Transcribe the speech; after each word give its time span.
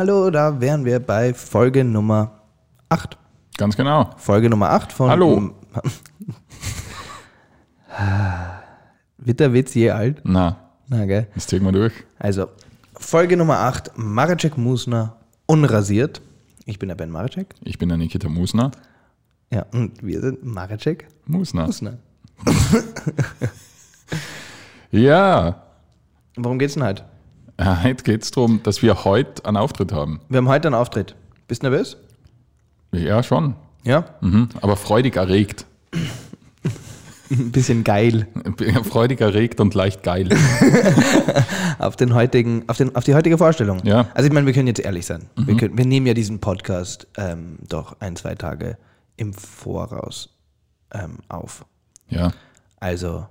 Hallo, 0.00 0.30
da 0.30 0.58
wären 0.62 0.86
wir 0.86 0.98
bei 0.98 1.34
Folge 1.34 1.84
Nummer 1.84 2.40
8. 2.88 3.18
Ganz 3.58 3.76
genau. 3.76 4.08
Folge 4.16 4.48
Nummer 4.48 4.70
8 4.70 4.92
von. 4.92 5.10
Hallo. 5.10 5.50
Wird 9.18 9.40
der 9.40 9.52
Witz 9.52 9.74
je 9.74 9.90
alt? 9.90 10.22
Na, 10.24 10.56
Na, 10.88 11.04
gell? 11.04 11.26
das 11.34 11.48
ziehen 11.48 11.62
wir 11.64 11.72
durch. 11.72 11.92
Also, 12.18 12.48
Folge 12.94 13.36
Nummer 13.36 13.58
8, 13.58 13.90
Maracek 13.96 14.56
Musner, 14.56 15.16
unrasiert. 15.44 16.22
Ich 16.64 16.78
bin 16.78 16.88
der 16.88 16.96
Ben 16.96 17.10
Maracek. 17.10 17.54
Ich 17.62 17.78
bin 17.78 17.90
der 17.90 17.98
Nikita 17.98 18.30
Musner. 18.30 18.70
Ja, 19.52 19.66
und 19.74 20.02
wir 20.02 20.22
sind 20.22 20.42
Maracek 20.42 21.08
Musner. 21.26 21.66
Musner. 21.66 21.98
Ja. 24.92 25.62
Worum 26.36 26.58
geht's 26.58 26.74
denn 26.74 26.82
heute? 26.84 27.04
Äh, 27.60 27.82
Heute 27.82 28.04
geht 28.04 28.22
es 28.22 28.30
darum, 28.30 28.62
dass 28.62 28.80
wir 28.80 29.04
heute 29.04 29.44
einen 29.44 29.58
Auftritt 29.58 29.92
haben. 29.92 30.20
Wir 30.30 30.38
haben 30.38 30.48
heute 30.48 30.68
einen 30.68 30.74
Auftritt. 30.74 31.14
Bist 31.46 31.62
du 31.62 31.68
nervös? 31.68 31.98
Ja, 32.92 33.22
schon. 33.22 33.54
Ja? 33.84 34.06
Mhm. 34.22 34.48
Aber 34.62 34.76
freudig 34.76 35.16
erregt. 35.16 35.66
Ein 37.30 37.52
bisschen 37.52 37.84
geil. 37.84 38.26
freudig 38.90 39.20
erregt 39.20 39.60
und 39.60 39.74
leicht 39.74 40.02
geil. 40.02 40.30
Auf, 41.78 41.96
den 41.96 42.14
heutigen, 42.14 42.64
auf, 42.66 42.76
den, 42.78 42.96
auf 42.96 43.04
die 43.04 43.14
heutige 43.14 43.38
Vorstellung. 43.38 43.80
Ja. 43.84 44.08
Also 44.14 44.26
ich 44.26 44.32
meine, 44.32 44.46
wir 44.46 44.52
können 44.52 44.66
jetzt 44.66 44.80
ehrlich 44.80 45.06
sein. 45.06 45.30
Wir, 45.36 45.56
können, 45.56 45.78
wir 45.78 45.86
nehmen 45.86 46.06
ja 46.06 46.12
diesen 46.12 46.40
Podcast 46.40 47.06
ähm, 47.16 47.58
doch 47.68 47.96
ein, 48.00 48.16
zwei 48.16 48.34
Tage 48.34 48.76
im 49.16 49.32
Voraus 49.32 50.30
ähm, 50.92 51.18
auf. 51.28 51.64
Ja. 52.08 52.32
Also 52.80 53.26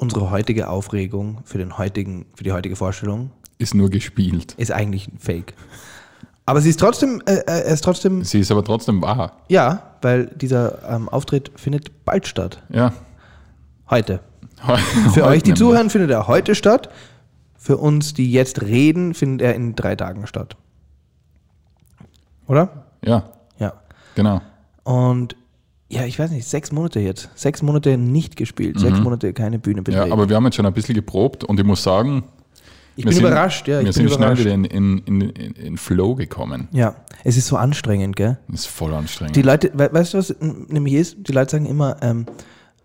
unsere 0.00 0.30
heutige 0.30 0.68
Aufregung 0.68 1.38
für, 1.44 1.58
den 1.58 1.78
heutigen, 1.78 2.26
für 2.34 2.44
die 2.44 2.52
heutige 2.52 2.76
Vorstellung 2.76 3.30
Ist 3.58 3.74
nur 3.74 3.90
gespielt. 3.90 4.54
ist 4.56 4.72
eigentlich 4.72 5.08
ein 5.08 5.18
Fake. 5.18 5.54
Aber 6.46 6.60
sie 6.60 6.70
ist 6.70 6.80
trotzdem, 6.80 7.22
äh, 7.26 7.42
äh, 7.46 7.72
ist 7.72 7.84
trotzdem, 7.84 8.24
Sie 8.24 8.40
ist 8.40 8.50
aber 8.50 8.64
trotzdem 8.64 9.00
wahr. 9.02 9.36
ja, 9.48 9.82
weil 10.02 10.26
dieser 10.26 10.88
ähm, 10.90 11.08
Auftritt 11.08 11.52
findet 11.56 12.04
bald 12.04 12.26
statt. 12.26 12.62
Ja. 12.70 12.92
Heute. 13.90 14.20
Heu- 14.66 14.76
Für 15.12 15.22
heute 15.22 15.24
euch, 15.26 15.42
die 15.42 15.54
zuhören, 15.54 15.90
findet 15.90 16.10
er 16.10 16.26
heute 16.26 16.54
statt. 16.54 16.88
Für 17.56 17.76
uns, 17.76 18.14
die 18.14 18.32
jetzt 18.32 18.62
reden, 18.62 19.12
findet 19.14 19.42
er 19.46 19.54
in 19.54 19.76
drei 19.76 19.94
Tagen 19.94 20.26
statt. 20.26 20.56
Oder? 22.46 22.84
Ja, 23.04 23.24
Ja. 23.58 23.74
genau. 24.14 24.40
Und 24.82 25.36
ja, 25.90 26.04
ich 26.04 26.18
weiß 26.18 26.30
nicht, 26.30 26.46
sechs 26.46 26.70
Monate 26.72 27.00
jetzt. 27.00 27.28
Sechs 27.34 27.62
Monate 27.62 27.98
nicht 27.98 28.36
gespielt, 28.36 28.78
sechs 28.78 29.00
Monate 29.00 29.32
keine 29.32 29.58
Bühne 29.58 29.80
Mhm. 29.80 29.86
Ja, 29.88 29.92
betreten. 29.98 30.12
aber 30.12 30.28
wir 30.28 30.36
haben 30.36 30.44
jetzt 30.44 30.54
schon 30.56 30.66
ein 30.66 30.72
bisschen 30.72 30.94
geprobt 30.94 31.44
und 31.44 31.58
ich 31.58 31.66
muss 31.66 31.82
sagen, 31.82 32.22
ich 32.96 33.04
bin 33.04 33.12
sind, 33.14 33.24
überrascht, 33.24 33.66
ja. 33.68 33.80
Ich 33.80 33.86
wir 33.86 33.92
sind 33.92 34.08
schnell 34.10 34.18
überrascht. 34.18 34.40
wieder 34.44 34.52
in, 34.54 34.64
in, 34.64 34.98
in, 35.00 35.20
in, 35.52 35.76
Flow 35.78 36.14
gekommen. 36.14 36.68
Ja, 36.72 36.96
es 37.24 37.36
ist 37.36 37.46
so 37.46 37.56
anstrengend, 37.56 38.14
gell? 38.16 38.38
Ist 38.52 38.66
voll 38.66 38.92
anstrengend. 38.94 39.36
Die 39.36 39.42
Leute, 39.42 39.70
we 39.74 39.88
weißt 39.92 40.14
du, 40.14 40.18
was 40.18 40.34
nämlich 40.40 40.94
ist? 40.94 41.16
Die 41.28 41.32
Leute 41.32 41.52
sagen 41.52 41.66
immer, 41.66 41.96
ähm, 42.02 42.26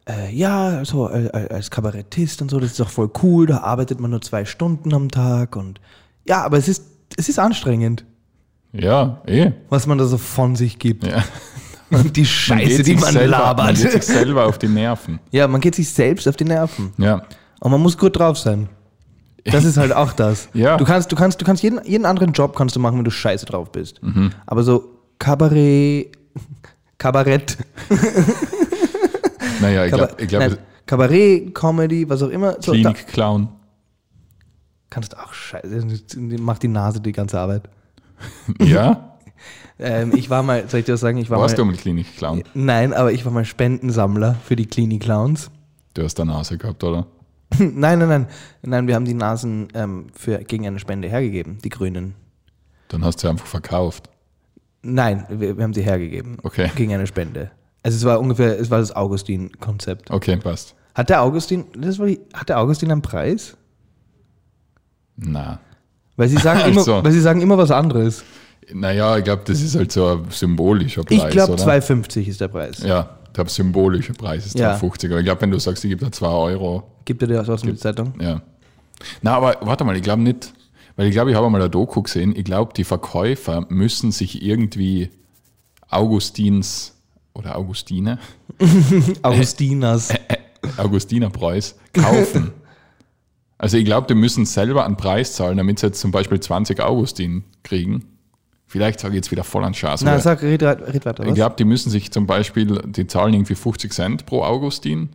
äh, 0.08 0.34
ja, 0.34 0.86
so 0.86 1.10
äh, 1.10 1.26
äh, 1.26 1.54
als 1.54 1.70
Kabarettist 1.72 2.42
und 2.42 2.50
so, 2.50 2.60
das 2.60 2.72
ist 2.72 2.80
doch 2.80 2.90
voll 2.90 3.10
cool, 3.24 3.46
da 3.48 3.60
arbeitet 3.60 4.00
man 4.00 4.12
nur 4.12 4.22
zwei 4.22 4.46
Stunden 4.46 4.94
am 4.94 5.10
Tag 5.10 5.56
und 5.56 5.80
ja, 6.28 6.44
aber 6.44 6.58
es 6.58 6.68
ist, 6.68 6.84
es 7.18 7.28
ist 7.30 7.38
anstrengend, 7.40 8.06
ja, 8.72 9.22
eh. 9.26 9.52
was 9.70 9.86
man 9.88 9.98
da 9.98 10.06
so 10.06 10.18
von 10.18 10.56
sich 10.56 10.80
gibt. 10.80 11.06
Ja. 11.06 11.24
Und 11.92 12.16
die 12.16 12.22
Man 12.22 12.26
Scheiße, 12.28 12.78
geht 12.78 12.88
die 12.88 12.96
man 12.96 13.14
selber, 13.14 13.38
Man 13.38 13.42
labert. 13.58 13.76
geht 13.78 13.92
sich 13.92 14.04
selber 14.06 14.46
auf 14.48 14.58
die 14.58 14.68
Nerven. 14.68 15.20
ja, 15.32 15.48
man 15.48 15.62
geht 15.62 15.76
sich 15.76 15.90
selbst 15.90 16.28
auf 16.28 16.36
die 16.36 16.44
Nerven. 16.46 16.92
Ja. 16.98 17.22
Und 17.60 17.72
man 17.72 17.80
muss 17.82 17.98
gut 17.98 18.18
drauf 18.18 18.38
sein. 18.38 18.70
Das 19.44 19.64
ist 19.64 19.78
halt 19.78 19.94
auch 19.94 20.12
das. 20.14 20.50
Ja. 20.54 20.78
Du 20.78 20.86
kannst, 20.86 21.12
du 21.12 21.16
kannst, 21.16 21.40
du 21.40 21.46
kannst 21.46 21.62
jeden, 21.62 21.80
jeden 21.86 22.06
anderen 22.06 22.32
Job 22.34 22.56
kannst 22.56 22.76
du 22.76 22.80
machen, 22.80 22.98
wenn 22.98 23.06
du 23.06 23.12
scheiße 23.12 23.46
drauf 23.46 23.72
bist. 23.72 24.02
Mhm. 24.02 24.32
Aber 24.48 24.64
so 24.64 25.00
Kabarett, 25.20 26.12
Kabarett, 26.98 27.58
Naja, 29.62 29.86
ich 29.86 29.94
glaube, 29.94 30.16
glaub, 30.28 30.40
nein, 30.42 30.58
Kabarett, 30.86 31.54
Comedy, 31.56 32.08
was 32.10 32.22
auch 32.22 32.30
immer. 32.30 32.56
So, 32.62 32.72
Klinik-Clown. 32.74 33.48
kannst 34.90 35.14
du 35.14 35.18
auch 35.18 35.34
scheiße, 35.34 35.86
macht 36.40 36.64
die 36.64 36.68
Nase 36.68 37.00
die 37.00 37.12
ganze 37.12 37.40
Arbeit. 37.40 37.64
Ja? 38.60 39.15
Ähm, 39.78 40.14
ich 40.16 40.30
war 40.30 40.42
mal, 40.44 40.68
soll 40.70 40.82
ich 40.82 40.86
dir 40.86 40.94
was 40.94 41.02
sagen? 41.02 41.18
Ich 41.18 41.30
war 41.30 41.40
Warst 41.40 41.58
du 41.58 41.66
mal, 41.66 41.72
mal 41.74 41.78
Klinik-Clown? 41.78 42.44
Nein, 42.54 42.94
aber 42.94 43.12
ich 43.12 43.26
war 43.26 43.32
mal 43.32 43.46
Spendensammler 43.46 44.36
für 44.46 44.56
die 44.56 44.66
Klinik 44.66 45.04
Clowns. 45.04 45.52
Du 45.94 46.04
hast 46.04 46.20
eine 46.20 46.32
Nase 46.32 46.58
gehabt, 46.58 46.84
oder? 46.84 47.08
nein, 47.60 48.00
nein, 48.00 48.08
nein. 48.08 48.28
Nein, 48.62 48.88
wir 48.88 48.96
haben 48.96 49.06
die 49.06 49.14
Nasen 49.14 49.68
ähm, 49.74 50.08
für, 50.14 50.40
gegen 50.40 50.66
eine 50.66 50.80
Spende 50.80 51.10
hergegeben, 51.10 51.58
die 51.64 51.70
Grünen. 51.70 52.16
Dann 52.88 53.04
hast 53.04 53.18
du 53.18 53.22
sie 53.28 53.30
einfach 53.30 53.46
verkauft. 53.46 54.10
Nein, 54.82 55.26
wir, 55.30 55.58
wir 55.58 55.64
haben 55.64 55.74
sie 55.74 55.82
hergegeben. 55.82 56.38
Okay. 56.44 56.70
Gegen 56.76 56.94
eine 56.94 57.08
Spende. 57.08 57.52
Also 57.84 57.98
es 57.98 58.06
war 58.06 58.20
ungefähr, 58.20 58.60
es 58.60 58.70
war 58.72 58.80
das 58.80 58.96
Augustin-Konzept. 58.96 60.12
Okay, 60.12 60.38
passt. 60.38 60.76
Hat 60.94 61.10
der 61.10 61.22
Augustin, 61.22 61.66
das 61.78 62.00
war 62.00 62.08
die, 62.08 62.20
hat 62.34 62.50
der 62.50 62.60
Augustin 62.60 62.92
einen 62.92 63.02
Preis? 63.02 63.58
Na. 65.18 65.60
Weil 66.16 66.30
sie 66.30 66.38
sagen, 66.38 66.60
immer, 66.70 66.80
Also. 66.80 67.04
weil 67.04 67.12
sie 67.12 67.20
sagen 67.22 67.42
immer 67.42 67.58
was 67.58 67.72
anderes. 67.72 68.24
Naja, 68.74 69.18
ich 69.18 69.24
glaube, 69.24 69.44
das 69.46 69.62
ist 69.62 69.76
halt 69.76 69.92
so 69.92 70.08
ein 70.08 70.26
symbolischer 70.32 71.04
Preis, 71.04 71.24
Ich 71.24 71.30
glaube, 71.30 71.54
oder? 71.54 71.64
2,50 71.64 72.28
ist 72.28 72.42
der 72.42 72.48
Preis. 72.48 72.80
Ja, 72.80 73.18
ich 73.28 73.34
glaube, 73.34 73.50
symbolischer 73.50 74.14
Preis 74.14 74.46
ist 74.46 74.58
Ja. 74.58 74.76
2,50. 74.76 75.08
Aber 75.12 75.20
ich 75.20 75.26
glaube, 75.26 75.42
wenn 75.42 75.52
du 75.52 75.60
sagst, 75.60 75.84
ich 75.86 75.90
gebe 75.90 76.04
da 76.04 76.12
2 76.12 76.28
Euro, 76.28 76.84
Gibt 77.06 77.22
er 77.22 77.28
dir 77.28 77.36
das 77.36 77.50
aus 77.50 77.62
der 77.62 77.76
Zeitung? 77.78 78.14
ja. 78.20 78.42
Na, 79.22 79.36
aber 79.36 79.58
warte 79.62 79.84
mal, 79.84 79.96
ich 79.98 80.02
glaube 80.04 80.22
nicht, 80.24 80.54
weil 80.96 81.08
ich 81.08 81.12
glaube, 81.12 81.30
ich 81.30 81.36
habe 81.36 81.50
mal 81.50 81.60
eine 81.62 81.70
Doku 81.70 82.02
gesehen, 82.02 82.34
ich 82.36 82.46
glaube, 82.46 82.72
die 82.74 82.86
Verkäufer 82.86 83.66
müssen 83.70 84.12
sich 84.14 84.42
irgendwie 84.42 85.10
Augustins 85.90 86.96
oder 87.34 87.58
Augustine, 87.58 88.18
Augustinas. 89.22 90.10
Augustiner 90.78 91.30
Preuß 91.30 91.76
kaufen. 91.94 92.52
also 93.58 93.78
ich 93.78 93.86
glaube, 93.86 94.08
die 94.08 94.16
müssen 94.16 94.46
selber 94.46 94.86
einen 94.86 94.98
Preis 94.98 95.34
zahlen, 95.34 95.58
damit 95.58 95.80
sie 95.80 95.88
jetzt 95.88 96.00
zum 96.00 96.12
Beispiel 96.12 96.40
20 96.40 96.80
Augustin 96.82 97.44
kriegen. 97.64 98.06
Vielleicht 98.76 99.00
sage 99.00 99.14
ich 99.14 99.20
jetzt 99.20 99.32
wieder 99.32 99.46
voll 99.46 99.64
an 99.64 99.74
Schaß. 99.74 100.04
Aber 100.04 100.20
sag, 100.20 100.42
red, 100.42 100.62
red 100.62 101.06
weiter. 101.06 101.26
ich 101.26 101.34
glaube, 101.34 101.56
die 101.58 101.64
müssen 101.64 101.90
sich 101.90 102.12
zum 102.12 102.28
Beispiel, 102.28 102.82
die 102.86 103.08
zahlen 103.08 103.34
irgendwie 103.34 103.56
50 103.56 103.94
Cent 103.94 104.26
pro 104.26 104.44
Augustin 104.44 105.12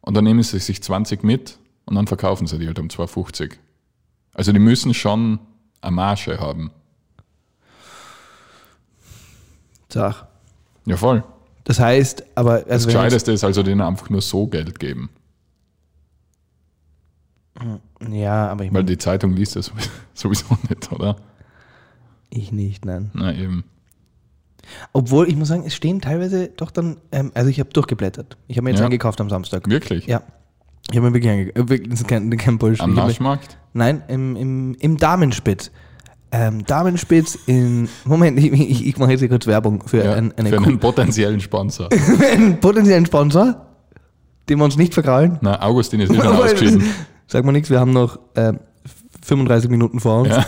und 0.00 0.14
dann 0.14 0.24
nehmen 0.24 0.42
sie 0.42 0.58
sich 0.58 0.82
20 0.82 1.22
mit 1.22 1.58
und 1.84 1.96
dann 1.96 2.06
verkaufen 2.06 2.46
sie 2.46 2.58
die 2.58 2.66
halt 2.66 2.78
um 2.78 2.88
2,50. 2.88 3.56
Also 4.32 4.52
die 4.52 4.58
müssen 4.58 4.94
schon 4.94 5.38
eine 5.82 5.94
Marge 5.94 6.38
haben. 6.40 6.70
Sag. 9.90 10.26
Ja, 10.86 10.96
voll. 10.96 11.24
Das 11.64 11.78
heißt, 11.78 12.24
aber 12.36 12.60
Das 12.60 12.70
also 12.70 12.88
jetzt, 12.88 12.94
Gescheiteste 12.94 13.32
ist 13.32 13.44
also 13.44 13.62
denen 13.62 13.82
einfach 13.82 14.08
nur 14.08 14.22
so 14.22 14.46
Geld 14.46 14.78
geben. 14.78 15.10
Ja, 18.10 18.48
aber 18.48 18.64
ich 18.64 18.72
Weil 18.72 18.84
die 18.84 18.96
Zeitung 18.96 19.34
liest 19.34 19.56
das 19.56 19.70
sowieso 20.14 20.56
nicht, 20.70 20.90
oder? 20.90 21.16
Ich 22.34 22.52
nicht, 22.52 22.84
nein. 22.84 23.10
Na 23.14 23.32
eben. 23.34 23.64
Obwohl, 24.92 25.28
ich 25.28 25.36
muss 25.36 25.48
sagen, 25.48 25.64
es 25.66 25.74
stehen 25.74 26.00
teilweise 26.00 26.48
doch 26.48 26.70
dann, 26.70 26.96
ähm, 27.12 27.30
also 27.34 27.50
ich 27.50 27.60
habe 27.60 27.70
durchgeblättert. 27.70 28.36
Ich 28.48 28.56
habe 28.56 28.64
mir 28.64 28.70
jetzt 28.70 28.80
Ja. 28.80 28.86
eingekauft 28.86 29.20
am 29.20 29.28
Samstag. 29.28 29.68
Wirklich? 29.68 30.06
Ja. 30.06 30.22
Ich 30.90 30.96
habe 30.96 31.08
mir 31.08 31.14
wirklich 31.14 31.30
eingekauft. 31.32 31.70
Das 31.90 32.00
ist 32.00 32.08
kein, 32.08 32.30
kein 32.36 32.58
Bullshit. 32.58 32.82
Am 32.82 32.94
Naschmarkt? 32.94 33.58
Nein, 33.72 34.02
im, 34.08 34.36
im, 34.36 34.74
im 34.78 34.96
Damenspitz. 34.96 35.70
Ähm, 36.32 36.64
Damenspitz 36.66 37.38
in. 37.46 37.88
Moment, 38.04 38.38
ich, 38.38 38.52
ich, 38.52 38.86
ich 38.86 38.98
mache 38.98 39.12
jetzt 39.12 39.20
hier 39.20 39.28
kurz 39.28 39.46
Werbung 39.46 39.86
für, 39.86 40.04
Ja, 40.04 40.14
ein, 40.14 40.32
eine 40.36 40.48
für 40.48 40.56
einen 40.56 40.80
potenziellen 40.80 41.40
Sponsor. 41.40 41.88
einen 42.32 42.58
potenziellen 42.60 43.06
Sponsor, 43.06 43.66
den 44.48 44.58
wir 44.58 44.64
uns 44.64 44.76
nicht 44.76 44.94
verkrallen. 44.94 45.38
Na, 45.42 45.60
Augustin 45.62 46.00
ist 46.00 46.14
schon 46.14 46.26
ausgeschieden. 46.26 46.82
Sag 47.26 47.44
mal 47.44 47.52
nichts, 47.52 47.70
wir 47.70 47.78
haben 47.80 47.92
noch 47.92 48.18
ähm, 48.34 48.58
35 49.22 49.70
Minuten 49.70 50.00
vor 50.00 50.22
uns. 50.22 50.30
Ja. 50.30 50.46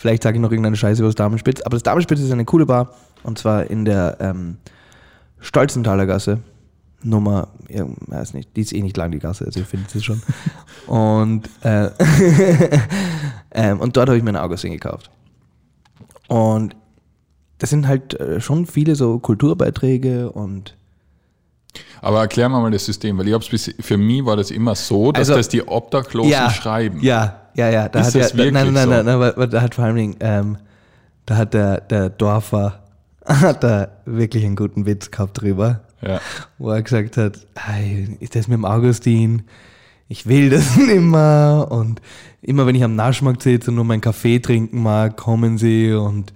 Vielleicht 0.00 0.22
sage 0.22 0.38
ich 0.38 0.40
noch 0.40 0.50
irgendeine 0.50 0.76
Scheiße 0.76 1.02
über 1.02 1.08
das 1.08 1.14
Damenspitz. 1.14 1.60
Aber 1.60 1.76
das 1.76 1.82
Damenspitz 1.82 2.20
ist 2.20 2.32
eine 2.32 2.46
coole 2.46 2.64
Bar. 2.64 2.94
Und 3.22 3.38
zwar 3.38 3.68
in 3.68 3.84
der 3.84 4.16
ähm, 4.18 4.56
Stolzenthaler 5.40 6.06
Gasse. 6.06 6.38
Nummer, 7.02 7.48
ja, 7.68 7.84
weiß 8.06 8.32
nicht, 8.32 8.56
die 8.56 8.62
ist 8.62 8.72
eh 8.72 8.80
nicht 8.80 8.96
lang, 8.96 9.10
die 9.10 9.18
Gasse, 9.18 9.44
also 9.44 9.60
ihr 9.60 9.66
findet 9.66 9.90
sie 9.90 10.00
schon. 10.02 10.22
Und, 10.86 11.50
äh, 11.62 11.90
ähm, 13.52 13.80
und 13.80 13.94
dort 13.94 14.08
habe 14.08 14.16
ich 14.16 14.24
mir 14.24 14.30
ein 14.30 14.36
Augustin 14.36 14.72
gekauft. 14.72 15.10
Und 16.28 16.74
das 17.58 17.68
sind 17.68 17.86
halt 17.86 18.18
äh, 18.18 18.40
schon 18.40 18.64
viele 18.64 18.96
so 18.96 19.18
Kulturbeiträge 19.18 20.30
und 20.32 20.76
Aber 22.00 22.20
erklär 22.20 22.48
mal 22.48 22.70
das 22.70 22.86
System, 22.86 23.18
weil 23.18 23.28
ich 23.28 23.34
hab's 23.34 23.50
bis, 23.50 23.74
für 23.80 23.98
mich 23.98 24.24
war 24.24 24.36
das 24.36 24.50
immer 24.50 24.74
so, 24.74 25.12
dass 25.12 25.28
Also- 25.28 25.34
das 25.34 25.48
die 25.50 25.62
Obdachlosen 25.66 26.50
schreiben. 26.50 27.00
Ja, 27.02 27.39
ja, 27.54 27.68
ja. 27.70 27.88
Da 27.88 28.00
Ist 28.00 28.08
hat 28.08 28.14
das 28.22 28.32
ja, 28.32 28.38
wirklich 28.38 28.52
nein, 28.54 28.72
nein, 28.72 28.84
so? 28.84 28.90
nein, 28.90 29.04
nein, 29.06 29.20
weil, 29.20 29.32
weil 29.36 29.48
da 29.48 29.62
hat 29.62 29.74
vor 29.74 29.84
allen 29.84 29.96
Dingen, 29.96 30.16
ähm, 30.20 30.58
da 31.26 31.36
hat 31.36 31.54
der, 31.54 31.80
der 31.80 32.10
Dorfer 32.10 32.80
hat 33.26 33.62
da 33.64 33.88
wirklich 34.06 34.44
einen 34.44 34.56
guten 34.56 34.86
Witz 34.86 35.10
gehabt 35.10 35.40
drüber, 35.40 35.80
Ja. 36.02 36.20
wo 36.58 36.70
er 36.70 36.82
gesagt 36.82 37.16
hat, 37.16 37.38
hey, 37.56 38.16
ist 38.20 38.34
das 38.34 38.48
mit 38.48 38.56
dem 38.56 38.64
Augustin? 38.64 39.42
ich 40.12 40.26
will 40.26 40.50
das 40.50 40.76
nimmer 40.76 41.68
und 41.70 42.00
immer 42.42 42.66
wenn 42.66 42.74
ich 42.74 42.82
am 42.82 42.96
Naschmarkt 42.96 43.42
sitze 43.44 43.70
und 43.70 43.76
nur 43.76 43.84
meinen 43.84 44.00
Kaffee 44.00 44.40
trinken 44.40 44.82
mag, 44.82 45.16
kommen 45.16 45.56
sie 45.56 45.92
und, 45.92 46.32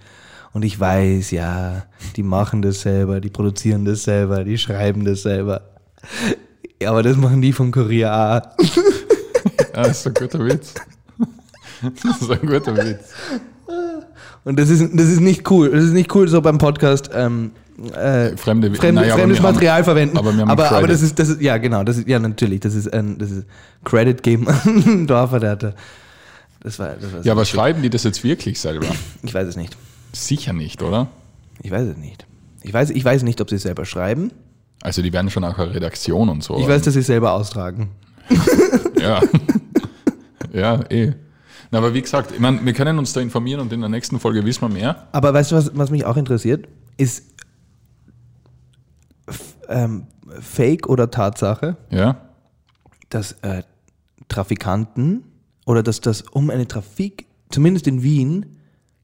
und 0.52 0.64
ich 0.64 0.78
weiß, 0.78 1.32
ja, 1.32 1.82
die 2.14 2.22
machen 2.22 2.62
das 2.62 2.82
selber, 2.82 3.20
die 3.20 3.30
produzieren 3.30 3.84
das 3.84 4.04
selber, 4.04 4.44
die 4.44 4.58
schreiben 4.58 5.04
das 5.04 5.22
selber. 5.22 5.62
Ja, 6.80 6.90
aber 6.90 7.02
das 7.02 7.16
machen 7.16 7.42
die 7.42 7.52
vom 7.52 7.72
Kurier 7.72 8.12
auch. 8.14 8.64
Ja, 9.74 9.82
das 9.82 9.98
ist 10.00 10.06
ein 10.06 10.14
guter 10.14 10.38
Witz. 10.44 10.74
Das 12.02 12.22
ist 12.22 12.30
ein 12.30 12.46
guter 12.46 12.76
Witz. 12.76 13.12
Und 14.44 14.58
das 14.58 14.68
ist, 14.70 14.82
das 14.92 15.08
ist 15.08 15.20
nicht 15.20 15.50
cool. 15.50 15.70
Das 15.70 15.84
ist 15.84 15.92
nicht 15.92 16.14
cool, 16.14 16.28
so 16.28 16.40
beim 16.42 16.58
Podcast 16.58 17.10
ähm, 17.14 17.52
äh, 17.94 18.36
Fremde, 18.36 18.72
fremde, 18.74 19.00
naja, 19.00 19.14
fremdes 19.16 19.38
wir 19.38 19.42
haben- 19.44 19.54
Material 19.54 19.84
verwenden. 19.84 20.16
aber 20.18 20.32
wir 20.34 20.42
haben 20.42 20.50
aber, 20.50 20.70
aber 20.70 20.86
das 20.86 21.02
ist, 21.02 21.18
das 21.18 21.28
ist, 21.30 21.40
ja 21.40 21.56
genau, 21.58 21.82
das 21.82 21.96
ist, 21.98 22.06
ja 22.08 22.18
natürlich, 22.18 22.60
das 22.60 22.74
ist 22.74 22.92
ein, 22.92 23.18
das 23.18 23.30
ist 23.30 23.46
Credit 23.84 24.22
geben 24.22 24.46
an 24.48 25.06
Dorfer, 25.06 25.40
der 25.40 25.50
hatte, 25.50 25.74
das 26.60 26.78
war, 26.78 26.90
das 27.00 27.12
war 27.12 27.22
Ja, 27.24 27.32
aber 27.32 27.44
schreiben 27.44 27.82
die 27.82 27.90
das 27.90 28.04
jetzt 28.04 28.22
wirklich 28.22 28.60
selber? 28.60 28.86
ich 29.22 29.34
weiß 29.34 29.48
es 29.48 29.56
nicht. 29.56 29.76
Sicher 30.12 30.52
nicht, 30.52 30.82
oder? 30.82 31.08
Ich 31.62 31.70
weiß 31.70 31.88
es 31.88 31.96
nicht. 31.96 32.26
Ich 32.62 32.72
weiß, 32.72 32.90
ich 32.90 33.04
weiß 33.04 33.22
nicht, 33.24 33.40
ob 33.40 33.50
sie 33.50 33.56
es 33.56 33.62
selber 33.62 33.84
schreiben. 33.84 34.30
Also 34.82 35.02
die 35.02 35.12
werden 35.12 35.30
schon 35.30 35.44
auch 35.44 35.58
eine 35.58 35.74
Redaktion 35.74 36.28
und 36.28 36.44
so. 36.44 36.58
Ich 36.58 36.68
weiß, 36.68 36.82
dass 36.82 36.94
sie 36.94 37.00
es 37.00 37.06
selber 37.06 37.32
austragen. 37.32 37.88
Ja. 39.00 39.20
ja, 40.52 40.80
eh. 40.90 41.12
Na, 41.74 41.78
aber 41.78 41.92
wie 41.92 42.02
gesagt, 42.02 42.30
ich 42.30 42.38
meine, 42.38 42.64
wir 42.64 42.72
können 42.72 43.00
uns 43.00 43.12
da 43.14 43.20
informieren 43.20 43.58
und 43.58 43.72
in 43.72 43.80
der 43.80 43.88
nächsten 43.88 44.20
Folge 44.20 44.44
wissen 44.44 44.60
wir 44.62 44.68
mehr. 44.68 45.08
Aber 45.10 45.34
weißt 45.34 45.50
du, 45.50 45.56
was, 45.56 45.76
was 45.76 45.90
mich 45.90 46.04
auch 46.04 46.16
interessiert? 46.16 46.68
Ist 46.96 47.24
ähm, 49.68 50.04
Fake 50.40 50.88
oder 50.88 51.10
Tatsache, 51.10 51.76
Ja. 51.90 52.20
dass 53.10 53.32
äh, 53.42 53.64
Trafikanten 54.28 55.24
oder 55.66 55.82
dass 55.82 56.00
das 56.00 56.22
um 56.22 56.48
eine 56.48 56.68
Trafik, 56.68 57.26
zumindest 57.50 57.88
in 57.88 58.04
Wien, 58.04 58.46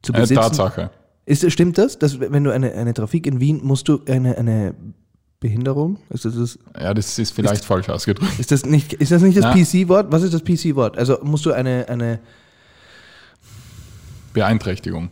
zu 0.01 0.13
Eine 0.13 0.21
besitzen. 0.23 0.41
Tatsache. 0.41 0.91
Ist, 1.25 1.51
stimmt 1.51 1.77
das? 1.77 1.99
Dass 1.99 2.21
wenn 2.21 2.45
du 2.45 2.51
eine, 2.53 2.71
eine 2.71 2.93
Trafik 2.93 3.27
in 3.27 3.41
Wien, 3.41 3.59
musst 3.63 3.89
du 3.89 3.99
eine, 4.07 4.37
eine 4.37 4.75
Behinderung? 5.41 5.97
Ist 6.09 6.23
das, 6.23 6.35
das, 6.37 6.57
Ja, 6.79 6.93
das 6.93 7.19
ist 7.19 7.31
vielleicht 7.31 7.65
falsch 7.65 7.89
ausgedrückt. 7.89 8.39
ist 8.39 8.49
das 8.53 8.65
nicht, 8.65 8.93
ist 8.93 9.11
das, 9.11 9.21
nicht 9.23 9.37
das. 9.37 9.53
PC-Wort? 9.53 10.09
Was 10.13 10.23
ist 10.23 10.33
das 10.33 10.41
PC-Wort? 10.45 10.97
Also 10.97 11.19
musst 11.21 11.45
du 11.45 11.51
eine, 11.51 11.89
eine 11.89 12.19
Beeinträchtigung. 14.33 15.09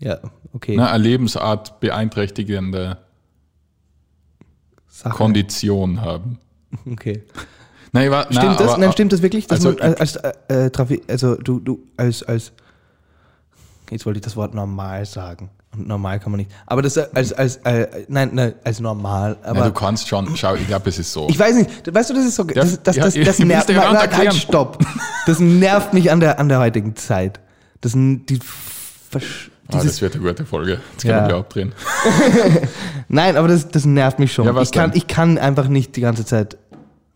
ja, 0.00 0.18
okay, 0.52 0.76
Na, 0.76 0.90
eine 0.92 1.02
Lebensart 1.02 1.80
beeinträchtigende 1.80 2.98
Sache. 4.88 5.14
Kondition 5.14 6.00
haben. 6.00 6.38
Okay. 6.90 7.22
Nein, 7.92 8.10
war, 8.10 8.24
Stimmt 8.24 8.36
na, 8.44 8.54
das? 8.56 8.68
aber- 8.72 8.78
Nein, 8.78 8.92
stimmt 8.92 9.12
das 9.12 9.22
wirklich? 9.22 9.46
Dass 9.46 9.64
also 9.64 9.78
man 9.78 9.94
als, 9.94 10.16
äh, 10.16 10.68
Trafi 10.70 11.00
also 11.08 11.36
du, 11.36 11.60
du 11.60 11.78
als, 11.96 12.22
als 12.24 12.52
jetzt 13.90 14.04
wollte 14.04 14.18
ich 14.18 14.24
das 14.24 14.36
Wort 14.36 14.52
normal 14.52 15.06
sagen. 15.06 15.48
Und 15.72 15.86
normal 15.88 16.18
kann 16.20 16.32
man 16.32 16.38
nicht. 16.40 16.50
Aber 16.66 16.82
das 16.82 16.96
äh, 16.96 17.06
als, 17.14 17.32
als 17.32 17.56
äh, 17.58 18.04
nein, 18.08 18.30
nein, 18.34 18.54
als 18.64 18.80
normal. 18.80 19.38
Aber 19.42 19.60
Na, 19.60 19.66
du 19.66 19.72
kannst 19.72 20.08
schon, 20.08 20.36
schau, 20.36 20.54
ich 20.56 20.66
glaube, 20.66 20.88
es 20.90 20.98
ist 20.98 21.12
so. 21.12 21.28
ich 21.30 21.38
weiß 21.38 21.54
nicht, 21.54 21.94
weißt 21.94 22.10
du, 22.10 22.14
das 22.14 22.24
ist 22.26 22.34
so, 22.34 22.42
das, 22.44 22.82
das, 22.82 22.96
das, 22.96 23.14
das 23.24 23.38
nervt 23.38 23.68
ja 23.70 23.76
nein, 23.76 23.84
gerade 23.84 23.94
nein, 23.94 24.02
erklären. 24.02 24.32
halt, 24.32 24.42
stopp. 24.42 24.78
Das 25.26 25.38
nervt 25.38 25.94
mich 25.94 26.10
an 26.10 26.20
der, 26.20 26.38
an 26.40 26.48
der 26.48 26.58
heutigen 26.58 26.94
Zeit. 26.96 27.40
Das, 27.80 27.92
sind 27.92 28.26
die, 28.26 28.38
Versch- 29.12 29.50
ah, 29.68 29.82
das 29.82 30.00
wird 30.00 30.14
eine 30.14 30.24
gute 30.24 30.44
Folge. 30.46 30.80
Jetzt 30.92 31.04
Ja. 31.04 31.16
können 31.18 31.28
wir 31.28 31.36
abdrehen. 31.36 31.72
nein, 33.08 33.36
aber 33.36 33.48
das, 33.48 33.68
das 33.68 33.84
nervt 33.84 34.18
mich 34.18 34.32
schon. 34.32 34.46
Ja, 34.46 34.60
ich, 34.60 34.72
kann, 34.72 34.90
denn? 34.90 34.98
ich 34.98 35.06
kann 35.06 35.38
einfach 35.38 35.68
nicht 35.68 35.94
die 35.96 36.00
ganze 36.00 36.24
Zeit. 36.24 36.56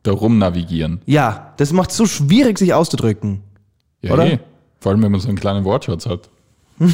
Da 0.03 0.13
rumnavigieren. 0.13 1.01
Ja, 1.07 1.53
das 1.59 1.73
macht 1.73 1.91
es 1.91 1.97
so 1.97 2.07
schwierig, 2.07 2.59
sich 2.59 2.73
auszudrücken. 2.75 3.43
Ja, 4.03 4.13
Oder? 4.15 4.27
eh. 4.33 4.39
Vor 4.81 4.93
allem, 4.93 5.03
wenn 5.03 5.13
man 5.13 5.21
so 5.21 5.29
einen 5.29 5.39
kleinen 5.39 5.65
Wortschatz 5.65 6.07
hat. 6.07 6.31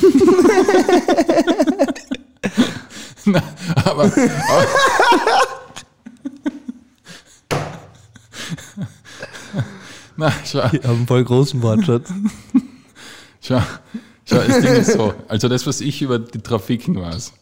Na, 3.24 3.42
aber, 3.84 4.04
aber 4.04 4.12
Na, 10.16 10.32
schau, 10.44 10.58
Ich 10.72 10.82
habe 10.82 10.88
einen 10.94 11.06
voll 11.06 11.24
großen 11.24 11.60
Wortschatz. 11.62 12.10
Schau, 13.46 13.60
schau, 14.24 14.36
das 14.36 14.60
Ding 14.60 14.72
ist 14.74 14.92
so. 14.92 15.14
Also 15.28 15.48
das, 15.48 15.66
was 15.66 15.80
ich 15.80 16.02
über 16.02 16.18
die 16.18 16.38
Trafiken 16.38 17.00
weiß, 17.00 17.32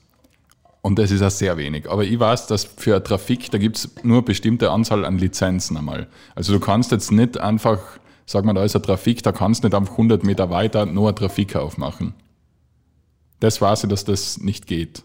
und 0.83 0.99
das 0.99 1.11
ist 1.11 1.23
auch 1.23 1.31
sehr 1.31 1.57
wenig, 1.57 1.91
aber 1.91 2.05
ich 2.05 2.21
weiß, 2.21 2.47
dass 2.47 2.65
für 2.65 3.03
Trafik, 3.03 3.51
da 3.51 3.57
gibt 3.57 3.79
es 3.79 3.91
nur 4.03 4.19
eine 4.19 4.23
bestimmte 4.23 4.71
Anzahl 4.71 5.07
an 5.07 5.17
Lizenzen 5.17 5.79
einmal. 5.79 6.09
Also 6.35 6.53
du 6.53 6.61
kannst 6.61 6.93
jetzt 6.93 7.11
nicht 7.11 7.39
einfach, 7.39 7.79
sag 8.27 8.45
mal, 8.45 8.53
da 8.53 8.63
ist 8.65 8.77
eine 8.77 8.83
Trafik, 8.83 9.23
da 9.23 9.33
kannst 9.33 9.65
du 9.65 9.69
nicht 9.69 9.75
einfach 9.75 9.93
100 9.93 10.25
Meter 10.25 10.51
weiter 10.51 10.85
nur 10.85 11.09
eine 11.09 11.15
Trafik 11.15 11.57
aufmachen. 11.57 12.13
Das 13.41 13.63
weiß 13.63 13.85
ich, 13.85 13.91
dass 13.91 14.05
das 14.05 14.39
nicht 14.39 14.67
geht. 14.67 15.03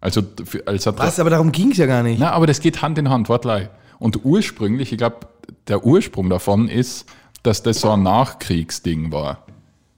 Also 0.00 0.22
für, 0.44 0.66
als 0.68 0.86
Was? 0.86 1.18
Aber 1.18 1.30
darum 1.30 1.50
ging 1.50 1.72
es 1.72 1.78
ja 1.78 1.86
gar 1.86 2.02
nicht. 2.02 2.20
na, 2.20 2.30
aber 2.30 2.46
das 2.46 2.60
geht 2.60 2.80
Hand 2.80 2.98
in 2.98 3.08
Hand, 3.08 3.28
wortlei. 3.28 3.70
Und 3.98 4.24
ursprünglich, 4.24 4.92
ich 4.92 4.98
glaube, 4.98 5.26
der 5.66 5.84
Ursprung 5.84 6.30
davon 6.30 6.68
ist, 6.68 7.06
dass 7.42 7.62
das 7.62 7.80
so 7.80 7.90
ein 7.90 8.02
Nachkriegsding 8.02 9.10
war. 9.12 9.44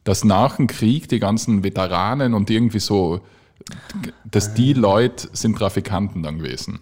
Dass 0.07 0.25
nach 0.25 0.57
dem 0.57 0.69
Krieg 0.69 1.09
die 1.09 1.19
ganzen 1.19 1.65
Veteranen 1.65 2.33
und 2.33 2.49
irgendwie 2.49 2.79
so, 2.79 3.21
dass 4.25 4.55
die 4.55 4.73
Leute 4.73 5.29
sind 5.33 5.59
Trafikanten 5.59 6.23
dann 6.23 6.39
gewesen. 6.39 6.79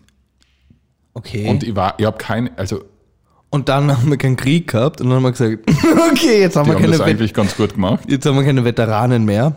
Okay. 1.15 1.49
Und 1.49 1.62
ich 1.65 1.75
war, 1.75 1.94
ich 1.99 2.05
habe 2.05 2.19
keine, 2.19 2.50
also 2.59 2.85
Und 3.49 3.69
dann 3.71 3.91
haben 3.97 4.11
wir 4.11 4.19
keinen 4.19 4.37
Krieg 4.37 4.69
gehabt 4.71 5.00
und 5.00 5.09
dann 5.09 5.17
haben 5.17 5.23
wir 5.23 5.31
gesagt, 5.32 5.59
okay, 6.12 6.41
jetzt 6.41 6.56
haben, 6.56 6.67
wir 6.67 6.75
haben 6.75 6.82
keine, 6.82 6.93
das 6.99 7.00
Vet 7.00 7.09
eigentlich 7.09 7.32
ganz 7.32 7.56
gut 7.56 7.75
gemacht. 7.75 8.05
jetzt 8.11 8.26
haben 8.26 8.37
wir 8.37 8.44
keine 8.44 8.65
Veteranen 8.65 9.25
mehr, 9.25 9.55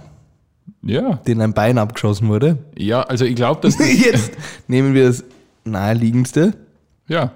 Ja, 0.82 1.16
denen 1.28 1.42
ein 1.42 1.54
Bein 1.54 1.78
abgeschossen 1.78 2.30
wurde. 2.30 2.58
ja, 2.78 3.02
also 3.02 3.26
ich 3.26 3.36
glaube, 3.36 3.60
dass 3.62 3.76
das, 3.78 3.88
Jetzt 3.92 4.32
nehmen 4.68 4.94
wir 4.94 5.08
das 5.08 5.24
naheliegendste. 5.66 6.54
ja, 7.08 7.32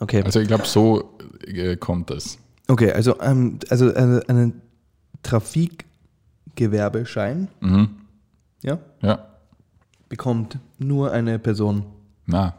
Okay, 0.00 0.22
also 0.24 0.40
ich 0.40 0.48
glaube, 0.48 0.66
so 0.66 1.16
äh, 1.46 1.76
kommt 1.76 2.10
das. 2.10 2.36
Okay 2.68 2.92
also, 2.92 3.20
ähm, 3.20 3.58
also 3.70 3.94
eine, 3.94 4.22
einen 4.28 4.60
Trafikgewerbeschein 5.22 7.48
Mhm. 7.60 7.88
ja, 8.62 8.78
Ja, 9.02 9.26
bekommt 10.08 10.58
nur 10.78 11.12
eine 11.12 11.38
Person 11.38 11.84
na, 12.26 12.54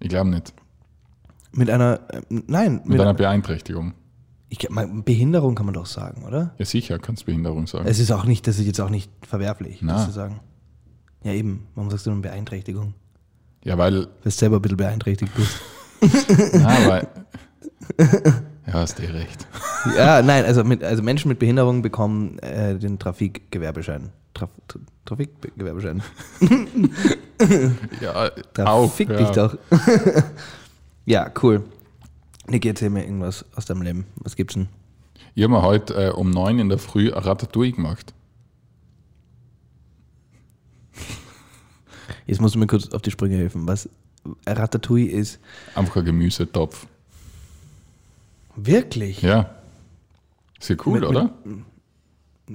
ich 0.00 0.08
glaube 0.08 0.30
nicht. 0.30 0.52
mit 1.52 1.70
einer, 1.70 2.00
äh, 2.10 2.20
nein, 2.28 2.82
Mit 2.84 3.00
einer 3.00 3.14
Beeinträchtigung. 3.14 3.94
ich, 4.48 4.68
man- 4.70 5.02
Behinderung 5.02 5.54
kann 5.56 5.66
man 5.66 5.74
doch 5.74 5.86
sagen, 5.86 6.24
oder? 6.24 6.54
Ja, 6.58 6.64
sicher, 6.64 6.98
kannst 6.98 7.26
Behinderung 7.26 7.66
sagen. 7.66 7.86
Es 7.88 7.98
ist 7.98 8.12
auch 8.12 8.24
nicht, 8.24 8.46
das 8.46 8.58
ist 8.58 8.66
jetzt 8.66 8.80
auch 8.80 8.90
nicht 8.90 9.10
verwerflich, 9.26 9.80
Na. 9.82 9.94
das 9.94 10.06
zu 10.06 10.12
sagen. 10.12 10.40
Ja 11.24 11.32
eben, 11.32 11.66
warum 11.74 11.90
sagst 11.90 12.06
du 12.06 12.10
denn 12.10 12.22
Beeinträchtigung? 12.22 12.94
Ja, 13.64 13.76
weil 13.76 14.02
Weil 14.02 14.08
du 14.22 14.30
selber 14.30 14.56
ein 14.56 14.62
bisschen 14.62 14.76
beeinträchtigt 14.76 15.32
bist. 15.34 15.56
Na, 16.54 16.68
aber. 16.68 17.08
Ja, 18.68 18.74
hast 18.74 19.00
eh 19.00 19.06
recht. 19.06 19.46
Ja, 19.96 20.22
nein, 20.22 20.44
also, 20.44 20.64
mit, 20.64 20.82
also 20.84 21.02
Menschen 21.02 21.28
mit 21.28 21.38
Behinderung 21.38 21.82
bekommen 21.82 22.38
äh, 22.40 22.76
den 22.78 22.98
Trafikgewerbeschein. 22.98 24.10
Traf, 24.34 24.50
Tra- 24.68 24.80
Trafikgewerbeschein. 25.04 26.02
Ja, 28.00 28.30
Da 28.54 28.66
auch. 28.66 28.92
fick 28.92 29.08
ja. 29.10 29.16
dich 29.16 29.28
doch. 29.30 29.56
ja, 31.06 31.30
cool. 31.42 31.62
Niki, 32.48 32.66
erzähl 32.68 32.90
mir 32.90 33.04
irgendwas 33.04 33.44
aus 33.54 33.64
deinem 33.66 33.82
Leben. 33.82 34.06
Was 34.16 34.34
gibt's 34.34 34.54
denn? 34.54 34.68
Ich 35.36 35.44
habe 35.44 35.52
mir 35.52 35.62
heute 35.62 35.94
äh, 35.94 36.10
um 36.10 36.30
neun 36.30 36.58
in 36.58 36.68
der 36.68 36.78
Früh 36.78 37.10
Ratatouille 37.10 37.72
gemacht. 37.72 38.12
Jetzt 42.26 42.40
musst 42.40 42.56
du 42.56 42.58
mir 42.58 42.66
kurz 42.66 42.88
auf 42.90 43.02
die 43.02 43.10
Sprünge 43.12 43.36
helfen. 43.36 43.66
Was 43.68 43.88
Ratatouille 44.46 45.10
ist. 45.10 45.38
Einfach 45.76 45.96
ein 45.96 46.04
Gemüsetopf. 46.04 46.86
Wirklich? 48.60 49.22
Ja. 49.22 49.50
Ist 50.60 50.68
ja 50.70 50.76
cool, 50.84 50.94
Mit- 51.00 51.02
mit- 51.02 51.10
oder? 51.10 51.30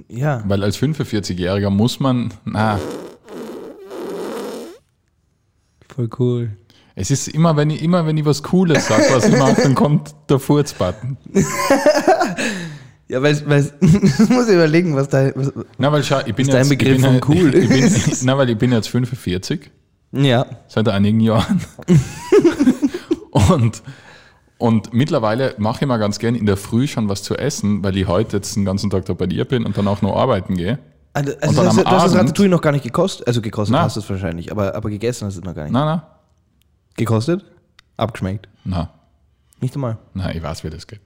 Ja. 0.08 0.42
Weil 0.46 0.62
als 0.62 0.76
45-Jähriger 0.80 1.70
muss 1.70 2.00
man. 2.00 2.32
Na, 2.44 2.78
Voll 5.94 6.10
cool. 6.18 6.50
es 6.96 7.10
ist 7.12 7.28
immer, 7.28 7.56
wenn 7.56 7.70
ich, 7.70 7.80
immer, 7.82 8.04
wenn 8.06 8.16
ich 8.16 8.24
was 8.24 8.42
Cooles 8.42 8.88
sage, 8.88 9.04
was 9.10 9.28
ich 9.28 9.36
mache, 9.36 9.62
dann 9.62 9.74
kommt 9.74 10.14
der 10.28 10.38
Furzbutton. 10.38 11.16
Ja, 13.06 13.20
weil, 13.22 13.38
weil 13.46 13.70
ich 13.82 14.28
muss 14.30 14.48
überlegen, 14.48 14.96
was 14.96 15.10
da. 15.10 15.30
Was, 15.36 15.52
Na, 15.76 15.92
weil 15.92 16.02
schau, 16.02 16.20
ich 16.24 16.34
bin 16.34 16.46
ist 16.46 16.54
dein 16.54 16.62
jetzt. 16.62 16.70
Begriff 16.70 16.96
ich 16.96 17.02
bin, 17.02 17.20
von 17.20 17.34
cool 17.36 17.54
Ich 17.54 17.68
bin, 17.68 17.84
ist. 17.84 18.24
na, 18.24 18.36
weil 18.38 18.48
ich 18.48 18.56
bin 18.56 18.72
jetzt 18.72 18.88
45. 18.88 19.70
ja. 20.12 20.46
seit 20.68 20.88
einigen 20.88 21.20
Jahren. 21.20 21.60
und, 23.30 23.82
und 24.58 24.92
mittlerweile 24.94 25.54
mache 25.58 25.84
ich 25.84 25.88
mal 25.88 25.98
ganz 25.98 26.18
gern 26.18 26.34
in 26.34 26.46
der 26.46 26.56
Früh 26.56 26.86
schon 26.86 27.08
was 27.08 27.22
zu 27.22 27.36
essen, 27.36 27.82
weil 27.82 27.96
ich 27.96 28.06
heute 28.06 28.36
jetzt 28.36 28.54
den 28.56 28.64
ganzen 28.64 28.90
Tag 28.90 29.04
da 29.06 29.14
bei 29.14 29.26
dir 29.26 29.44
bin 29.44 29.64
und 29.66 29.76
dann 29.76 29.88
auch 29.88 30.02
noch 30.02 30.16
arbeiten 30.16 30.56
gehe. 30.56 30.78
Also, 31.12 31.32
also 31.40 31.62
dann 31.62 31.76
du 31.76 31.84
hast, 31.84 32.06
das 32.06 32.14
Ratatouille 32.16 32.48
noch 32.50 32.60
gar 32.60 32.72
nicht 32.72 32.82
gekostet. 32.82 33.26
Also 33.26 33.40
gekostet 33.40 33.72
Na. 33.72 33.82
hast 33.82 33.96
du 33.96 34.00
es 34.00 34.10
wahrscheinlich, 34.10 34.50
aber, 34.50 34.74
aber 34.74 34.90
gegessen 34.90 35.26
hast 35.26 35.36
du 35.36 35.40
es 35.40 35.44
noch 35.44 35.54
gar 35.54 35.64
nicht. 35.64 35.72
Na, 35.72 35.84
na, 35.84 36.06
Gekostet? 36.96 37.44
Abgeschmeckt. 37.96 38.48
na. 38.64 38.90
Nicht 39.60 39.74
einmal. 39.76 39.98
Nein, 40.14 40.36
ich 40.36 40.42
weiß, 40.42 40.64
wie 40.64 40.70
das 40.70 40.86
geht. 40.86 41.00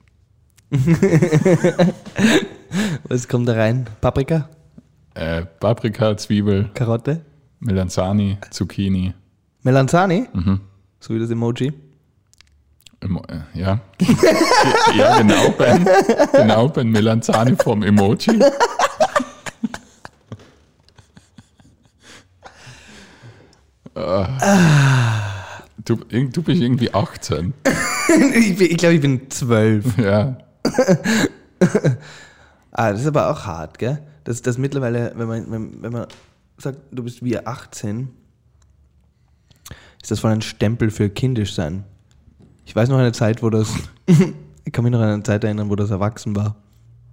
Was 3.09 3.29
kommt 3.29 3.49
da 3.49 3.55
rein? 3.55 3.87
Paprika? 4.01 4.49
Äh, 5.15 5.45
Paprika, 5.61 6.17
Zwiebel, 6.17 6.71
Karotte? 6.75 7.25
Melanzani, 7.61 8.39
Zucchini. 8.51 9.15
Melanzani? 9.63 10.29
Mhm. 10.33 10.61
So 11.01 11.15
wie 11.15 11.19
das 11.19 11.31
Emoji. 11.31 11.73
Äh, 13.17 13.59
ja. 13.59 13.81
ja, 14.97 15.19
genau, 15.19 15.51
Ben. 15.51 15.87
Genau, 16.33 16.69
Ben. 16.69 16.91
Melanzani 16.91 17.57
vom 17.57 17.83
Emoji. 17.83 18.39
Ah. 24.01 25.59
Du, 25.85 25.97
du 25.97 26.43
bist 26.43 26.63
irgendwie 26.63 26.95
18. 26.95 27.53
ich 28.33 28.61
ich 28.61 28.77
glaube, 28.77 28.95
ich 28.95 29.01
bin 29.01 29.29
zwölf. 29.29 29.99
Ja. 29.99 30.39
Ah, 32.71 32.93
das 32.93 33.01
ist 33.01 33.09
aber 33.09 33.29
auch 33.29 33.45
hart, 33.45 33.79
gell? 33.79 34.01
Das, 34.23 34.41
das 34.41 34.57
mittlerweile, 34.57 35.13
wenn 35.17 35.27
man, 35.27 35.51
wenn, 35.51 35.83
wenn 35.83 35.93
man 35.93 36.07
sagt, 36.59 36.79
du 36.93 37.03
bist 37.03 37.25
wie 37.25 37.39
18, 37.39 38.09
ist 40.01 40.11
das 40.13 40.21
voll 40.21 40.31
ein 40.31 40.43
Stempel 40.43 40.91
für 40.91 41.11
kindisch 41.11 41.55
sein. 41.55 41.85
Ich 42.69 42.77
weiß 42.77 42.91
noch 42.91 42.99
eine 42.99 43.13
Zeit, 43.13 43.43
wo 43.43 43.49
das, 43.49 43.75
ich 44.07 44.73
kann 44.73 44.85
mich 44.85 44.93
noch 44.93 45.01
an 45.01 45.09
eine 45.09 45.23
Zeit 45.23 45.43
erinnern, 45.43 45.71
wo 45.71 45.75
das 45.75 45.91
erwachsen 45.91 46.37
war. 46.37 46.55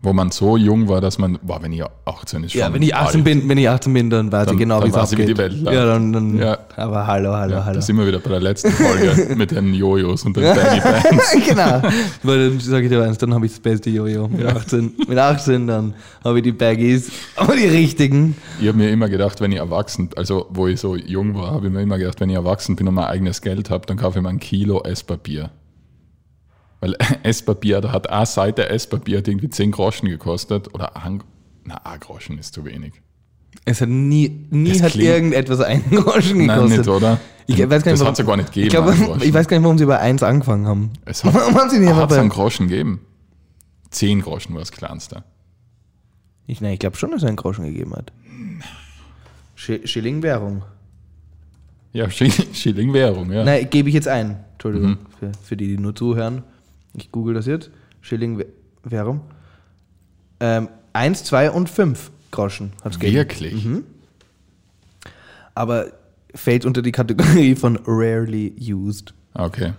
Wo 0.06 0.14
man 0.14 0.30
so 0.30 0.56
jung 0.56 0.88
war, 0.88 1.02
dass 1.02 1.18
man, 1.18 1.40
boah, 1.42 1.62
wenn 1.64 1.74
ich 1.74 1.82
18 2.06 2.44
ist 2.44 2.52
schon 2.52 2.62
Ja, 2.62 2.72
wenn 2.72 2.82
ich 2.84 2.94
18 2.96 3.22
alt. 3.22 3.24
bin, 3.26 3.50
wenn 3.50 3.58
ich 3.58 3.68
18 3.68 3.92
bin, 3.94 4.10
dann 4.12 4.32
weiß 4.32 4.46
Dann- 4.46 4.54
ich 4.56 4.60
genau, 4.60 4.84
wie 4.84 4.90
es 4.90 4.94
wie 4.94 5.00
abgeht. 5.00 5.30
die 5.30 5.38
Welt 5.38 5.54
ja, 5.64 5.86
dann, 5.86 6.14
dann 6.14 6.38
Ja. 6.38 6.58
aber 6.76 7.08
hallo, 7.08 7.34
hallo, 7.34 7.54
Ja, 7.56 7.66
hallo. 7.66 7.76
da 7.76 7.82
sind 7.82 7.98
wir 7.98 8.06
wieder 8.06 8.20
bei 8.20 8.30
der 8.30 8.40
letzten 8.40 8.70
Folge 8.72 9.34
mit 9.36 9.50
den 9.52 9.74
Jojos 9.74 10.24
und 10.24 10.38
den 10.38 10.44
Baggy 10.44 10.80
Bands. 10.80 11.36
genau. 11.50 11.82
Weil 12.24 12.50
dann 12.50 12.60
sage 12.60 12.84
ich 12.86 12.90
dir 12.92 13.02
eins, 13.04 13.18
dann 13.18 13.34
habe 13.34 13.46
ich 13.48 13.54
das 13.54 13.60
beste 13.62 13.90
Jojo. 13.90 14.28
Mit 14.28 14.46
18, 14.46 14.94
mit 15.08 15.18
18 15.18 15.66
dann 15.68 15.94
habe 16.24 16.38
ich 16.38 16.44
die 16.44 16.52
Baggies, 16.52 17.12
aber 17.36 17.56
die 17.56 17.66
richtigen. 17.66 18.36
Ich 18.62 18.68
habe 18.68 18.78
mir 18.78 18.90
immer 18.92 19.10
gedacht, 19.10 19.42
wenn 19.42 19.52
ich 19.52 19.58
erwachsen, 19.58 20.10
also 20.16 20.46
wo 20.52 20.68
ich 20.68 20.80
so 20.80 20.96
jung 20.96 21.34
war, 21.36 21.52
habe 21.52 21.66
ich 21.68 21.74
mir 21.74 21.82
immer 21.82 21.98
gedacht, 21.98 22.20
wenn 22.22 22.30
ich 22.30 22.36
erwachsen 22.36 22.76
bin 22.76 22.88
und 22.88 22.94
mein 22.94 23.06
eigenes 23.06 23.42
Geld 23.42 23.72
habe, 23.72 23.86
dann 23.88 23.98
kaufe 23.98 24.20
ich 24.20 24.24
mir 24.24 24.30
ein 24.30 24.40
Kilo 24.40 24.84
Esspapier. 24.84 25.50
Weil 26.82 26.96
Esspapier, 27.24 27.82
da 27.82 27.92
hat 27.92 28.10
eine 28.10 28.26
Seite 28.26 28.70
Esspapier 28.70 29.20
hat 29.20 29.28
irgendwie 29.28 29.50
10 29.50 29.72
Groschen 29.72 30.10
gekostet 30.10 30.74
oder 30.74 30.96
ein, 30.98 31.24
na, 31.64 31.76
ein 31.84 32.00
Groschen 32.00 32.38
ist 32.38 32.54
zu 32.54 32.66
wenig. 32.66 32.94
Es 33.64 33.82
hat 33.82 33.90
nie, 33.90 34.48
nie 34.52 34.72
Es 34.72 34.84
hat 34.84 34.92
klingt- 34.92 35.08
irgendetwas 35.10 35.62
einen 35.62 35.90
Groschen 35.92 36.46
Nein, 36.46 36.56
gekostet. 36.58 36.78
nicht, 36.80 36.88
oder? 36.90 37.20
Ich 37.48 37.58
weiß 37.60 37.84
gar 37.84 37.92
nicht, 37.92 38.02
das 38.02 38.06
hat 38.08 38.14
es 38.14 38.20
ja 38.20 38.26
gar 38.26 38.38
nicht 38.38 38.52
gegeben. 38.54 38.68
Ich, 38.68 38.74
Groschen. 39.06 39.22
ich 39.22 39.34
weiß 39.34 39.48
gar 39.48 39.58
nicht, 39.58 39.64
warum 39.64 39.78
sie 39.78 39.86
bei 39.86 40.00
1 40.00 40.22
angefangen 40.24 40.68
haben. 40.68 40.92
es 41.06 41.24
hat, 41.24 41.34
Warum 41.34 41.56
haben 41.56 41.70
sie 41.70 41.80
nicht 41.80 41.90
einfach 41.90 42.04
hat 42.04 42.12
es 42.12 42.16
bei. 42.18 42.22
einen 42.22 42.30
Groschen 42.30 42.68
gegeben. 42.68 43.02
10 43.92 44.22
Groschen 44.22 44.54
war 44.54 44.60
das 44.62 44.72
kleinste. 44.72 45.24
Ich, 46.48 46.60
nein, 46.62 46.74
ich 46.74 46.80
glaube 46.80 46.98
schon, 46.98 47.12
dass 47.12 47.24
er 47.24 47.30
einen 47.30 47.38
Groschen 47.38 47.66
gegeben 47.66 47.94
hat. 47.96 48.12
Sch 49.56 49.72
Schilling-Währung. 49.86 50.64
Ja, 51.94 52.10
Schill- 52.10 52.54
Schilling-Währung, 52.54 53.32
ja. 53.32 53.44
Nein, 53.46 53.70
gebe 53.70 53.88
ich 53.90 53.96
jetzt 53.96 54.08
ein. 54.08 54.38
Entschuldigung, 54.54 54.90
Mhm. 54.92 54.98
für, 55.20 55.32
für 55.44 55.58
die, 55.58 55.68
die 55.68 55.78
nur 55.78 55.96
zuhören. 55.96 56.44
Ich 56.98 57.12
google 57.12 57.34
das 57.34 57.46
jetzt. 57.46 57.70
Schilling-Währung. 58.02 59.22
Ähm, 60.40 60.70
1, 60.94 61.24
2 61.26 61.52
und 61.52 61.70
5 61.70 62.12
Groschen 62.32 62.72
hat 62.84 62.94
es 62.94 63.00
gegeben. 63.00 63.18
Wirklich? 63.18 63.66
Mhm. 63.66 63.84
Aber 65.54 65.88
fällt 66.34 66.66
unter 66.66 66.82
die 66.82 66.92
Kategorie 66.92 67.56
von 67.56 67.80
rarely 67.86 68.54
used. 68.60 69.14
Okay. 69.34 69.74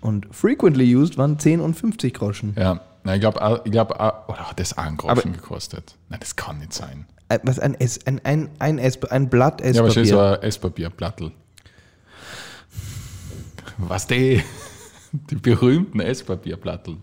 Und 0.00 0.26
frequently 0.34 0.94
used 0.94 1.16
waren 1.16 1.38
10 1.38 1.60
und 1.60 1.74
50 1.74 2.12
Groschen. 2.14 2.54
Ja. 2.58 2.80
Na, 3.04 3.14
ich 3.14 3.20
glaube, 3.20 3.62
ich 3.64 3.70
glaub, 3.72 3.90
oder 3.90 4.50
hat 4.50 4.58
das 4.58 4.76
auch 4.78 4.84
einen 4.84 4.96
Groschen 4.96 5.32
gekostet? 5.34 5.94
Nein, 6.08 6.20
das 6.20 6.36
kann 6.36 6.58
nicht 6.58 6.72
sein. 6.72 7.06
Ein- 7.28 7.40
Was 7.44 7.58
ein, 7.58 7.74
S, 7.74 8.00
ein, 8.06 8.20
ein, 8.24 8.48
ein, 8.58 8.78
S, 8.78 9.02
ein 9.04 9.28
Blatt 9.28 9.60
Ja, 9.60 9.80
aber 9.80 9.90
so 9.90 10.00
Esspapier. 10.00 10.32
ein 10.38 10.42
Esspapierplattel. 10.42 11.32
Was 13.78 14.06
die? 14.06 14.42
Die 15.30 15.36
berühmten 15.36 16.00
Esspapierplattel. 16.00 16.96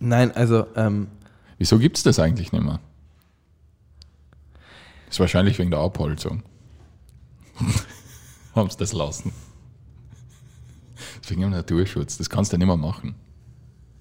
Nein, 0.00 0.32
also 0.32 0.66
ähm, 0.74 1.06
Wieso 1.58 1.78
gibt 1.78 1.96
es 1.96 2.02
das 2.02 2.18
eigentlich 2.18 2.50
nicht 2.52 2.64
mehr? 2.64 2.80
Ist 5.08 5.20
wahrscheinlich 5.20 5.58
wegen 5.58 5.70
der 5.70 5.78
Abholzung. 5.80 6.42
Haben 8.54 8.68
sie 8.70 8.76
das 8.78 8.92
lassen. 8.92 9.32
Wegen 11.28 11.42
dem 11.42 11.50
Naturschutz. 11.50 12.18
Das 12.18 12.28
kannst 12.28 12.52
du 12.52 12.58
nicht 12.58 12.66
mehr 12.66 12.76
machen. 12.76 13.14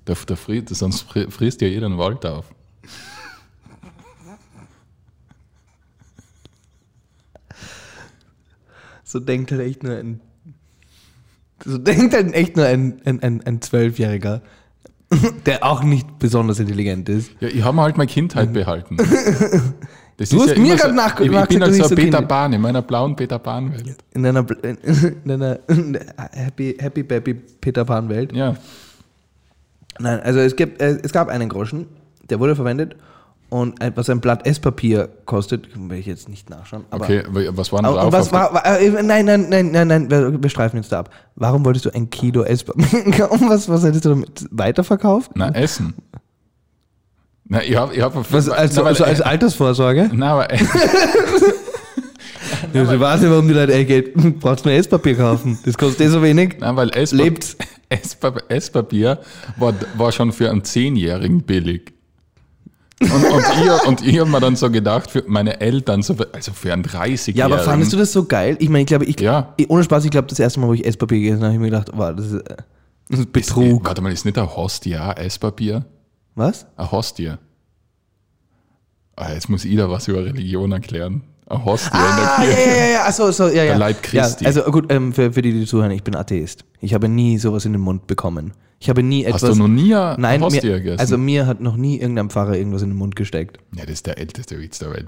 Der, 0.08 0.16
der 0.16 0.38
fri 0.38 0.64
sonst 0.68 1.04
fri- 1.04 1.30
frisst 1.30 1.62
ja 1.62 1.68
jeder 1.68 1.88
den 1.88 1.98
Wald 1.98 2.26
auf. 2.26 2.54
so 9.04 9.20
denkt 9.20 9.52
halt 9.52 9.62
echt 9.62 9.84
nur 9.84 9.98
ein. 9.98 10.22
So 11.66 11.78
denkt 11.80 12.14
halt 12.14 12.34
echt 12.34 12.56
nur 12.56 12.66
ein, 12.66 13.02
ein, 13.06 13.22
ein, 13.24 13.42
ein 13.46 13.62
Zwölfjähriger, 13.62 14.42
der 15.46 15.64
auch 15.64 15.84
nicht 15.84 16.20
besonders 16.20 16.60
intelligent 16.60 17.10
ist. 17.10 17.32
Ja, 17.40 17.48
ich 17.48 17.64
habe 17.64 17.76
mir 17.76 17.82
halt 17.84 17.98
meine 17.98 18.10
Kindheit 18.10 18.54
behalten. 18.54 18.98
Das. 20.18 20.30
Du 20.30 20.40
hast 20.40 20.58
mir 20.58 20.66
immer 20.68 20.76
grad 20.78 20.90
so, 20.92 20.96
nach- 20.96 21.20
Ich, 21.20 21.26
ich 21.30 21.48
bin 21.50 21.62
halt 21.62 21.74
so 21.74 21.84
ein 21.90 21.96
Peter. 21.96 22.22
Pan, 22.22 22.54
in 22.54 22.62
meiner 22.62 22.82
blauen 22.82 23.18
Peter 23.18 23.38
Pan-Welt. 23.38 23.98
In 24.14 24.26
einer, 24.26 24.46
in 24.64 25.30
einer 25.30 25.60
Happy, 26.32 26.74
Happy 26.80 27.04
Baby 27.04 27.34
Peter 27.34 27.84
Pan 27.84 28.08
Welt. 28.08 28.32
Ja. 28.32 28.56
Nein, 30.00 30.22
also 30.22 30.40
es, 30.40 30.56
gibt, 30.56 30.82
äh, 30.82 30.98
es 31.04 31.12
gab 31.12 31.28
einen 31.28 31.50
Groschen, 31.50 31.88
der 32.30 32.40
wurde 32.40 32.56
verwendet 32.56 32.96
und 33.50 33.76
was 33.96 34.10
ein 34.10 34.20
Blatt 34.22 34.46
Esspapier 34.48 35.08
kostet, 35.26 35.68
will 35.76 35.98
ich 36.00 36.06
jetzt 36.08 36.28
nicht 36.30 36.50
nachschauen. 36.50 36.86
Okay, 36.92 37.24
wa- 37.30 37.42
was 37.52 37.72
war 37.72 37.80
denn 37.82 37.86
Aber, 37.92 38.02
drauf? 38.02 38.14
was 38.14 38.32
war, 38.32 38.54
war 38.54 38.66
äh, 38.80 38.90
nein, 39.04 39.26
nein, 39.26 39.48
nein, 39.50 39.72
nein, 39.72 39.88
nein, 39.88 40.10
wir, 40.44 40.50
streifen 40.50 40.78
jetzt 40.78 40.92
da 40.92 41.00
ab. 41.00 41.10
Warum 41.36 41.64
wolltest 41.64 41.86
du 41.86 41.94
ein 41.94 42.10
Kilo 42.10 42.44
Esspapier 42.44 43.04
kaufen? 43.12 43.50
Was, 43.50 43.70
was 43.70 43.84
hättest 43.84 44.06
du 44.06 44.10
damit 44.10 44.46
weiterverkauft? 44.52 45.32
Na, 45.36 45.50
Essen. 45.50 45.94
Na, 47.48 47.62
ich 47.62 47.76
habe. 47.76 47.94
Ich 47.94 48.02
hab, 48.02 48.16
Was, 48.34 48.50
als, 48.50 48.76
na, 48.76 48.84
also 48.84 49.04
als 49.04 49.22
Altersvorsorge? 49.22 50.10
na, 50.14 50.34
aber, 50.34 50.48
Ja, 52.74 52.82
ich 52.92 53.00
weiß 53.00 53.22
nicht, 53.22 53.30
warum 53.30 53.48
die 53.48 53.54
Leute, 53.54 53.74
ey, 53.74 53.86
Geld, 53.86 54.40
brauchst 54.40 54.66
du 54.66 54.70
nur 54.70 54.78
Esspapier 54.78 55.16
kaufen. 55.16 55.58
Das 55.66 55.78
kostet 55.78 56.08
eh 56.08 56.10
so 56.10 56.22
wenig. 56.22 56.58
na, 56.60 56.76
weil 56.76 56.90
Esspa 56.90 57.16
Lebt's. 57.18 57.56
Esspa 57.90 58.34
Esspapier 58.50 59.20
war, 59.58 59.74
war 59.98 60.12
schon 60.12 60.32
für 60.32 60.50
einen 60.50 60.64
Zehnjährigen 60.64 61.44
billig. 61.44 61.94
Und, 63.02 63.12
und 63.12 63.44
ich, 63.44 63.88
und 63.88 64.08
ich 64.08 64.20
habe 64.20 64.30
mir 64.30 64.40
dann 64.40 64.56
so 64.56 64.72
gedacht, 64.72 65.12
für 65.12 65.24
meine 65.28 65.60
Eltern, 65.60 66.02
so, 66.02 66.14
für- 66.16 66.34
also 66.34 66.54
für 66.54 66.72
einen 66.72 66.84
30-Jährigen. 66.84 67.38
Ja, 67.38 67.46
aber 67.46 67.60
fandest 67.60 67.92
du 67.92 67.98
das 67.98 68.14
so 68.14 68.24
geil? 68.24 68.56
Ich 68.60 68.70
meine, 68.70 68.82
ich 68.82 68.88
glaube, 68.88 69.04
ich, 69.06 69.20
Ja. 69.20 69.54
ohne 69.68 69.84
Spaß, 69.84 70.06
ich 70.06 70.12
glaube, 70.12 70.28
das 70.30 70.40
erste 70.40 70.60
Mal, 70.62 70.68
wo 70.68 70.74
ich 70.74 70.86
Esspapier 70.86 71.20
gegessen 71.20 71.38
habe, 71.44 71.46
habe 71.48 71.56
ich 71.56 71.60
mir 71.60 71.66
gedacht, 71.72 71.90
wow, 71.94 72.16
das 72.16 72.32
ist, 72.32 72.44
das 73.10 73.20
ist 73.20 73.34
Betrug. 73.34 73.86
Warte 73.86 74.02
mal, 74.02 74.14
ist 74.14 74.24
nicht 74.24 74.38
ein 74.38 74.48
Hostie 74.56 74.98
auch 74.98 75.16
Esspapier? 75.18 75.86
Was? 76.36 76.66
Ein 76.78 76.90
Hostie. 76.92 77.34
Ah, 79.18 79.32
jetzt 79.34 79.50
muss 79.50 79.66
ich 79.66 79.76
da 79.76 79.90
was 79.90 80.08
über 80.08 80.24
Religion 80.26 80.72
erklären. 80.72 81.24
Ein 81.48 81.64
Hostie 81.64 81.90
in 81.96 82.00
der 82.18 82.38
Ah, 82.38 82.44
ja, 82.44 82.46
Kirche. 82.56 82.70
ja, 82.70 82.76
ja, 82.76 82.86
ja, 82.92 83.06
achso, 83.06 83.32
so, 83.32 83.48
ja, 83.48 83.64
ja. 83.64 83.78
Leib 83.78 84.02
Christi. 84.02 84.44
Ja, 84.44 84.48
also 84.50 84.64
gut, 84.72 84.92
ähm, 84.92 85.14
für, 85.14 85.32
für 85.32 85.42
die, 85.44 85.52
die 85.54 85.66
zuhören, 85.66 85.92
ich 85.92 86.04
bin 86.04 86.16
Atheist. 86.16 86.66
Ich 86.82 86.94
habe 86.94 87.08
nie 87.08 87.38
sowas 87.38 87.66
in 87.66 87.74
den 87.74 87.82
Mund 87.82 88.08
bekommen. 88.08 88.54
Ich 88.80 88.90
habe 88.90 89.04
nie 89.04 89.24
etwas. 89.26 89.44
Hast 89.44 89.54
du 89.54 89.60
noch 89.60 89.68
nie 89.68 89.94
ein 89.96 90.20
Nein, 90.20 90.42
Hostie 90.42 90.66
mir, 90.68 90.78
gegessen? 90.80 91.00
also 91.00 91.18
mir 91.18 91.46
hat 91.48 91.62
noch 91.62 91.78
nie 91.78 92.00
irgendein 92.00 92.30
Pfarrer 92.30 92.56
irgendwas 92.58 92.82
in 92.82 92.90
den 92.90 92.98
Mund 92.98 93.16
gesteckt. 93.16 93.58
Ja, 93.76 93.84
das 93.84 93.94
ist 93.94 94.08
der 94.08 94.18
älteste 94.18 94.60
Witz 94.60 94.80
der 94.80 94.92
Welt. 94.92 95.08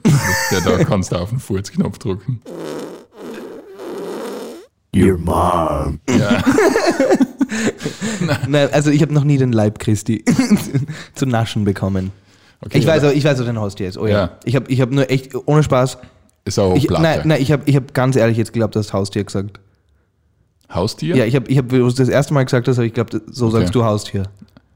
Der, 0.52 0.62
da 0.62 0.84
kannst 0.84 1.12
du 1.12 1.16
auf 1.18 1.30
den 1.30 1.40
Furzknopf 1.40 1.98
drücken. 1.98 2.42
Your 4.96 5.18
mom. 5.18 6.00
Ja. 6.10 6.44
Nein, 8.48 8.70
also 8.72 8.90
ich 8.90 9.02
habe 9.02 9.14
noch 9.14 9.24
nie 9.24 9.38
den 9.38 9.52
Leib 9.52 9.80
Christi 9.80 10.24
zu 11.16 11.26
naschen 11.26 11.66
bekommen. 11.66 12.12
Okay, 12.62 12.80
ich, 12.80 12.88
weiß 12.88 13.04
auch, 13.04 13.12
ich 13.12 13.24
weiß 13.24 13.40
auch, 13.42 13.46
den 13.46 13.60
Hostie 13.60 13.86
ist. 13.86 13.98
Oh 13.98 14.08
ja. 14.08 14.14
Ja. 14.14 14.40
Ich 14.46 14.56
habe 14.56 14.72
ich 14.72 14.82
hab 14.82 14.90
nur 14.92 15.10
echt, 15.12 15.36
ohne 15.46 15.62
Spaß, 15.62 15.98
Ist 16.48 16.58
auch 16.60 16.76
ich, 16.76 16.88
Platte. 16.88 17.04
nein, 17.04 17.22
nein, 17.26 17.42
ich 17.42 17.52
habe 17.52 17.64
ich 17.66 17.76
hab 17.76 17.94
ganz 17.94 18.16
ehrlich 18.16 18.38
jetzt 18.38 18.54
geglaubt, 18.54 18.76
du 18.76 18.80
hast 18.80 18.94
Haustier 18.94 19.24
gesagt. 19.24 19.60
Haustier? 20.74 21.16
Ja, 21.16 21.26
ich 21.26 21.36
habe, 21.36 21.48
ich 21.50 21.58
hab, 21.58 21.70
das 21.70 22.10
erste 22.10 22.34
Mal 22.34 22.44
gesagt 22.44 22.68
hast, 22.68 22.78
habe 22.78 22.88
ich 22.88 22.94
geglaubt, 22.94 23.20
so 23.32 23.50
sagst 23.50 23.74
du 23.76 23.84
Haustier. 23.84 24.24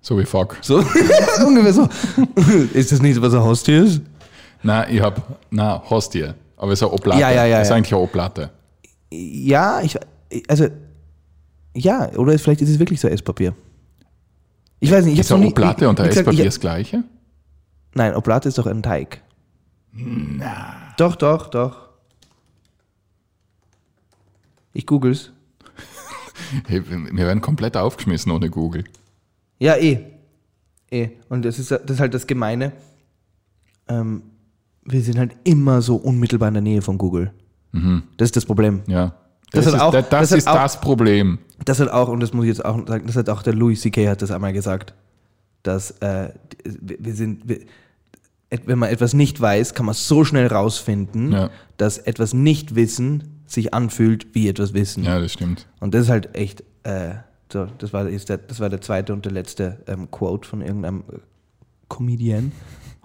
So 0.02 0.18
wie 0.18 0.26
Fuck. 0.26 0.58
So, 0.62 0.78
ungefähr 1.46 1.74
so. 1.74 1.88
ist 2.74 2.92
das 2.92 3.02
nicht, 3.02 3.22
was 3.22 3.34
ein 3.34 3.42
Haustier 3.42 3.84
ist? 3.84 4.02
Nein, 4.64 4.88
ich 4.96 5.02
hab, 5.02 5.22
na 5.50 5.82
Hostie. 5.90 6.30
Aber 6.58 6.72
es 6.72 6.80
ist 6.80 6.84
eine 6.84 6.94
Oplate. 6.94 7.20
Ja, 7.20 7.32
ja, 7.32 7.46
ja, 7.46 7.58
Das 7.60 7.68
ist 7.68 7.70
ja. 7.72 7.76
eigentlich 7.78 7.94
eine 7.94 8.02
Oplate. 8.04 8.50
Ja, 9.12 9.82
ich, 9.82 9.98
also, 10.48 10.68
ja, 11.76 12.10
oder 12.16 12.38
vielleicht 12.40 12.62
ist 12.62 12.70
es 12.70 12.80
wirklich 12.80 13.00
so 13.00 13.08
Esspapier. 13.08 13.54
Ich 14.80 14.92
weiß 14.92 15.06
nicht, 15.06 15.14
ich 15.14 15.20
Ist 15.20 15.32
habe 15.32 15.42
eine 15.42 15.50
noch 15.50 15.58
nie... 15.58 15.64
Oplate 15.64 15.86
ich- 15.86 15.90
und 15.90 16.00
ein 16.00 16.10
Esspapier 16.10 16.40
ich- 16.40 16.46
das 16.46 16.60
gleiche? 16.60 17.04
Nein, 17.94 18.16
Oblate 18.16 18.50
ist 18.50 18.58
doch 18.58 18.68
ein 18.68 18.82
Teig. 18.82 19.22
Na. 19.94 20.76
Doch, 20.98 21.16
doch, 21.16 21.48
doch. 21.50 21.90
Ich 24.74 24.86
googles. 24.86 25.32
Hey, 26.68 26.82
wir 26.90 27.26
werden 27.26 27.40
komplett 27.40 27.78
aufgeschmissen 27.78 28.30
ohne 28.32 28.50
Google. 28.50 28.84
Ja, 29.60 29.76
eh. 29.78 30.00
Eh. 30.90 31.10
Und 31.30 31.46
das 31.46 31.60
ist, 31.60 31.72
das 31.72 31.82
ist 31.88 32.00
halt 32.00 32.14
das 32.14 32.28
Gemeine. 32.28 32.74
Ähm, 33.88 34.24
wir 34.84 35.02
sind 35.02 35.18
halt 35.18 35.36
immer 35.46 35.82
so 35.82 35.96
unmittelbar 35.96 36.48
in 36.50 36.56
der 36.56 36.64
Nähe 36.64 36.82
von 36.82 36.98
Google. 36.98 37.32
Das 38.18 38.28
ist 38.30 38.36
das 38.36 38.46
Problem. 38.46 38.82
Ja. 38.88 39.16
Das 39.52 39.64
Das, 39.66 39.74
ist, 39.76 39.80
auch- 39.80 39.92
das, 39.94 40.10
das 40.10 40.32
ist 40.34 40.48
auch- 40.48 40.56
das 40.56 40.82
Problem. 40.82 41.40
Das 41.64 41.80
hat 41.80 41.88
auch, 41.90 42.10
und 42.10 42.20
das 42.20 42.34
muss 42.34 42.44
ich 42.46 42.50
jetzt 42.50 42.66
auch 42.66 42.86
sagen, 42.86 43.08
das 43.08 43.16
hat 43.16 43.30
auch 43.30 43.44
der 43.44 43.54
Louis 43.54 43.80
C.K. 43.80 44.10
hat 44.10 44.22
das 44.22 44.32
einmal 44.32 44.52
gesagt, 44.52 44.94
dass 45.64 45.92
äh, 46.02 46.34
wir 46.66 47.14
sind, 47.14 47.48
wir, 47.48 47.60
wenn 48.66 48.80
man 48.80 48.90
etwas 48.90 49.14
nicht 49.14 49.40
weiß, 49.40 49.74
kann 49.74 49.86
man 49.86 49.96
so 49.96 50.24
schnell 50.24 50.48
rausfinden, 50.48 51.32
Ja. 51.32 51.50
dass 51.78 51.98
etwas 51.98 52.34
Nicht-Wissen 52.34 53.42
sich 53.48 53.74
anfühlt 53.74 54.34
wie 54.34 54.48
etwas 54.48 54.74
Wissen. 54.74 55.04
Ja, 55.04 55.20
das 55.20 55.34
stimmt. 55.34 55.68
Und 55.80 55.94
das 55.94 56.04
ist 56.04 56.10
halt 56.10 56.36
echt, 56.36 56.64
äh, 56.84 57.16
so, 57.52 57.68
das 57.78 57.94
war, 57.94 58.08
jetzt 58.08 58.30
der, 58.30 58.38
das 58.38 58.60
war 58.60 58.70
der 58.70 58.82
zweite 58.82 59.14
und 59.14 59.26
der 59.26 59.32
letzte 59.32 59.78
ähm, 59.88 60.10
Quote 60.12 60.48
von 60.48 60.62
irgendeinem 60.62 61.04
äh, 61.12 61.18
Comedian 61.90 62.52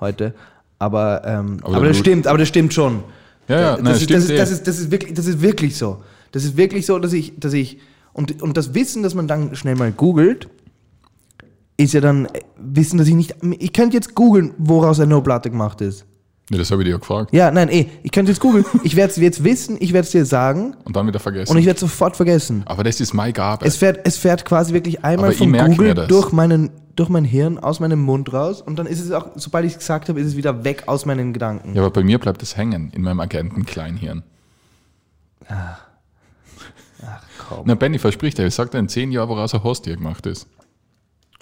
heute. 0.00 0.35
Aber, 0.79 1.23
ähm, 1.25 1.59
Aber 1.62 1.76
aber, 1.76 1.87
das 1.87 1.99
stimmt, 1.99 2.26
aber 2.26 2.38
das 2.38 2.49
stimmt 2.49 2.75
schon. 2.75 3.03
Ja, 3.49 3.61
ja, 3.61 3.73
das, 3.75 3.83
nein, 3.83 3.95
ist, 3.95 4.03
stimmt 4.03 4.19
das, 4.19 4.31
ist, 4.31 4.38
das, 4.38 4.50
ist, 4.50 4.67
das, 4.67 4.79
ist 4.79 4.91
wirklich, 4.91 5.15
das 5.15 5.26
ist 5.26 5.41
wirklich 5.41 5.76
so. 5.76 6.03
Das 6.33 6.45
ist 6.45 6.57
wirklich 6.57 6.87
so, 6.87 6.99
dass 6.99 7.12
ich, 7.12 7.38
dass 7.38 7.53
ich 7.53 7.79
und, 8.12 8.43
und 8.43 8.57
das 8.57 8.75
Wissen, 8.75 9.03
das 9.03 9.15
man 9.15 9.29
dann 9.29 9.55
schnell 9.57 9.76
mal 9.76 9.93
googelt, 9.93 10.49
ist 11.76 11.92
ja 11.95 12.00
dann 12.00 12.28
Wissen, 12.59 12.99
dass 12.99 13.06
ich 13.09 13.14
nicht. 13.14 13.35
Ich 13.59 13.73
könnte 13.73 13.97
jetzt 13.97 14.14
googeln, 14.14 14.54
woraus 14.59 14.99
eine 15.00 15.11
No-Platte 15.11 15.50
gemacht 15.50 15.80
ist. 15.80 16.06
Ja, 16.50 16.59
das 16.59 16.71
habe 16.71 16.83
ich 16.83 16.87
dir 16.87 16.92
ja 16.92 16.99
gefragt. 16.99 17.33
Ja, 17.33 17.50
nein, 17.50 17.68
eh. 17.68 17.87
Ich 18.04 18.12
könnte 18.12 18.30
jetzt 18.30 18.40
googeln. 18.40 18.64
Ich 18.85 18.95
werde 18.95 19.11
es 19.11 19.16
jetzt 19.16 19.42
wissen, 19.42 19.76
ich 19.80 19.92
werde 19.92 20.06
es 20.06 20.12
dir 20.12 20.25
sagen 20.25 20.76
Und 20.85 20.95
dann 20.95 21.06
wieder 21.06 21.18
vergessen. 21.18 21.50
und 21.50 21.59
ich 21.59 21.66
werde 21.66 21.75
es 21.76 21.80
sofort 21.80 22.16
vergessen. 22.16 22.62
Aber 22.66 22.85
das 22.85 23.00
ist 23.00 23.12
meine 23.14 23.33
Gabe. 23.33 23.66
Es 23.66 23.76
fährt, 23.76 24.06
es 24.06 24.16
fährt 24.16 24.45
quasi 24.45 24.73
wirklich 24.73 25.04
einmal 25.04 25.30
Aber 25.30 25.37
von 25.37 25.52
Google 25.52 26.06
durch, 26.06 26.30
meinen, 26.30 26.71
durch 26.95 27.09
mein 27.09 27.25
Hirn, 27.25 27.59
aus 27.59 27.80
meinem 27.80 28.00
Mund 28.00 28.33
raus 28.33 28.62
und 28.62 28.78
dann 28.78 28.87
ist 28.87 29.00
es 29.00 29.11
auch, 29.11 29.26
sobald 29.35 29.64
ich 29.66 29.73
es 29.73 29.78
gesagt 29.78 30.09
habe, 30.09 30.21
ist 30.21 30.28
es 30.28 30.37
wieder 30.37 30.62
weg 30.62 30.85
aus 30.87 31.04
meinen 31.04 31.33
Gedanken. 31.33 31.75
ja, 31.75 31.83
aber 31.83 31.90
bei 31.90 32.04
mir 32.04 32.18
bleibt 32.21 32.40
es 32.45 32.56
hängen 32.56 32.90
in 32.95 33.02
meinem 33.02 33.18
Agenten-Kleinhirn. 33.18 34.23
Kaum. 37.49 37.62
Na, 37.64 37.75
Benny, 37.75 37.99
versprich 37.99 38.35
dir, 38.35 38.47
ich 38.47 38.54
sag 38.54 38.71
dir 38.71 38.78
in 38.78 38.88
zehn 38.88 39.11
Jahren, 39.12 39.28
woraus 39.28 39.52
ein 39.54 39.62
Hostie 39.62 39.95
gemacht 39.95 40.26
ist. 40.26 40.47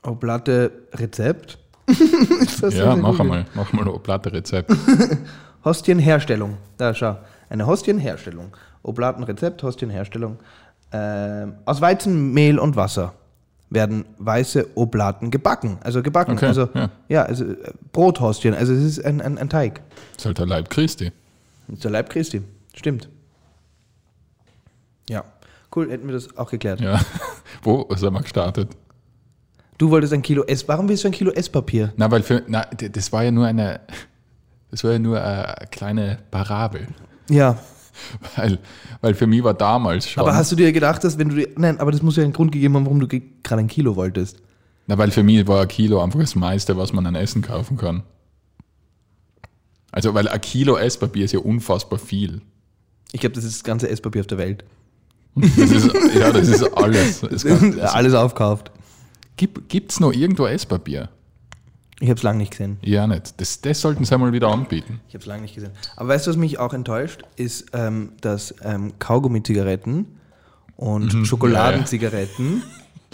Oblate 0.05 0.71
Rezept. 0.93 1.59
Ist 1.87 2.63
das 2.63 2.75
ja, 2.75 2.97
mach 2.97 3.11
Google? 3.11 3.21
einmal, 3.21 3.45
mach 3.55 3.73
mal 3.73 3.89
ein 3.89 4.03
Platte-Rezept. 4.03 4.73
Hostienherstellung. 5.65 6.57
Da 6.77 6.95
schau. 6.95 7.19
Eine 7.49 7.67
Hostienherstellung. 7.67 8.57
Oblatenrezept, 8.83 9.63
Hostienherstellung. 9.63 10.39
Ähm, 10.93 11.55
aus 11.65 11.81
Weizenmehl 11.81 12.59
und 12.59 12.77
Wasser 12.77 13.15
werden 13.71 14.05
weiße 14.19 14.77
Oblaten 14.77 15.31
gebacken. 15.31 15.79
Also 15.83 16.03
gebacken. 16.03 16.33
Okay, 16.33 16.47
also, 16.47 16.69
ja. 16.75 16.91
ja. 17.09 17.23
also 17.23 17.45
äh, 17.45 17.73
Brothostien. 17.93 18.55
Also 18.55 18.73
es 18.73 18.83
ist 18.83 19.05
ein, 19.05 19.21
ein, 19.21 19.39
ein 19.39 19.49
Teig. 19.49 19.83
ist 20.17 20.25
halt 20.25 20.39
der 20.39 20.47
Leib 20.47 20.71
Christi. 20.71 21.13
Das 21.67 21.77
ist 21.77 21.85
der 21.85 21.91
Leib 21.91 22.11
Christi. 22.11 22.43
Stimmt. 22.75 23.09
Ja. 25.09 25.25
Cool, 25.75 25.91
hätten 25.91 26.07
wir 26.07 26.15
das 26.15 26.37
auch 26.37 26.51
geklärt. 26.51 26.81
Ja. 26.81 27.01
Wo 27.63 27.89
sind 27.97 28.13
wir 28.13 28.21
gestartet? 28.21 28.69
Du 29.85 29.91
wolltest 29.91 30.15
ein 30.15 30.23
Kilo 30.23 30.45
Ess. 30.45 30.67
Warum 30.67 30.89
willst 30.89 31.05
du 31.05 31.09
ein 31.09 31.13
Kilo 31.13 31.31
Esspapier? 31.31 31.93
Na, 31.99 32.11
weil 32.11 32.23
für, 32.23 32.43
na, 32.47 32.65
das 32.91 33.13
war 33.13 33.23
ja 33.23 33.31
nur 33.31 33.45
eine, 33.47 33.81
das 34.71 34.83
war 34.83 34.93
ja 34.93 34.99
nur 34.99 35.23
eine 35.23 35.55
kleine 35.71 36.21
Parabel. 36.31 36.89
Ja. 37.29 37.59
Weil, 38.37 38.59
weil 39.03 39.15
für 39.15 39.27
mich 39.29 39.45
war 39.45 39.53
damals 39.55 40.09
schon, 40.09 40.23
Aber 40.23 40.35
hast 40.35 40.51
du 40.51 40.57
dir 40.57 40.73
gedacht, 40.73 41.05
dass 41.05 41.17
wenn 41.19 41.29
du 41.29 41.37
dir. 41.37 41.49
Nein, 41.57 41.79
aber 41.79 41.93
das 41.93 42.03
muss 42.03 42.17
ja 42.17 42.25
einen 42.25 42.33
Grund 42.33 42.51
gegeben 42.51 42.75
haben, 42.75 42.87
warum 42.87 42.99
du 42.99 43.07
ge- 43.07 43.23
gerade 43.45 43.61
ein 43.61 43.69
Kilo 43.69 43.95
wolltest. 43.95 44.39
na, 44.89 44.97
weil 44.99 45.11
für 45.13 45.23
mich 45.23 45.47
war 45.47 45.61
ein 45.63 45.69
Kilo 45.69 46.03
einfach 46.03 46.19
das 46.19 46.35
meiste, 46.35 46.77
was 46.79 46.93
man 46.95 47.07
an 47.07 47.15
Essen 47.15 47.41
kaufen 47.43 47.77
kann. 47.77 48.03
Also, 49.93 50.13
weil 50.15 50.27
ein 50.29 50.41
Kilo 50.41 50.77
Esspapier 50.77 51.27
ist 51.27 51.33
ja 51.33 51.39
unfassbar 51.41 51.99
viel. 52.01 52.41
Ich 53.13 53.21
glaube, 53.21 53.35
das 53.37 53.45
ist 53.45 53.57
das 53.59 53.65
ganze 53.65 53.89
Esspapier 53.89 54.23
auf 54.23 54.27
der 54.27 54.39
Welt. 54.39 54.65
Das 55.37 55.57
ist, 55.71 55.91
ja, 56.19 56.33
das 56.33 56.49
ist 56.49 56.63
alles. 56.77 57.23
Es 57.31 57.45
kann, 57.45 57.75
es, 57.79 57.79
Alles 57.79 58.15
aufkauft. 58.15 58.73
Gibt 59.37 59.93
es 59.93 60.01
noch 60.01 60.13
irgendwo 60.13 60.47
Esspapier? 60.47 61.09
Ich 62.01 62.09
habe 62.09 62.19
es 62.19 62.23
lange 62.23 62.39
nicht 62.39 62.51
gesehen. 62.51 62.79
Ja, 62.83 63.07
nicht. 63.07 63.41
Das, 63.41 63.61
das 63.61 63.81
sollten 63.81 64.05
sie 64.05 64.13
einmal 64.13 64.33
wieder 64.33 64.49
anbieten. 64.49 65.01
Ich 65.09 65.15
habe 65.15 65.23
es 65.23 65.27
lange 65.27 65.43
nicht 65.43 65.55
gesehen. 65.55 65.71
Aber 65.97 66.09
weißt 66.09 66.27
du, 66.27 66.31
was 66.31 66.37
mich 66.37 66.59
auch 66.59 66.75
enttäuscht, 66.75 67.23
ist, 67.37 67.67
ähm, 67.73 68.13
dass 68.21 68.55
ähm, 68.63 68.93
Kaugummi-Zigaretten 68.99 70.07
und 70.77 71.27
Schokoladenzigaretten. 71.27 72.63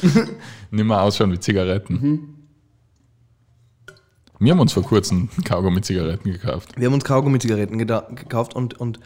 Nicht 0.70 0.84
mehr 0.84 1.02
ausschauen 1.02 1.30
wie 1.30 1.38
Zigaretten. 1.38 1.94
Mhm. 1.94 2.34
Wir 4.38 4.52
haben 4.52 4.60
uns 4.60 4.72
vor 4.72 4.82
kurzem 4.82 5.28
Kaugummi-Zigaretten 5.44 6.32
gekauft. 6.32 6.70
Wir 6.76 6.86
haben 6.86 6.94
uns 6.94 7.04
Kaugummi-Zigaretten 7.04 7.76
gekauft 7.76 8.56
und, 8.56 8.80
und 8.80 8.98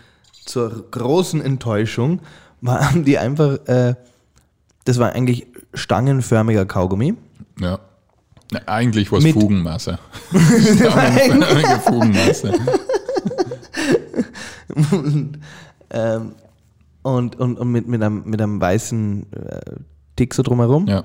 zur 0.45 0.89
großen 0.91 1.41
Enttäuschung 1.41 2.21
waren 2.61 3.05
die 3.05 3.19
einfach. 3.19 3.59
Äh, 3.67 3.97
das 4.85 4.99
war 4.99 5.13
eigentlich 5.13 5.47
stangenförmiger 5.75 6.67
Kaugummi. 6.67 7.15
Ja. 7.61 7.79
Eigentlich 8.67 9.11
war 9.11 9.19
es 9.19 9.27
Fugenmasse. 9.33 9.99
Stangenförmige 10.33 11.81
Fugenmasse. 11.85 12.53
Ähm, 15.91 16.33
und 17.03 17.39
und, 17.39 17.59
und 17.59 17.71
mit, 17.71 17.87
mit, 17.87 18.03
einem, 18.03 18.25
mit 18.25 18.41
einem 18.43 18.61
weißen 18.61 19.33
äh, 19.33 19.61
Tick 20.17 20.35
so 20.35 20.43
drumherum. 20.43 20.89
Ja, 20.89 21.05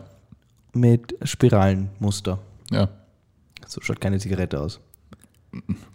Mit 0.73 1.15
Spiralenmuster. 1.21 2.39
ja. 2.71 2.89
So 3.67 3.81
schaut 3.81 4.01
keine 4.01 4.17
Zigarette 4.17 4.59
aus. 4.59 4.79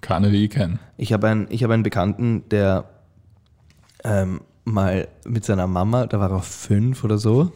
Keine, 0.00 0.30
die 0.30 0.44
ich 0.44 0.50
kenne. 0.50 0.78
Ich 0.96 1.12
habe 1.12 1.26
einen, 1.28 1.46
ich 1.50 1.64
habe 1.64 1.74
einen 1.74 1.82
Bekannten, 1.82 2.48
der 2.50 2.84
ähm, 4.04 4.42
mal 4.64 5.08
mit 5.24 5.44
seiner 5.44 5.66
Mama, 5.66 6.06
da 6.06 6.20
war 6.20 6.30
er 6.30 6.42
fünf 6.42 7.02
oder 7.02 7.18
so, 7.18 7.50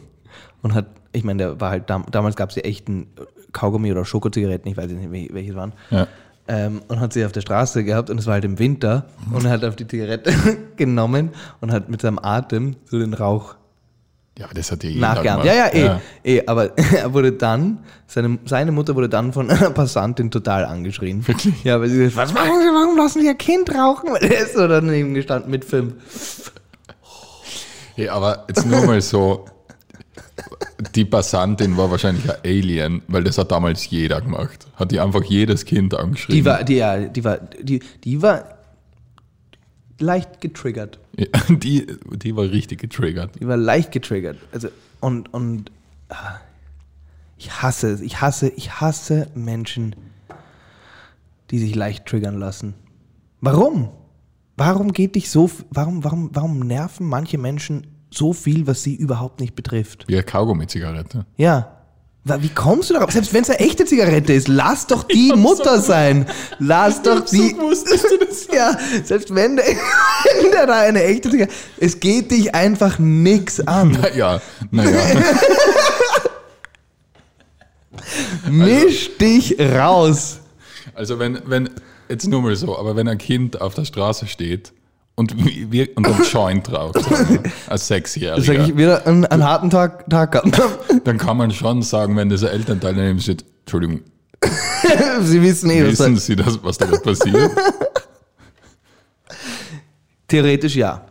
und 0.61 0.73
hat, 0.73 0.87
ich 1.11 1.23
meine, 1.23 1.37
der 1.43 1.61
war 1.61 1.71
halt, 1.71 1.89
dam 1.89 2.05
damals 2.11 2.35
gab 2.35 2.49
es 2.49 2.55
ja 2.55 2.61
echten 2.63 3.07
Kaugummi- 3.53 3.91
oder 3.91 4.05
Schokozigaretten, 4.05 4.69
ich 4.71 4.77
weiß 4.77 4.89
nicht, 4.91 5.09
wel- 5.11 5.33
welche 5.33 5.51
es 5.51 5.55
waren, 5.55 5.73
Ja. 5.89 6.07
ähm, 6.47 6.81
und 6.87 6.99
hat 6.99 7.13
sie 7.13 7.25
auf 7.25 7.31
der 7.31 7.41
Straße 7.41 7.83
gehabt 7.83 8.09
und 8.09 8.19
es 8.19 8.25
war 8.27 8.33
halt 8.33 8.45
im 8.45 8.59
Winter 8.59 9.05
und 9.33 9.45
er 9.45 9.51
hat 9.51 9.63
auf 9.65 9.75
die 9.75 9.87
Zigarette 9.87 10.31
genommen 10.75 11.31
und 11.61 11.71
hat 11.71 11.89
mit 11.89 12.01
seinem 12.01 12.19
Atem 12.19 12.75
so 12.85 12.99
den 12.99 13.13
Rauch 13.15 13.55
Ja, 14.37 14.47
das 14.53 14.71
hat 14.71 14.83
ja 14.83 14.89
jeder 14.91 15.01
nachgeahmt. 15.15 15.43
Ja, 15.45 15.53
ja, 15.53 15.67
eh, 15.73 15.89
eh. 16.23 16.43
Aber 16.45 16.77
er 16.95 17.11
wurde 17.13 17.31
dann, 17.33 17.79
seine, 18.07 18.37
seine 18.45 18.71
Mutter 18.71 18.95
wurde 18.95 19.09
dann 19.09 19.33
von 19.33 19.49
einer 19.49 19.71
Passantin 19.71 20.29
total 20.31 20.63
angeschrien. 20.65 21.27
Wirklich? 21.27 21.63
Ja, 21.63 21.81
weil 21.81 21.89
sie 21.89 21.97
gesagt 21.97 22.15
was 22.17 22.33
machen 22.33 22.59
Sie, 22.61 22.67
warum 22.67 22.95
lassen 22.97 23.19
Sie 23.21 23.25
Ihr 23.27 23.35
Kind 23.35 23.69
rauchen? 23.75 24.11
Weil 24.13 24.23
er 24.31 24.41
ist 24.45 24.53
so 24.53 24.65
daneben 24.67 25.13
gestanden 25.15 25.49
mit 25.51 25.65
fünf. 25.65 25.93
Ja, 27.97 28.13
aber 28.13 28.45
jetzt 28.47 28.65
nur 28.65 28.85
mal 28.85 29.01
so, 29.01 29.43
die 30.95 31.05
Passantin 31.05 31.77
war 31.77 31.91
wahrscheinlich 31.91 32.29
ein 32.29 32.37
Alien, 32.43 33.01
weil 33.07 33.23
das 33.23 33.37
hat 33.37 33.51
damals 33.51 33.89
jeder 33.89 34.21
gemacht. 34.21 34.67
Hat 34.75 34.91
die 34.91 34.99
einfach 34.99 35.23
jedes 35.23 35.65
Kind 35.65 35.93
angeschrieben. 35.93 36.35
Die 36.35 36.45
war, 36.45 36.63
die, 36.63 36.75
ja, 36.75 36.97
die 36.99 37.23
war, 37.23 37.37
die, 37.37 37.79
die 38.03 38.21
war 38.21 38.57
leicht 39.99 40.41
getriggert. 40.41 40.99
Ja, 41.17 41.27
die, 41.49 41.85
die 42.13 42.35
war 42.35 42.45
richtig 42.45 42.79
getriggert. 42.79 43.31
Die 43.39 43.47
war 43.47 43.57
leicht 43.57 43.91
getriggert. 43.91 44.37
Also, 44.51 44.69
und, 45.01 45.33
und 45.33 45.71
ah, 46.09 46.39
ich 47.37 47.61
hasse 47.61 47.89
es. 47.91 48.01
Ich 48.01 48.21
hasse, 48.21 48.49
ich 48.49 48.79
hasse 48.79 49.27
Menschen, 49.35 49.95
die 51.51 51.59
sich 51.59 51.75
leicht 51.75 52.05
triggern 52.05 52.39
lassen. 52.39 52.73
Warum? 53.41 53.89
Warum 54.57 54.91
geht 54.91 55.15
dich 55.15 55.29
so, 55.29 55.49
warum, 55.69 56.03
warum, 56.03 56.29
warum 56.33 56.59
nerven 56.59 57.07
manche 57.07 57.37
Menschen 57.37 57.87
so 58.11 58.33
viel, 58.33 58.67
was 58.67 58.83
sie 58.83 58.95
überhaupt 58.95 59.39
nicht 59.39 59.55
betrifft? 59.55 60.05
Wie 60.07 60.15
eine 60.15 60.23
Kaugummi-Zigarette. 60.23 61.25
Ja. 61.37 61.75
Wie 62.23 62.49
kommst 62.49 62.89
du 62.89 62.93
darauf? 62.93 63.11
Selbst 63.11 63.33
wenn 63.33 63.41
es 63.43 63.49
eine 63.49 63.59
echte 63.59 63.85
Zigarette 63.85 64.33
ist, 64.33 64.47
lass 64.47 64.85
doch 64.85 65.03
die 65.03 65.31
Mutter 65.35 65.81
sein. 65.81 66.27
Lass 66.59 67.01
doch 67.01 67.25
die. 67.25 67.55
ja, 68.53 68.77
selbst 69.03 69.33
wenn 69.33 69.55
der, 69.55 69.65
wenn 70.41 70.51
der 70.51 70.67
da 70.67 70.81
eine 70.81 71.03
echte 71.03 71.31
Zigarette. 71.31 71.53
Es 71.77 71.99
geht 71.99 72.31
dich 72.31 72.53
einfach 72.53 72.99
nix 72.99 73.59
an. 73.61 73.91
Naja, 73.91 74.41
naja. 74.69 74.99
Misch 78.49 79.17
dich 79.17 79.59
raus. 79.59 80.39
Also 80.93 81.19
wenn, 81.19 81.41
wenn, 81.45 81.69
jetzt 82.09 82.27
nur 82.27 82.41
mal 82.41 82.55
so, 82.55 82.77
aber 82.77 82.95
wenn 82.95 83.07
ein 83.07 83.17
Kind 83.17 83.61
auf 83.61 83.73
der 83.73 83.85
Straße 83.85 84.27
steht 84.27 84.73
und, 85.19 85.35
wir, 85.71 85.89
und 85.95 86.07
ein 86.07 86.23
Joint 86.23 86.67
so, 86.67 86.71
ne, 86.71 87.43
als 87.67 87.87
Sechsjähriger, 87.87 88.67
ich 88.67 88.77
wieder 88.77 89.05
einen, 89.05 89.25
einen 89.25 89.43
harten 89.43 89.69
Tag, 89.69 90.09
Tag 90.09 90.31
gehabt. 90.31 90.57
dann 91.03 91.17
kann 91.17 91.35
man 91.35 91.51
schon 91.51 91.81
sagen, 91.81 92.15
wenn 92.15 92.29
das 92.29 92.41
ein 92.41 92.51
Elternteil 92.51 92.95
daneben 92.95 93.19
steht, 93.19 93.43
Entschuldigung, 93.61 93.99
Sie 95.21 95.41
wissen 95.41 95.69
eh, 95.71 95.83
was 95.83 95.99
wissen 95.99 96.15
Sie 96.15 96.37
das, 96.37 96.63
was 96.63 96.77
da 96.77 96.85
passiert? 96.85 97.51
Theoretisch 100.29 100.75
ja. 100.77 101.05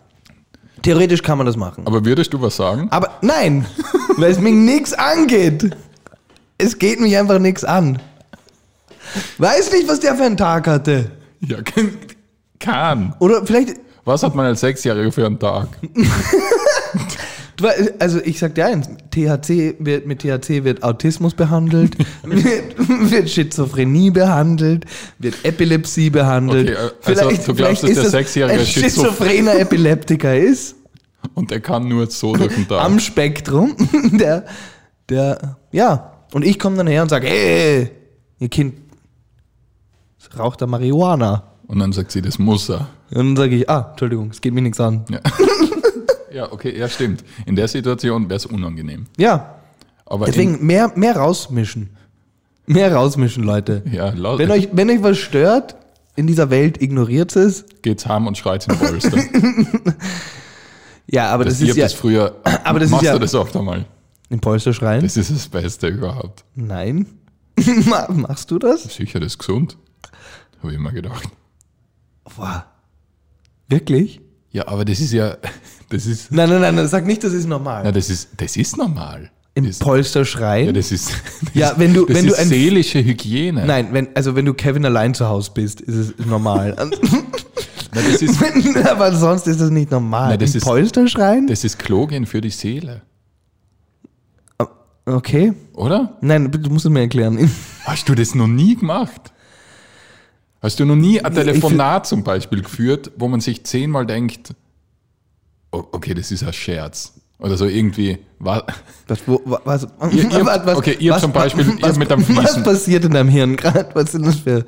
Theoretisch 0.81 1.23
kann 1.23 1.37
man 1.37 1.47
das 1.47 1.57
machen. 1.57 1.87
Aber 1.87 2.03
würdest 2.07 2.33
du 2.33 2.41
was 2.41 2.57
sagen? 2.57 2.89
Aber 2.91 3.19
nein, 3.21 3.67
weil 4.17 4.31
es 4.31 4.41
mir 4.41 4.53
nichts 4.53 4.95
angeht. 4.95 5.77
Es 6.57 6.79
geht 6.79 6.99
mich 6.99 7.15
einfach 7.19 7.39
nichts 7.39 7.63
an. 7.63 8.01
Weiß 9.37 9.71
nicht, 9.73 9.87
was 9.87 10.01
der 10.01 10.15
für 10.15 10.25
einen 10.25 10.39
Tag 10.39 10.67
hatte. 10.67 11.11
Ja, 11.41 11.59
kann. 12.59 13.15
Oder 13.19 13.45
vielleicht, 13.45 13.77
Was 14.09 14.23
hat 14.23 14.35
man 14.35 14.47
als 14.47 14.61
Sechsjähriger 14.61 15.13
für 15.13 15.27
einen 15.27 15.39
Tag? 15.39 15.69
also 17.99 18.21
ich 18.25 18.39
sag 18.39 18.55
dir 18.55 18.65
eins, 18.65 18.89
THC 19.11 19.77
wird, 19.81 20.07
mit 20.07 20.21
THC 20.21 20.65
wird 20.65 20.83
Autismus 20.83 21.35
behandelt, 21.35 21.95
wird, 22.23 23.11
wird 23.11 23.29
Schizophrenie 23.29 24.11
behandelt, 24.11 24.87
wird 25.19 25.35
Epilepsie 25.45 26.09
behandelt. 26.09 26.71
Okay, 26.71 26.91
also 27.05 27.53
du 27.53 27.55
glaubst, 27.55 27.83
dass 27.83 27.93
der 27.93 28.09
Sechsjährige 28.09 28.65
schizophrener 28.65 29.59
Epileptiker 29.59 30.39
ist, 30.39 30.75
Und 31.35 31.53
er 31.53 31.61
kann 31.61 31.87
nur 31.87 32.07
so 32.11 32.35
durch 32.35 32.55
den 32.55 32.67
Tag. 32.67 32.83
am 32.83 33.01
Spektrum, 33.01 33.77
der, 34.13 34.47
der, 35.11 35.59
ja. 35.71 36.15
Und 36.33 36.47
ich 36.47 36.59
komme 36.59 36.79
dann 36.79 36.87
her 36.87 37.03
und 37.03 37.11
sage, 37.11 37.27
hey, 37.27 37.91
ihr 38.39 38.49
Kind 38.49 38.73
raucht 40.39 40.63
da 40.63 40.67
Marihuana. 40.67 41.43
Und 41.67 41.79
dann 41.79 41.93
sagt 41.93 42.11
sie, 42.13 42.23
das 42.23 42.39
muss 42.39 42.71
er. 42.71 42.89
Und 43.11 43.17
dann 43.17 43.37
sage 43.37 43.57
ich, 43.57 43.69
ah, 43.71 43.89
Entschuldigung, 43.91 44.31
es 44.31 44.41
geht 44.41 44.53
mir 44.55 44.61
nichts 44.63 44.81
an. 44.81 45.05
Ja. 45.11 45.21
ja, 46.33 46.53
okay, 46.53 46.77
ja, 46.79 46.89
stimmt. 46.89 47.25
In 47.47 47.57
der 47.57 47.69
Situation 47.69 48.29
wäre 48.29 48.37
es 48.37 48.47
unangenehm. 48.47 49.07
Ja, 49.17 49.55
Aber 50.07 50.27
deswegen 50.27 50.65
mehr, 50.65 50.93
mehr 50.95 51.17
rausmischen. 51.17 51.91
Mehr 52.67 52.95
rausmischen, 52.95 53.45
Leute. 53.45 53.83
ja, 53.91 54.11
laut, 54.11 54.39
Wenn 54.39 54.51
euch, 54.51 54.69
wenn 54.73 54.91
euch 54.91 55.03
was 55.03 55.17
stört 55.19 55.77
in 56.17 56.27
dieser 56.27 56.51
Welt, 56.51 56.83
ignoriert 56.83 57.35
es. 57.37 57.65
geht's 57.83 58.07
heim 58.07 58.27
und 58.27 58.37
schreit 58.37 58.67
in 58.69 58.77
Polster. 58.79 59.17
Ja, 61.11 61.31
aber 61.31 61.45
das 61.45 61.55
das, 61.55 61.63
ich 61.63 61.69
ist 61.71 61.77
ja 61.77 61.85
das 61.87 61.95
früher. 61.95 62.37
Aber 62.65 62.79
das 62.81 62.89
ist 62.89 62.93
machst 62.93 63.07
ja- 63.07 63.15
du 63.15 63.19
das 63.21 63.35
oft 63.35 63.57
einmal? 63.57 63.87
im 64.29 64.41
Polster 64.41 64.75
schreien. 64.75 65.01
Das 65.03 65.17
ist 65.17 65.31
das 65.31 65.49
Beste 65.49 65.89
überhaupt. 65.89 66.45
Nein. 66.55 67.07
Ma- 67.87 68.07
Machst 68.13 68.51
du 68.51 68.59
das? 68.59 68.83
Sicher, 68.83 69.19
das 69.19 69.29
ist 69.33 69.39
gesund. 69.39 69.79
Habe 70.59 70.73
ich 70.73 70.77
immer 70.77 70.93
gedacht. 70.93 71.27
Boah. 72.37 72.67
Wirklich? 73.69 74.21
Ja, 74.51 74.67
aber 74.69 74.85
das 74.85 75.01
ist 75.01 75.13
ja, 75.13 75.37
das 75.91 76.07
ist, 76.07 76.33
Nein, 76.33 76.49
nein, 76.49 76.61
nein, 76.61 76.75
nein, 76.75 76.89
sag 76.89 77.07
nicht, 77.07 77.23
das 77.25 77.33
ist 77.33 77.47
normal. 77.47 77.83
na, 77.85 77.93
das 77.93 78.09
ist, 78.11 78.29
das 78.37 78.57
ist 78.57 78.77
normal. 78.77 79.31
Im 79.55 79.67
das, 79.67 79.79
Polster 79.81 80.21
ja, 80.21 80.25
schreien? 80.25 80.75
das 80.75 80.93
ist, 80.93 81.11
das 81.43 81.55
Ja, 81.55 81.75
wenn 81.77 81.93
du- 81.93 82.07
das 82.07 82.17
wenn 82.17 82.27
du 82.27 82.33
ist 82.33 82.39
ein- 82.39 82.49
seelische 82.49 83.05
Hygiene. 83.05 83.67
Nein, 83.67 83.89
wenn, 83.93 84.09
also 84.17 84.35
wenn 84.37 84.45
du 84.45 84.55
Kevin 84.55 84.85
allein 84.85 85.15
zu 85.15 85.29
Hause 85.29 85.51
bist, 85.53 85.81
ist 85.81 85.97
es 86.19 86.27
normal. 86.27 86.75
Na, 87.95 88.01
das 88.03 88.23
ist, 88.23 88.41
aber 88.87 89.15
sonst 89.17 89.47
ist 89.49 89.61
das 89.61 89.71
nicht 89.71 89.91
normal. 89.91 90.29
Nein, 90.31 90.39
das 90.39 90.53
Im 90.53 90.59
ist- 90.59 90.65
Polster 90.65 91.09
schreien? 91.09 91.47
das 91.47 91.65
ist 91.65 91.79
Klogen 91.79 92.27
für 92.27 92.41
die 92.41 92.51
Seele, 92.51 93.03
Okay. 95.07 95.55
oder? 95.73 96.19
Nein, 96.21 96.51
du 96.51 96.69
musst 96.71 96.85
es 96.85 96.91
mir 96.93 97.01
erklären. 97.01 97.51
Hast 97.85 98.09
du 98.11 98.15
das 98.15 98.35
noch 98.35 98.47
nie 98.47 98.77
gemacht? 98.77 99.33
Hast 100.61 100.81
du 100.81 100.85
noch 100.85 100.97
nie 100.97 101.21
ein 101.21 101.33
Telefonat 101.35 102.07
zum 102.07 102.25
Beispiel 102.25 102.63
geführt, 102.63 103.13
wo 103.17 103.29
man 103.29 103.41
sich 103.41 103.65
zehnmal 103.65 104.07
denkt, 104.07 104.55
oh, 105.73 105.85
okay, 105.93 106.15
das 106.15 106.31
ist 106.33 106.43
ein 106.43 106.53
Scherz. 106.53 107.15
Oder 107.39 107.57
so 107.57 107.67
irgendwie, 107.67 108.19
wa- 108.41 108.65
Was, 109.07 109.21
wo, 109.27 109.41
wa- 109.45 109.61
was, 109.65 109.85
Ihr- 110.11 110.25
ihr- 110.31 110.45
was, 110.47 110.67
was, 110.67 110.77
okay, 110.77 110.97
ihr 110.99 111.13
was, 111.13 111.21
zum 111.21 111.33
Beispiel, 111.33 111.67
was, 111.81 111.97
mit 111.97 112.11
einem 112.11 112.23
was 112.23 112.35
Fliesen. 112.51 112.63
passiert 112.65 113.05
in 113.05 113.13
deinem 113.13 113.29
Hirn 113.29 113.57
gerade? 113.57 113.89
Was 113.95 114.11
sind 114.13 114.27
das 114.27 114.37
für, 114.37 114.65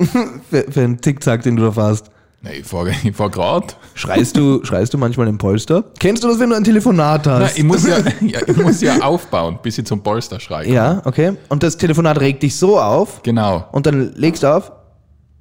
für, 0.50 0.70
für 0.72 0.80
ein 0.82 1.00
Zickzack, 1.00 1.42
den 1.42 1.54
du 1.56 1.62
da 1.64 1.72
fährst? 1.72 2.10
nee, 2.40 2.58
ich 2.60 2.66
fahre 2.66 2.90
ich 3.04 3.14
fahr 3.16 3.30
gerade. 3.30 3.66
Schreist 3.94 4.36
du, 4.36 4.64
schreist 4.64 4.92
du 4.94 4.98
manchmal 4.98 5.28
im 5.28 5.38
Polster? 5.38 5.84
Kennst 6.00 6.22
du 6.24 6.28
das, 6.28 6.38
wenn 6.40 6.50
du 6.50 6.56
ein 6.56 6.62
Telefonat 6.64 7.26
hast? 7.28 7.56
Ich 7.58 7.64
muss 7.64 7.84
ja, 7.86 7.98
ja, 8.20 8.40
ich 8.46 8.56
muss 8.56 8.80
ja 8.80 9.00
aufbauen, 9.00 9.58
bis 9.62 9.78
ich 9.78 9.86
zum 9.86 10.02
Polster 10.02 10.38
schreie. 10.40 10.72
ja, 10.72 11.02
okay. 11.04 11.32
Und 11.48 11.62
das 11.62 11.76
Telefonat 11.76 12.18
regt 12.20 12.42
dich 12.42 12.56
so 12.56 12.80
auf 12.80 13.22
Genau. 13.22 13.66
und 13.72 13.86
dann 13.86 14.12
legst 14.14 14.42
du 14.42 14.56
auf. 14.56 14.72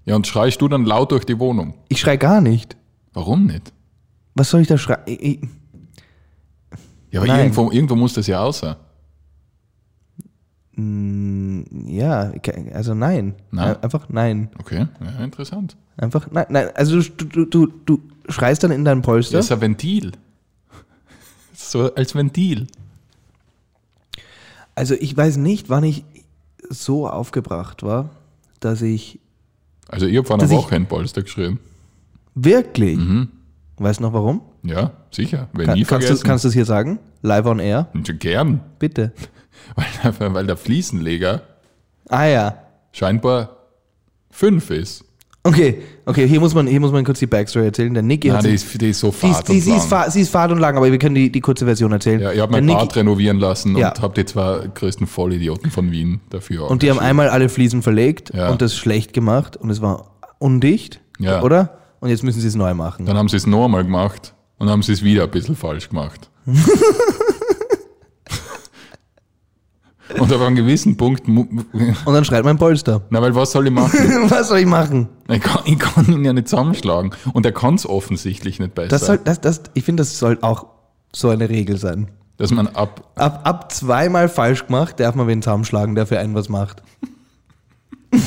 Ja, 0.07 0.15
und 0.15 0.25
schreist 0.25 0.61
du 0.61 0.67
dann 0.69 0.85
laut 0.85 1.11
durch 1.11 1.25
die 1.25 1.37
Wohnung? 1.37 1.73
Ich 1.89 1.99
schrei 1.99 2.15
gar 2.17 2.39
nicht. 2.41 2.77
Warum 3.13 3.45
nicht? 3.45 3.73
Was 4.35 4.49
soll 4.49 4.61
ich 4.61 4.67
da 4.67 4.77
schreien? 4.77 5.01
Ich- 5.05 5.39
Ja, 7.11 7.19
aber 7.19 7.27
Nein. 7.27 7.39
irgendwo, 7.41 7.71
irgendwo 7.71 7.95
muss 7.95 8.13
das 8.13 8.25
ja 8.27 8.41
außer. 8.41 8.77
Ja, 10.77 12.31
ich- 12.33 12.75
also 12.75 12.93
nein. 12.93 13.33
Nein? 13.51 13.81
Einfach 13.83 14.07
nein. 14.09 14.49
Okay, 14.59 14.87
ja, 15.03 15.23
interessant. 15.23 15.75
Einfach 15.97 16.29
nein. 16.31 16.45
nein. 16.49 16.69
Also 16.75 17.01
du, 17.01 17.25
du, 17.25 17.45
du, 17.45 17.67
du 17.85 18.01
schreist 18.29 18.63
dann 18.63 18.71
in 18.71 18.85
deinem 18.85 19.01
Polster. 19.01 19.37
Das 19.37 19.45
ist 19.47 19.51
ein 19.51 19.61
Ventil. 19.61 20.11
So 21.53 21.93
als 21.95 22.13
Ventil. 22.13 22.67
Also 24.75 24.93
ich 24.93 25.17
weiß 25.17 25.37
nicht, 25.37 25.69
wann 25.69 25.83
ich 25.83 26.05
so 26.69 27.09
aufgebracht 27.09 27.81
war, 27.81 28.11
dass 28.59 28.83
ich 28.83 29.19
Also 29.89 30.05
ich 30.05 30.17
habe 30.17 30.27
vor 30.27 30.39
einer 30.39 30.49
Woche 30.49 30.75
in 30.75 30.85
Polster 30.85 31.21
geschrieben. 31.23 31.59
wirklich. 32.35 32.97
Mhm. 32.97 33.29
Weißt 33.77 33.99
du 33.99 34.03
noch 34.03 34.13
warum? 34.13 34.41
Ja, 34.63 34.91
sicher. 35.11 35.49
Wenn 35.53 35.67
Kann, 35.67 35.77
nie 35.77 35.83
kannst, 35.85 36.09
du, 36.09 36.17
kannst 36.19 36.43
du 36.43 36.49
es 36.49 36.53
hier 36.55 36.65
sagen? 36.65 36.99
Live 37.21 37.45
on 37.45 37.59
air? 37.59 37.87
Gern. 38.19 38.61
Bitte. 38.79 39.13
Weil, 39.75 39.85
der- 40.19 40.33
weil 40.33 40.47
der 40.47 40.57
Fliesenleger 40.57 41.41
Ah 42.09 42.25
ja. 42.25 42.57
scheinbar 42.91 43.57
fünf 44.31 44.69
ist. 44.69 45.03
Okay, 45.43 45.81
okay, 46.05 46.27
hier 46.27 46.41
muss 46.41 46.53
man, 46.53 46.67
hier 46.67 46.79
muss 46.81 46.91
man 46.91 47.05
kurz 47.05 47.19
die 47.19 47.25
Backstory 47.27 47.65
erzählen. 47.67 47.93
Der 47.93 48.03
Niki 48.03 48.27
Nein, 48.27 48.37
hat 48.37 48.45
die 48.45 48.49
ist, 48.49 48.81
die 48.81 48.89
ist 48.89 48.99
so 48.99 49.11
die 49.11 49.15
fad 49.15 49.47
die, 49.47 49.53
und 49.53 49.61
sie, 49.61 49.71
ist 49.71 49.89
lang. 49.89 50.11
sie 50.11 50.21
ist 50.21 50.29
fad 50.29 50.51
und 50.51 50.59
lang, 50.59 50.75
aber 50.75 50.91
wir 50.91 50.99
können 50.99 51.15
die, 51.15 51.31
die 51.31 51.39
kurze 51.39 51.63
Version 51.63 51.91
erzählen. 51.93 52.19
Ja, 52.19 52.33
ich 52.33 52.39
habe 52.41 52.51
mein 52.51 52.65
Niki- 52.65 52.73
Bad 52.75 52.95
renovieren 52.97 53.39
lassen 53.39 53.77
Ja. 53.77 53.89
und 53.89 54.01
habe 54.01 54.13
die 54.15 54.25
zwei 54.25 54.67
größten 54.73 55.07
Vollidioten 55.07 55.71
von 55.71 55.89
Wien 55.91 56.19
dafür 56.31 56.69
Und 56.69 56.81
die 56.81 56.89
haben 56.89 56.99
einmal 56.99 57.29
alle 57.29 57.47
Fliesen 57.47 57.81
verlegt 57.81 58.31
Ja. 58.33 58.49
und 58.49 58.61
das 58.61 58.75
schlecht 58.75 59.13
gemacht 59.13 59.55
und 59.55 59.69
es 59.69 59.81
war 59.81 60.11
undicht, 60.39 60.99
Ja. 61.17 61.41
oder? 61.41 61.77
Und 62.01 62.09
jetzt 62.09 62.23
müssen 62.23 62.41
sie 62.41 62.47
es 62.47 62.55
neu 62.55 62.73
machen. 62.73 63.05
Dann 63.05 63.15
haben 63.17 63.29
sie 63.29 63.37
es 63.37 63.47
noch 63.47 63.65
einmal 63.65 63.85
gemacht 63.85 64.33
und 64.57 64.69
haben 64.69 64.83
sie 64.83 64.91
es 64.91 65.01
wieder 65.01 65.23
ein 65.23 65.31
bisschen 65.31 65.55
falsch 65.55 65.87
gemacht. 65.89 66.29
und 70.19 70.31
an 70.31 70.41
einem 70.41 70.55
gewissen 70.55 70.97
Punkt, 70.97 71.27
Und 71.27 71.65
dann 72.05 72.25
schreit 72.25 72.43
mein 72.45 72.57
Polster. 72.57 73.01
na, 73.09 73.21
weil 73.21 73.35
was 73.35 73.51
soll 73.51 73.67
ich 73.67 73.73
machen? 73.73 73.99
Was 74.29 74.49
soll 74.49 74.59
ich 74.59 74.65
machen? 74.65 75.09
Ich 75.29 75.41
kann, 75.41 75.61
ich 75.65 75.77
kann 75.79 76.05
ihn 76.11 76.23
ja 76.23 76.33
nicht 76.33 76.47
zusammenschlagen. 76.47 77.11
Und 77.33 77.45
er 77.45 77.51
kann 77.51 77.75
es 77.75 77.87
offensichtlich 77.87 78.59
nicht 78.59 78.75
besser. 78.75 78.89
Das 78.89 79.05
soll, 79.05 79.19
das, 79.23 79.41
das, 79.41 79.61
ich 79.73 79.83
finde, 79.83 80.01
das 80.01 80.17
soll 80.17 80.37
auch 80.41 80.67
so 81.13 81.29
eine 81.29 81.49
Regel 81.49 81.77
sein. 81.77 82.09
dass 82.37 82.51
man 82.51 82.67
ab, 82.67 83.11
Ab, 83.15 83.41
ab 83.43 83.71
zweimal 83.71 84.29
falsch 84.29 84.67
gemacht, 84.67 84.99
darf 84.99 85.15
man 85.15 85.27
wen 85.27 85.41
zusammenschlagen, 85.41 85.95
der 85.95 86.05
für 86.07 86.19
einen 86.19 86.35
was 86.35 86.49
macht. 86.49 86.83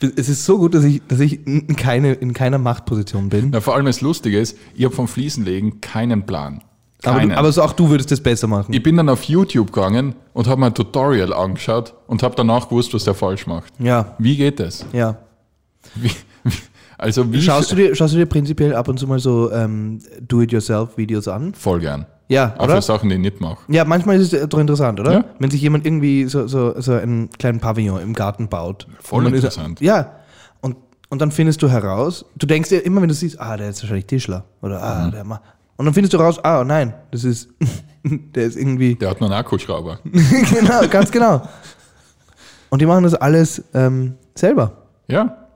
Es 0.00 0.28
ist 0.28 0.44
so 0.44 0.58
gut, 0.58 0.74
dass 0.74 0.84
ich, 0.84 1.02
dass 1.08 1.18
ich 1.18 1.44
in, 1.44 1.74
keine, 1.74 2.12
in 2.12 2.32
keiner 2.32 2.58
Machtposition 2.58 3.30
bin. 3.30 3.50
na, 3.50 3.60
vor 3.60 3.74
allem 3.74 3.86
das 3.86 4.00
Lustige 4.00 4.38
ist, 4.38 4.56
ich 4.74 4.84
habe 4.84 4.94
vom 4.94 5.08
Fliesenlegen 5.08 5.80
keinen 5.80 6.24
Plan. 6.24 6.62
Aber, 7.04 7.18
Keinen. 7.18 7.30
du, 7.30 7.36
aber 7.38 7.52
so 7.52 7.62
auch 7.62 7.72
du 7.72 7.88
würdest 7.90 8.10
das 8.10 8.20
besser 8.20 8.48
machen. 8.48 8.72
ich 8.72 8.82
bin 8.82 8.96
dann 8.96 9.08
auf 9.08 9.22
YouTube 9.24 9.72
gegangen 9.72 10.16
und 10.32 10.48
habe 10.48 10.60
mir 10.60 10.66
ein 10.66 10.74
Tutorial 10.74 11.32
angeschaut 11.32 11.94
und 12.08 12.22
habe 12.24 12.34
danach 12.36 12.68
gewusst, 12.68 12.92
was 12.92 13.04
der 13.04 13.14
falsch 13.14 13.46
macht. 13.46 13.72
ja, 13.78 14.14
Wie 14.18 14.36
geht 14.36 14.58
das? 14.58 14.84
ja. 14.92 15.16
Wie, 15.94 16.10
wie, 16.44 16.52
also 16.98 17.32
wie 17.32 17.40
Schaust 17.40 17.70
du, 17.70 17.76
dir, 17.76 17.94
schaust 17.94 18.14
du 18.14 18.18
dir 18.18 18.26
prinzipiell 18.26 18.74
ab 18.74 18.88
und 18.88 18.98
zu 18.98 19.06
mal 19.06 19.20
so 19.20 19.50
ähm, 19.52 20.00
Do-it-yourself-Videos 20.20 21.28
an? 21.28 21.54
voll 21.54 21.80
gern. 21.80 22.06
Ja, 22.30 22.54
Auch 22.58 22.64
oder? 22.64 22.76
für 22.76 22.82
Sachen, 22.82 23.08
die 23.08 23.14
ich 23.14 23.20
nicht 23.22 23.40
mache. 23.40 23.58
Ja, 23.68 23.84
manchmal 23.86 24.20
ist 24.20 24.32
es 24.34 24.48
doch 24.48 24.58
interessant, 24.58 25.00
oder? 25.00 25.12
Ja. 25.12 25.24
Wenn 25.38 25.50
sich 25.50 25.62
jemand 25.62 25.86
irgendwie 25.86 26.24
so, 26.26 26.46
so, 26.46 26.78
so 26.78 26.92
einen 26.92 27.30
kleinen 27.30 27.58
Pavillon 27.60 28.02
im 28.02 28.12
Garten 28.12 28.48
baut. 28.48 28.86
Voll 29.00 29.22
man 29.22 29.32
ist- 29.32 29.44
interessant. 29.44 29.80
ja. 29.80 30.12
Und, 30.60 30.76
und 31.08 31.22
dann 31.22 31.30
findest 31.30 31.62
du 31.62 31.70
heraus, 31.70 32.26
du 32.36 32.46
denkst 32.46 32.68
dir 32.68 32.84
immer, 32.84 33.00
wenn 33.00 33.08
du 33.08 33.14
siehst, 33.14 33.40
ah, 33.40 33.56
der 33.56 33.70
ist 33.70 33.82
wahrscheinlich 33.82 34.06
Tischler. 34.06 34.44
Oder 34.60 34.82
ah, 34.82 35.06
Mhm. 35.06 35.10
der 35.12 35.24
macht. 35.24 35.40
Und 35.78 35.84
dann 35.86 35.94
findest 35.94 36.12
du 36.12 36.18
raus, 36.18 36.38
ah, 36.44 36.62
nein, 36.64 36.92
das 37.10 37.24
ist, 37.24 37.48
der 38.04 38.44
ist 38.44 38.56
irgendwie. 38.56 38.94
Der 38.96 39.08
hat 39.10 39.20
nur 39.20 39.30
einen 39.30 39.38
Akkuschrauber. 39.38 40.00
genau, 40.04 40.86
ganz 40.88 41.10
genau. 41.10 41.48
Und 42.68 42.82
die 42.82 42.86
machen 42.86 43.04
das 43.04 43.14
alles 43.14 43.62
ähm, 43.72 44.16
selber. 44.34 44.72
Ja. 45.06 45.46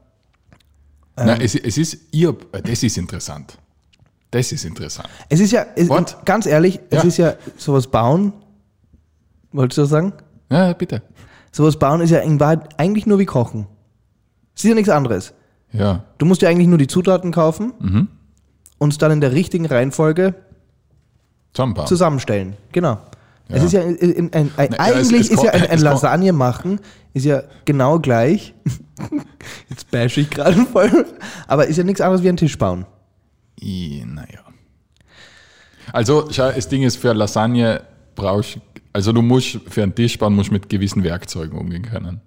Ähm. 1.18 1.26
Nein, 1.26 1.40
es, 1.42 1.54
es 1.54 1.76
ist, 1.76 1.98
ihr, 2.12 2.34
das 2.64 2.82
ist 2.82 2.96
interessant. 2.96 3.58
Das 4.30 4.50
ist 4.50 4.64
interessant. 4.64 5.10
Es 5.28 5.40
ist 5.40 5.50
ja, 5.52 5.66
es, 5.76 5.88
ganz 6.24 6.46
ehrlich, 6.46 6.80
es 6.88 7.02
Ja. 7.02 7.08
ist 7.08 7.16
ja 7.18 7.34
sowas 7.58 7.86
bauen. 7.88 8.32
Wolltest 9.52 9.76
du 9.76 9.82
das 9.82 9.90
sagen? 9.90 10.14
Ja, 10.50 10.72
bitte. 10.72 11.02
Sowas 11.50 11.78
bauen 11.78 12.00
ist 12.00 12.08
ja 12.10 12.20
in 12.20 12.40
Wahrheit 12.40 12.80
eigentlich 12.80 13.04
nur 13.04 13.18
wie 13.18 13.26
kochen. 13.26 13.66
Es 14.54 14.64
ist 14.64 14.68
ja 14.70 14.74
nichts 14.74 14.88
anderes. 14.88 15.34
Ja. 15.72 16.04
Du 16.16 16.24
musst 16.24 16.40
ja 16.40 16.48
eigentlich 16.48 16.68
nur 16.68 16.78
die 16.78 16.86
Zutaten 16.86 17.30
kaufen 17.32 17.72
Mhm. 17.78 18.08
Und 18.82 18.92
es 18.92 18.98
dann 18.98 19.12
in 19.12 19.20
der 19.20 19.32
richtigen 19.32 19.66
Reihenfolge 19.66 20.34
Zusammenbauen. 21.54 21.86
zusammenstellen. 21.86 22.56
Genau. 22.72 22.98
Es 23.48 23.58
Ja. 23.58 23.64
ist 23.64 23.72
ja 23.72 23.80
in, 23.82 23.96
in, 23.96 24.32
ein, 24.32 24.50
ein, 24.56 24.68
Na, 24.70 24.88
ja, 24.88 24.94
es- 24.94 25.08
eigentlich 25.08 25.20
es 25.22 25.30
ist 25.30 25.42
ja 25.42 25.50
ein, 25.52 25.62
ein 25.62 25.70
es 25.76 25.82
Lasagne 25.82 26.32
machen 26.32 26.80
ist 27.14 27.24
ja 27.26 27.42
genau 27.66 27.98
gleich. 27.98 28.54
Jetzt 29.68 29.90
bash 29.90 30.16
ich 30.16 30.30
gerade 30.30 30.64
voll. 30.66 31.04
Aber 31.46 31.66
ist 31.66 31.76
ja 31.76 31.84
nichts 31.84 32.00
anderes 32.00 32.22
wie 32.22 32.28
ein 32.30 32.36
Tisch 32.38 32.56
bauen. 32.56 32.86
Naja. 33.60 34.40
Also, 35.92 36.22
das 36.28 36.68
Ding 36.68 36.82
ist, 36.82 36.96
für 36.96 37.12
Lasagne 37.12 37.82
brauchst 38.14 38.56
du 38.56 38.60
Also 38.94 39.12
du 39.12 39.20
musst 39.22 39.58
für 39.68 39.82
einen 39.82 39.94
Tisch 39.94 40.18
bauen, 40.18 40.34
musst 40.34 40.50
mit 40.52 40.68
gewissen 40.68 41.02
Werkzeugen 41.04 41.58
umgehen 41.58 41.82
können. 41.82 42.20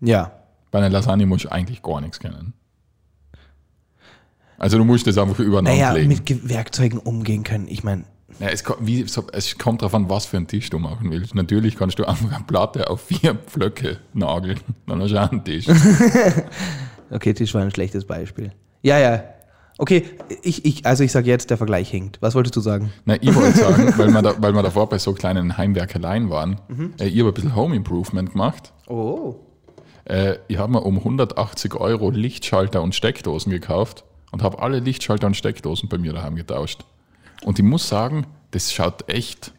Ja. 0.00 0.32
Bei 0.72 0.78
einer 0.78 0.90
Lasagne 0.90 1.26
musst 1.26 1.44
du 1.44 1.52
eigentlich 1.52 1.82
gar 1.82 2.00
nichts 2.00 2.18
können. 2.18 2.52
Also 4.62 4.78
du 4.78 4.84
musst 4.84 5.06
das 5.08 5.18
einfach 5.18 5.38
übereinander 5.40 5.72
Naja, 5.72 5.92
legen. 5.92 6.08
mit 6.08 6.24
Ge 6.24 6.38
Werkzeugen 6.44 6.98
umgehen 7.00 7.42
können. 7.42 7.66
Ich 7.68 7.82
meine, 7.82 8.04
Ja, 8.38 8.46
es, 8.48 8.62
ko- 8.62 8.76
wie, 8.80 9.02
es 9.02 9.58
kommt 9.58 9.82
darauf 9.82 9.94
an, 9.94 10.08
was 10.08 10.24
für 10.26 10.36
einen 10.36 10.46
Tisch 10.46 10.70
du 10.70 10.78
machen 10.78 11.10
willst. 11.10 11.34
Natürlich 11.34 11.74
kannst 11.76 11.98
du 11.98 12.04
einfach 12.04 12.32
eine 12.32 12.44
Platte 12.44 12.88
auf 12.88 13.00
vier 13.00 13.34
Pflöcke 13.46 13.98
nageln. 14.14 14.60
Dann 14.86 15.02
hast 15.02 15.10
du 15.10 15.20
auch 15.20 15.32
einen 15.32 15.44
Tisch. 15.44 15.66
okay, 17.10 17.34
Tisch 17.34 17.52
war 17.54 17.62
ein 17.62 17.70
schlechtes 17.70 18.04
Beispiel. 18.04 18.52
Ja, 18.82 18.98
ja. 18.98 19.24
Okay, 19.78 20.04
ich, 20.42 20.64
ich, 20.64 20.86
also 20.86 21.02
ich 21.02 21.10
sage 21.12 21.26
jetzt, 21.28 21.50
der 21.50 21.56
Vergleich 21.56 21.90
hinkt. 21.90 22.18
Was 22.20 22.34
wolltest 22.34 22.54
du 22.54 22.60
sagen? 22.60 22.92
Na, 23.04 23.16
ich 23.20 23.34
wollte 23.34 23.58
sagen, 23.58 23.92
weil 23.96 24.10
wir, 24.10 24.22
da, 24.22 24.34
weil 24.40 24.54
wir 24.54 24.62
davor 24.62 24.88
bei 24.88 24.98
so 24.98 25.12
kleinen 25.12 25.56
Heimwerkeleien 25.56 26.30
waren, 26.30 26.60
äh, 27.00 27.06
ich 27.08 27.18
habe 27.18 27.30
ein 27.30 27.34
bisschen 27.34 27.56
Home 27.56 27.74
Improvement 27.74 28.32
gemacht. 28.32 28.72
Oh. 28.86 29.36
Äh, 30.04 30.36
ich 30.48 30.58
habe 30.58 30.70
mir 30.72 30.82
um 30.82 30.98
180 30.98 31.74
Euro 31.74 32.10
Lichtschalter 32.10 32.82
und 32.82 32.94
Steckdosen 32.94 33.50
gekauft 33.50 34.04
und 34.32 34.42
habe 34.42 34.58
alle 34.60 34.80
Lichtschalter 34.80 35.28
und 35.28 35.36
Steckdosen 35.36 35.88
bei 35.88 35.98
mir 35.98 36.12
daheim 36.12 36.34
getauscht. 36.34 36.84
Und 37.44 37.60
ich 37.60 37.64
muss 37.64 37.88
sagen, 37.88 38.26
das 38.50 38.72
schaut 38.72 39.08
echt, 39.08 39.52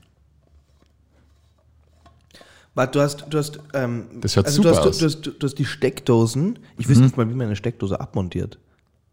Warte, 2.76 2.98
du 2.98 3.02
hast, 3.04 3.26
du 3.30 3.38
hast, 3.38 3.60
ähm, 3.76 4.06
Das 4.20 4.34
schaut 4.34 4.48
du, 4.48 4.52
super 4.52 4.72
hast, 4.72 4.80
aus. 4.80 4.98
Du, 4.98 5.06
hast, 5.06 5.22
du 5.22 5.32
hast 5.42 5.56
die 5.56 5.66
Steckdosen. 5.66 6.58
Ich 6.78 6.90
wüsste 6.90 7.04
nicht 7.04 7.16
mal, 7.18 7.30
wie 7.30 7.34
man 7.36 7.46
eine 7.48 7.56
Steckdose 7.56 8.00
abmontiert. 8.00 8.58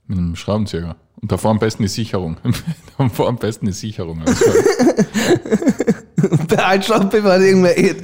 mit 0.07 0.17
einem 0.17 0.35
Schraubenzieher. 0.35 0.97
Und 1.21 1.31
davor 1.31 1.51
am 1.51 1.59
besten 1.59 1.83
die 1.83 1.91
Sicherung. 1.91 2.39
davor 2.99 3.29
am 3.29 3.37
besten 3.37 3.67
die 3.67 3.73
Sicherung. 3.73 4.23
Also, 4.23 4.47
Bei 6.49 6.65
Einschlag, 6.65 7.11
bevor 7.11 7.35
es 7.35 7.45
irgendwer 7.45 7.75
geht. 7.75 8.03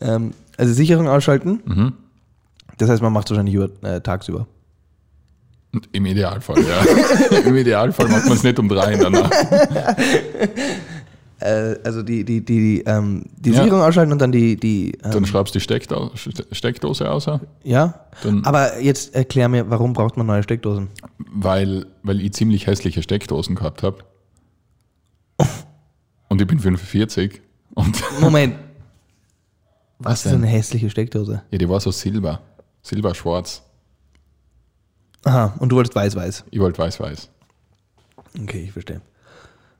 ähm, 0.00 0.32
also 0.56 0.72
Sicherung 0.74 1.08
ausschalten. 1.08 1.60
Mhm. 1.64 1.92
Das 2.78 2.88
heißt, 2.88 3.02
man 3.02 3.12
macht 3.12 3.26
es 3.26 3.30
wahrscheinlich 3.32 3.56
über, 3.56 3.68
äh, 3.82 4.00
tagsüber. 4.00 4.46
Im 5.92 6.04
Idealfall, 6.06 6.64
ja. 6.64 7.38
Im 7.44 7.56
Idealfall 7.56 8.08
macht 8.08 8.24
man 8.24 8.32
es 8.36 8.42
nicht 8.42 8.58
um 8.58 8.68
drei 8.68 8.96
Nacht. 8.96 9.32
Äh, 11.42 11.76
also 11.84 12.02
die, 12.02 12.22
die, 12.22 12.44
die, 12.44 12.82
ähm, 12.84 13.24
die 13.34 13.52
Ja. 13.52 13.62
Sicherung 13.62 13.80
ausschalten 13.80 14.12
und 14.12 14.18
dann 14.20 14.30
die, 14.30 14.56
die 14.56 14.92
ähm, 15.02 15.10
Dann 15.10 15.24
schraubst 15.24 15.54
du 15.54 15.58
die 15.58 15.62
Steckdo 15.62 16.10
Steckdose 16.52 17.10
aus, 17.10 17.30
ja. 17.64 17.94
Dann- 18.22 18.44
Aber 18.44 18.78
jetzt 18.78 19.14
erklär 19.14 19.48
mir, 19.48 19.70
warum 19.70 19.94
braucht 19.94 20.18
man 20.18 20.26
neue 20.26 20.42
Steckdosen? 20.42 20.88
weil, 21.32 21.86
weil 22.02 22.20
ich 22.20 22.34
ziemlich 22.34 22.66
hässliche 22.66 23.02
Steckdosen 23.02 23.54
gehabt 23.56 23.82
habe. 23.82 24.04
Und 26.28 26.42
ich 26.42 26.46
bin 26.46 26.58
45. 26.58 27.40
Und 27.74 27.96
Moment. 28.20 28.56
Was, 29.98 30.12
Was 30.12 30.26
ist 30.26 30.32
denn? 30.32 30.42
eine 30.42 30.46
hässliche 30.50 30.90
Steckdose? 30.90 31.40
ja, 31.50 31.56
die 31.56 31.68
war 31.70 31.80
so 31.80 31.90
silber. 31.90 32.40
Silberschwarz. 32.82 33.62
Aha, 35.24 35.54
und 35.58 35.70
du 35.70 35.76
wolltest 35.76 35.94
weiß-weiß. 35.94 36.44
Ich 36.50 36.60
wollte 36.60 36.78
weiß-weiß. 36.78 37.28
Okay, 38.42 38.64
ich 38.64 38.72
verstehe. 38.72 39.00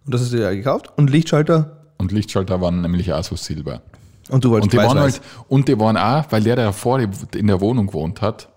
Und 0.04 0.14
das 0.14 0.20
hast 0.22 0.32
du 0.32 0.36
dir 0.36 0.54
gekauft? 0.54 0.92
Und 0.96 1.10
Lichtschalter? 1.10 1.78
Und 1.98 2.12
Lichtschalter 2.12 2.60
waren 2.60 2.80
nämlich 2.80 3.12
auch 3.12 3.24
so 3.24 3.36
silber. 3.36 3.82
Und 4.28 4.44
du 4.44 4.50
wolltest 4.50 4.64
Und 4.66 4.72
die, 4.72 4.76
waren 4.78 4.96
weiß-weiß. 4.98 5.20
halt, 5.20 5.22
und 5.48 5.68
die 5.68 5.78
waren 5.78 5.96
auch, 5.96 6.24
weil 6.30 6.42
der, 6.42 6.56
der 6.56 6.66
davor 6.66 7.00
in 7.00 7.46
der 7.46 7.60
Wohnung 7.60 7.88
gewohnt 7.88 8.20
hat, 8.20 8.48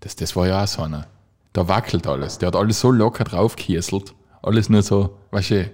das, 0.00 0.16
das 0.16 0.34
war 0.34 0.46
ja 0.48 0.64
auch 0.64 0.68
so 0.68 0.82
einer. 0.82 1.06
Da 1.52 1.68
wackelt 1.68 2.06
alles. 2.06 2.38
Der 2.38 2.48
hat 2.48 2.56
alles 2.56 2.80
so 2.80 2.90
locker 2.90 3.24
draufgekieselt. 3.24 4.14
Alles 4.42 4.68
nur 4.68 4.82
so, 4.82 5.18
weißt 5.32 5.50
du, 5.50 5.70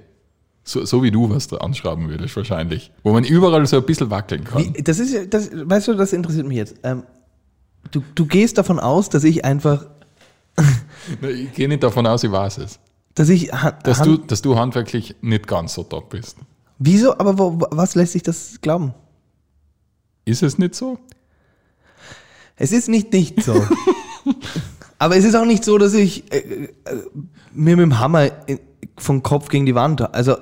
so, 0.64 0.84
so 0.84 1.02
wie 1.02 1.10
du 1.12 1.30
was 1.30 1.46
da 1.46 1.58
anschrauben 1.58 2.08
würdest 2.08 2.34
wahrscheinlich. 2.36 2.90
Wo 3.04 3.12
man 3.12 3.22
überall 3.24 3.64
so 3.66 3.76
ein 3.76 3.84
bisschen 3.84 4.10
wackeln 4.10 4.42
kann. 4.42 4.74
Wie, 4.74 4.82
das 4.82 4.98
ist 4.98 5.12
ja, 5.12 5.24
das, 5.24 5.50
weißt 5.52 5.88
du, 5.88 5.94
das 5.94 6.12
interessiert 6.12 6.46
mich 6.46 6.56
jetzt. 6.56 6.76
Ähm, 6.82 7.04
du, 7.92 8.02
du 8.14 8.26
gehst 8.26 8.58
davon 8.58 8.80
aus, 8.80 9.08
dass 9.08 9.22
ich 9.22 9.44
einfach, 9.44 9.86
Ich 11.22 11.52
gehe 11.52 11.68
nicht 11.68 11.82
davon 11.82 12.06
aus, 12.06 12.24
ich 12.24 12.32
weiß 12.32 12.58
es. 12.58 12.78
dass 13.14 13.28
ich, 13.28 13.50
Dass 13.84 14.02
du, 14.02 14.16
dass 14.16 14.42
du 14.42 14.56
handwerklich 14.58 15.14
nicht 15.20 15.46
ganz 15.46 15.74
so 15.74 15.84
top 15.84 16.10
bist. 16.10 16.36
wieso, 16.78 17.16
aber 17.18 17.38
wo, 17.38 17.58
was 17.70 17.94
lässt 17.94 18.12
sich 18.12 18.22
das 18.22 18.60
glauben? 18.60 18.92
Ist 20.24 20.42
es 20.42 20.58
nicht 20.58 20.74
so? 20.74 20.98
Es 22.56 22.72
ist 22.72 22.88
nicht 22.88 23.12
nicht 23.12 23.42
so. 23.42 23.54
aber 24.98 25.16
es 25.16 25.24
ist 25.24 25.34
auch 25.36 25.44
nicht 25.44 25.62
so, 25.64 25.78
dass 25.78 25.94
ich 25.94 26.32
äh, 26.32 26.38
äh, 26.38 26.68
mir 27.52 27.76
mit 27.76 27.84
dem 27.84 27.98
Hammer 28.00 28.30
vom 28.98 29.22
Kopf 29.22 29.48
gegen 29.48 29.66
die 29.66 29.74
Wand, 29.74 30.00
also 30.14 30.36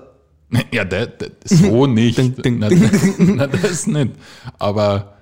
Ja, 0.72 0.84
der, 0.84 1.08
der, 1.08 1.30
so 1.44 1.86
nicht. 2.00 2.18
Na, 2.44 2.70
na, 3.18 3.46
das 3.48 3.86
nicht. 3.86 4.12
Aber, 4.58 5.13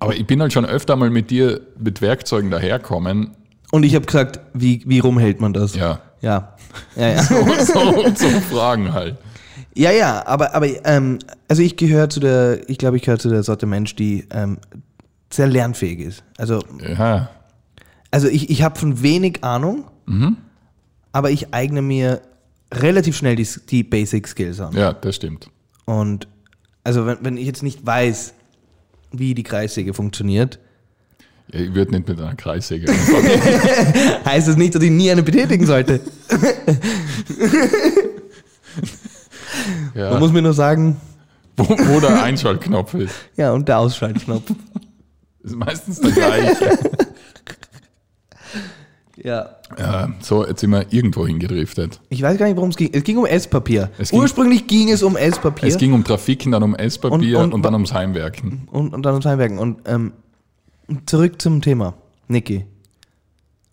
aber 0.00 0.14
ich 0.14 0.26
bin 0.26 0.40
halt 0.40 0.52
schon 0.52 0.64
öfter 0.66 0.96
mal 0.96 1.10
mit 1.10 1.30
dir 1.30 1.60
mit 1.78 2.00
Werkzeugen 2.00 2.50
daherkommen. 2.50 3.32
und 3.72 3.82
ich 3.84 3.94
habe 3.94 4.06
gesagt, 4.06 4.40
wie, 4.54 4.82
wie 4.86 4.98
rumhält 5.00 5.40
man 5.40 5.52
das? 5.52 5.74
Ja. 5.74 6.00
Ja. 6.20 6.56
Ja, 6.96 7.08
ja. 7.10 7.22
So, 7.22 7.34
so, 7.64 8.04
so 8.14 8.28
Fragen 8.50 8.92
halt. 8.92 9.16
Ja, 9.74 9.90
ja, 9.92 10.26
aber, 10.26 10.54
aber 10.54 10.66
ähm, 10.86 11.18
also 11.48 11.62
ich 11.62 11.76
gehöre 11.76 12.10
zu 12.10 12.18
der, 12.20 12.68
ich 12.68 12.78
glaube, 12.78 12.96
ich 12.96 13.02
gehöre 13.04 13.18
zu 13.18 13.28
der 13.28 13.42
Sorte 13.44 13.66
Mensch, 13.66 13.94
die 13.94 14.26
ähm, 14.30 14.58
sehr 15.30 15.46
lernfähig 15.46 16.00
ist. 16.00 16.24
Also, 16.36 16.60
Ja. 16.80 17.28
also 18.10 18.26
ich, 18.28 18.50
ich 18.50 18.62
habe 18.62 18.78
von 18.78 19.02
wenig 19.02 19.44
Ahnung, 19.44 19.84
aber 21.12 21.30
ich 21.30 21.54
eigne 21.54 21.82
mir 21.82 22.20
relativ 22.72 23.16
schnell 23.16 23.36
die, 23.36 23.46
die 23.70 23.82
Basic 23.84 24.26
Skills 24.26 24.60
an. 24.60 24.74
ja, 24.74 24.92
das 24.92 25.16
stimmt. 25.16 25.48
Und 25.84 26.26
also 26.84 27.06
wenn, 27.06 27.18
wenn 27.22 27.36
ich 27.36 27.46
jetzt 27.46 27.62
nicht 27.62 27.84
weiß, 27.86 28.34
wie 29.12 29.34
die 29.34 29.42
Kreissäge 29.42 29.94
funktioniert, 29.94 30.58
Ja, 31.52 31.60
ich 31.60 31.74
würde 31.74 31.92
nicht 31.92 32.08
mit 32.08 32.20
einer 32.20 32.34
Kreissäge 32.34 32.92
heißt 34.24 34.48
das 34.48 34.56
nicht, 34.56 34.74
dass 34.74 34.82
ich 34.82 34.90
nie 34.90 35.10
eine 35.10 35.22
betätigen 35.22 35.66
sollte. 35.66 36.00
Man 39.94 39.94
Ja, 39.94 40.18
muss 40.18 40.32
mir 40.32 40.42
nur 40.42 40.52
sagen, 40.52 40.96
wo, 41.56 41.64
wo 41.68 42.00
der 42.00 42.22
Einschaltknopf 42.22 42.94
ist. 42.94 43.14
ja, 43.36 43.52
und 43.52 43.68
der 43.68 43.78
Ausschaltknopf. 43.78 44.52
Ist 45.42 45.56
meistens 45.56 46.00
der 46.00 46.12
gleiche. 46.12 46.78
Ja. 49.24 49.48
Ja, 49.78 50.12
so, 50.20 50.46
jetzt 50.46 50.60
sind 50.60 50.70
wir 50.70 50.86
irgendwo 50.92 51.26
hingedriftet. 51.26 52.00
Ich 52.08 52.22
weiß 52.22 52.38
gar 52.38 52.46
nicht, 52.46 52.56
worum 52.56 52.70
es 52.70 52.76
ging. 52.76 52.90
Es 52.92 53.02
ging 53.02 53.18
um 53.18 53.26
Esspapier. 53.26 53.90
Es 53.98 54.10
ging- 54.10 54.20
Ursprünglich 54.20 54.66
ging 54.66 54.90
es 54.90 55.02
um 55.02 55.16
Esspapier 55.16 55.68
Es 55.68 55.76
ging 55.76 55.92
um 55.92 56.04
Trafiken, 56.04 56.52
dann 56.52 56.62
um 56.62 56.74
Esspapier 56.76 57.38
Und- 57.38 57.44
und, 57.46 57.54
und- 57.54 57.62
dann 57.64 57.74
ums 57.74 57.92
Heimwerken. 57.92 58.68
und, 58.70 58.94
und 58.94 59.02
dann 59.04 59.14
ums 59.14 59.26
Heimwerken. 59.26 59.58
Und 59.58 59.80
ähm, 59.86 60.12
zurück 61.06 61.40
zum 61.42 61.60
Thema. 61.62 61.94
Niki, 62.28 62.64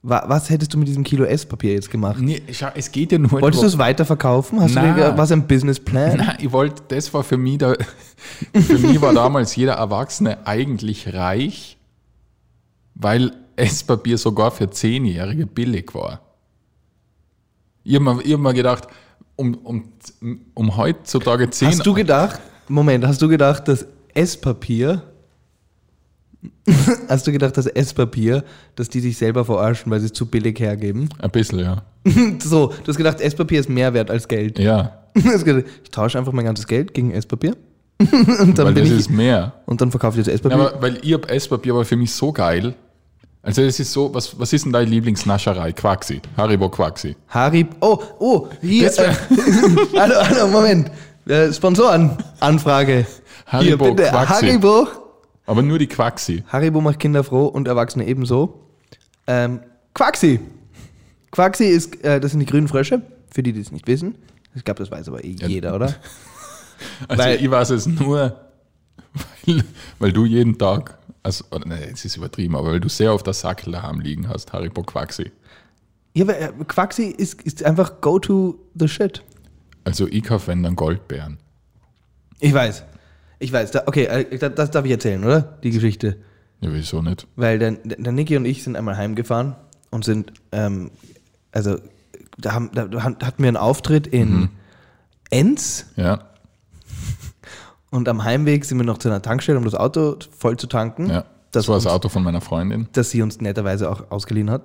wa, 0.01 0.23
was 0.27 0.49
hättest 0.49 0.73
du 0.73 0.77
mit 0.79 0.87
diesem 0.87 1.03
Kilo 1.03 1.25
Esspapier 1.25 1.73
jetzt 1.73 1.91
gemacht? 1.91 2.17
Nee, 2.19 2.41
schau, 2.51 2.67
es 2.73 2.91
geht 2.91 3.11
ja 3.11 3.17
nur 3.19 3.31
Wolltest 3.33 3.61
du 3.63 3.67
es 3.67 3.77
weiterverkaufen? 3.77 4.59
Hast 4.61 4.73
Nein. 4.75 4.95
du 4.95 5.01
dir 5.01 5.17
was 5.17 5.31
ein 5.31 5.45
Businessplan? 5.47 6.17
Nein, 6.17 6.37
ich 6.39 6.51
wollte, 6.51 6.81
das 6.87 7.13
war 7.13 7.23
für 7.23 7.37
mich, 7.37 7.59
da, 7.59 7.73
für 8.53 8.79
mich 8.79 8.99
war 9.01 9.13
damals 9.13 9.55
jeder 9.55 9.73
Erwachsene 9.73 10.45
eigentlich 10.47 11.13
reich, 11.13 11.77
weil 12.95 13.31
Esspapier 13.55 14.17
sogar 14.17 14.51
für 14.51 14.69
Zehnjährige 14.69 15.45
billig 15.45 15.93
war. 15.93 16.21
Ich 17.83 17.95
habe 17.95 18.03
mir, 18.03 18.15
hab 18.21 18.39
mir 18.39 18.53
gedacht, 18.53 18.87
um, 19.35 19.53
um, 19.55 19.83
um 20.53 20.77
heutzutage 20.77 21.49
zehn... 21.49 21.69
Hast 21.69 21.85
du 21.85 21.93
gedacht, 21.93 22.39
Moment, 22.67 23.05
hast 23.05 23.21
du 23.21 23.27
gedacht, 23.27 23.67
dass 23.67 23.85
Esspapier, 24.13 25.03
hast 27.09 27.27
du 27.27 27.31
gedacht, 27.31 27.57
dass 27.57 27.67
Esspapier, 27.67 28.43
dass 28.75 28.89
die 28.89 28.99
sich 28.99 29.17
selber 29.17 29.45
verarschen, 29.45 29.91
weil 29.91 29.99
sie 29.99 30.07
es 30.07 30.13
zu 30.13 30.25
billig 30.25 30.59
hergeben? 30.59 31.09
Ein 31.19 31.31
bisschen, 31.31 31.59
ja. 31.59 31.83
so, 32.39 32.67
du 32.67 32.87
hast 32.87 32.97
gedacht, 32.97 33.21
Esspapier 33.21 33.59
ist 33.59 33.69
mehr 33.69 33.93
wert 33.93 34.09
als 34.09 34.27
Geld. 34.27 34.57
Ja, 34.59 35.03
gedacht, 35.13 35.65
ich 35.83 35.91
tausche 35.91 36.17
einfach 36.17 36.31
mein 36.33 36.45
ganzes 36.45 36.67
Geld 36.67 36.93
gegen 36.93 37.11
Esspapier. 37.11 37.55
und, 37.99 38.57
dann 38.57 38.65
weil 38.67 38.73
bin 38.73 38.83
das 38.83 38.93
ich, 38.93 38.99
ist 38.99 39.09
mehr. 39.09 39.53
und 39.65 39.79
dann 39.79 39.89
verkaufe 39.91 40.19
ich 40.19 40.25
das 40.25 40.27
Ja, 40.27 40.33
Esspapier. 40.33 40.59
aber, 40.71 40.81
weil 40.81 40.97
ich 41.01 41.13
hab 41.13 41.29
Esspapier 41.31 41.75
war 41.75 41.85
für 41.85 41.95
mich 41.95 42.11
so 42.13 42.31
geil. 42.33 42.75
Also 43.45 43.61
es 43.61 43.79
ist 43.79 43.91
so, 43.91 44.11
was, 44.11 44.39
was 44.39 44.53
ist 44.53 44.65
denn 44.65 44.73
deine 44.73 44.89
Lieblingsnascherei? 44.89 45.71
Quaxi, 45.71 46.19
Haribo 46.35 46.67
Quaxi. 46.67 47.15
Harib, 47.29 47.75
oh, 47.79 48.01
oh, 48.17 48.47
hier, 48.59 48.87
äh, 48.97 49.13
hallo, 49.99 50.15
hallo, 50.15 50.47
Moment. 50.47 50.89
Äh, 51.27 51.53
Sponsoren, 51.53 52.17
Anfrage. 52.39 53.05
Haribo 53.45 53.85
hier, 53.85 53.93
bitte, 53.95 54.09
Quaxi. 54.09 54.33
Haribo. 54.47 54.87
Aber 55.45 55.61
nur 55.61 55.77
die 55.77 55.85
Quaxi. 55.85 56.43
Haribo 56.47 56.81
macht 56.81 56.97
Kinder 56.97 57.23
froh 57.23 57.45
und 57.45 57.67
Erwachsene 57.67 58.07
ebenso. 58.07 58.61
Ähm, 59.27 59.59
Quaxi. 59.93 60.39
Quaxi 61.29 61.65
ist, 61.65 62.03
äh, 62.03 62.19
das 62.19 62.31
sind 62.31 62.39
die 62.39 62.47
grünen 62.47 62.67
Frösche, 62.67 63.03
für 63.29 63.43
die, 63.43 63.53
die 63.53 63.61
es 63.61 63.71
nicht 63.71 63.85
wissen. 63.85 64.15
Ich 64.55 64.63
glaube, 64.63 64.79
das 64.79 64.89
weiß 64.89 65.07
aber 65.09 65.23
eh 65.23 65.35
jeder, 65.45 65.75
oder? 65.75 65.93
Also 67.07 67.23
Weil- 67.23 67.41
ich 67.41 67.49
weiß 67.49 67.69
es 67.69 67.85
nur, 67.85 68.35
weil, 69.45 69.63
weil 69.99 70.11
du 70.11 70.25
jeden 70.25 70.57
Tag, 70.57 70.97
also, 71.25 71.43
nee, 71.65 71.89
es 71.91 72.05
ist 72.05 72.17
übertrieben, 72.17 72.55
aber 72.55 72.73
weil 72.73 72.79
du 72.79 72.87
sehr 72.87 73.11
auf 73.11 73.23
der 73.23 73.33
Sackel 73.33 73.73
daheim 73.73 73.99
liegen 73.99 74.29
hast, 74.29 74.53
Haribo 74.53 74.83
Quaxi. 74.83 75.31
Ja, 76.13 76.23
aber 76.23 76.39
äh, 76.39 76.51
Quaxi 76.67 77.05
ist, 77.05 77.41
ist 77.41 77.63
einfach 77.63 77.99
go 77.99 78.19
to 78.19 78.59
the 78.75 78.87
shit. 78.87 79.23
Also 79.83 80.07
ich 80.07 80.23
kaufe 80.23 80.47
wenn 80.47 80.61
dann 80.61 80.75
Goldbeeren. 80.75 81.39
Ich 82.39 82.53
weiß. 82.53 82.83
Ich 83.39 83.51
weiß. 83.51 83.71
Da, 83.71 83.83
okay, 83.87 84.05
äh, 84.05 84.37
das, 84.37 84.53
das 84.53 84.71
darf 84.71 84.85
ich 84.85 84.91
erzählen, 84.91 85.23
oder? 85.23 85.57
Die 85.63 85.71
Geschichte. 85.71 86.17
Ja, 86.61 86.71
wieso 86.71 87.01
nicht? 87.01 87.27
Weil 87.35 87.57
der, 87.57 87.71
der 87.71 88.11
Niki 88.11 88.37
und 88.37 88.45
ich 88.45 88.63
sind 88.63 88.75
einmal 88.75 88.95
heimgefahren 88.95 89.55
und 89.89 90.05
sind, 90.05 90.31
ähm, 90.51 90.91
also 91.51 91.77
da, 92.37 92.53
haben, 92.53 92.69
da 92.71 93.03
hatten 93.03 93.41
wir 93.41 93.47
einen 93.47 93.57
Auftritt 93.57 94.05
in 94.05 94.29
Mhm. 94.29 94.49
Enz 95.31 95.87
Ja, 95.95 96.29
und 97.91 98.07
am 98.09 98.23
Heimweg 98.23 98.65
sind 98.65 98.77
wir 98.77 98.85
noch 98.85 98.97
zu 98.97 99.07
einer 99.09 99.21
Tankstelle, 99.21 99.57
um 99.57 99.63
das 99.65 99.75
Auto 99.75 100.17
voll 100.37 100.57
zu 100.57 100.67
tanken. 100.67 101.09
ja. 101.09 101.25
Das, 101.51 101.63
Das 101.63 101.67
war 101.69 101.75
das 101.75 101.87
Auto 101.87 102.09
von 102.09 102.21
meiner 102.23 102.41
Freundin. 102.41 102.89
das 102.91 103.11
sie 103.11 103.21
uns 103.21 103.39
netterweise 103.39 103.89
auch 103.89 104.11
ausgeliehen 104.11 104.49
hat. 104.51 104.63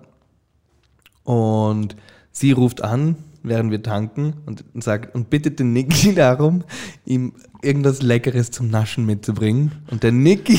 Und 1.22 1.94
sie 2.32 2.50
ruft 2.50 2.82
an, 2.82 3.16
während 3.44 3.70
wir 3.70 3.82
tanken 3.82 4.34
und 4.46 4.64
sagt 4.82 5.14
und 5.14 5.30
bittet 5.30 5.60
den 5.60 5.72
Niki 5.72 6.14
darum, 6.16 6.64
ihm 7.04 7.34
irgendwas 7.62 8.02
Leckeres 8.02 8.50
zum 8.50 8.68
Naschen 8.70 9.06
mitzubringen. 9.06 9.70
Und 9.90 10.02
der 10.02 10.10
Niki 10.12 10.58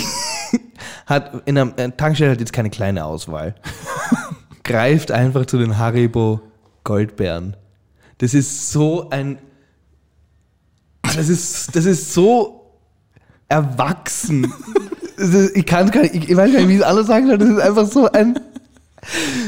hat 1.05 1.41
in 1.45 1.57
einer 1.57 1.77
äh, 1.77 1.91
Tankstelle 1.91 2.31
hat 2.31 2.39
jetzt 2.39 2.53
keine 2.53 2.69
kleine 2.69 3.03
Auswahl. 3.03 3.55
Greift 4.63 5.11
einfach 5.11 5.45
zu 5.47 5.57
den 5.57 5.77
Haribo 5.77 6.39
Goldbeeren. 6.85 7.57
Das 8.19 8.33
ist 8.33 8.71
so 8.71 9.09
ein 9.09 9.37
das 11.15 11.29
ist, 11.29 11.75
das 11.75 11.85
ist 11.85 12.13
so 12.13 12.77
erwachsen. 13.47 14.51
Ist, 15.17 15.55
ich 15.55 15.65
kann 15.65 15.91
gar 15.91 16.01
nicht, 16.01 16.15
ich, 16.15 16.29
ich 16.29 16.35
weiß 16.35 16.51
gar 16.51 16.59
nicht, 16.59 16.69
wie 16.69 16.73
ich 16.73 16.79
es 16.79 16.85
anders 16.85 17.07
sagen 17.07 17.27
soll. 17.27 17.37
Das 17.37 17.49
ist 17.49 17.59
einfach 17.59 17.85
so 17.85 18.11
ein, 18.11 18.39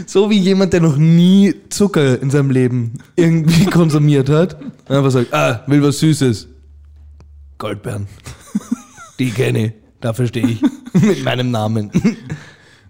so 0.06 0.30
wie 0.30 0.38
jemand, 0.38 0.74
der 0.74 0.82
noch 0.82 0.98
nie 0.98 1.54
Zucker 1.70 2.22
in 2.22 2.30
seinem 2.30 2.52
Leben 2.52 2.94
irgendwie 3.16 3.66
konsumiert 3.72 4.30
hat. 4.30 4.62
Und 4.62 4.96
einfach 4.96 5.12
sagt, 5.12 5.34
ah, 5.34 5.64
will 5.68 5.82
was 5.84 6.00
Süßes. 6.00 6.48
Goldbeeren. 7.58 8.08
Die 9.20 9.32
kenne 9.32 9.68
ich. 9.68 9.74
Dafür 10.02 10.28
stehe 10.28 10.48
ich. 10.48 10.62
Mit 11.02 11.24
meinem 11.24 11.52
Namen. 11.52 11.92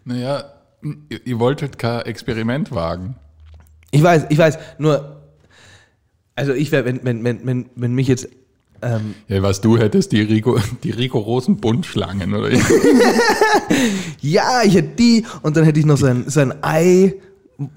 Naja, 0.04 0.46
ihr, 1.10 1.26
ihr 1.26 1.40
wolltet 1.40 1.78
kein 1.78 2.02
Experiment 2.02 2.72
wagen. 2.72 3.16
Ich 3.92 4.02
weiß, 4.02 4.26
ich 4.30 4.38
weiß, 4.38 4.58
nur, 4.80 5.22
also 6.36 6.54
ich 6.54 6.72
wäre, 6.72 6.86
wenn, 6.86 7.04
wenn, 7.04 7.24
wenn, 7.24 7.46
wenn, 7.46 7.70
wenn 7.76 7.94
mich 7.94 8.08
jetzt, 8.08 8.28
ähm, 8.84 9.16
Ja, 9.28 9.42
was 9.42 9.62
du 9.62 9.78
hättest, 9.78 10.12
die, 10.12 10.22
Rigo, 10.22 10.60
die 10.84 10.92
rigorosen 10.92 11.58
Buntschlangen, 11.58 12.34
oder? 12.34 12.50
ja, 14.22 14.62
ich 14.64 14.76
hätte 14.76 14.96
die 14.98 15.26
und 15.42 15.58
dann 15.58 15.64
hätte 15.64 15.80
ich 15.80 15.86
noch 15.86 15.98
so 15.98 16.06
ein, 16.08 16.26
Ei, 16.62 17.16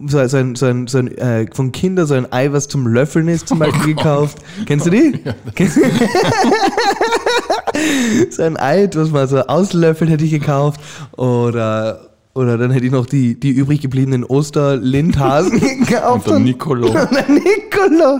so, 0.06 0.26
so 0.26 0.36
ein, 0.38 0.56
so 0.56 0.66
ein, 0.66 0.86
äh, 1.18 1.46
von 1.52 1.70
Kindern 1.70 2.06
so 2.06 2.14
ein 2.14 2.32
Ei, 2.32 2.50
was 2.52 2.66
zum 2.68 2.86
Löffeln 2.86 3.28
ist, 3.28 3.48
zum 3.48 3.58
Beispiel 3.58 3.94
Gott. 3.94 4.04
gekauft. 4.04 4.38
Kennst 4.66 4.86
du 4.86 4.90
die? 4.90 5.12
Du- 5.22 5.34
so 8.30 8.42
ein 8.42 8.56
Ei, 8.56 8.88
was 8.94 9.10
man 9.10 9.28
so 9.28 9.38
auslöffelt, 9.40 10.10
hätte 10.10 10.24
ich 10.24 10.30
gekauft. 10.30 10.80
Oder, 11.16 12.05
oder 12.36 12.58
dann 12.58 12.70
hätte 12.70 12.84
ich 12.84 12.92
noch 12.92 13.06
die, 13.06 13.40
die 13.40 13.50
übrig 13.50 13.80
gebliebenen 13.80 14.22
Osterlindhasen 14.22 15.58
gekauft. 15.86 16.28
Und 16.28 16.34
der 16.34 16.38
Nicolo. 16.40 16.86
Und 16.88 17.10
der 17.10 17.28
Nicolo. 17.28 18.18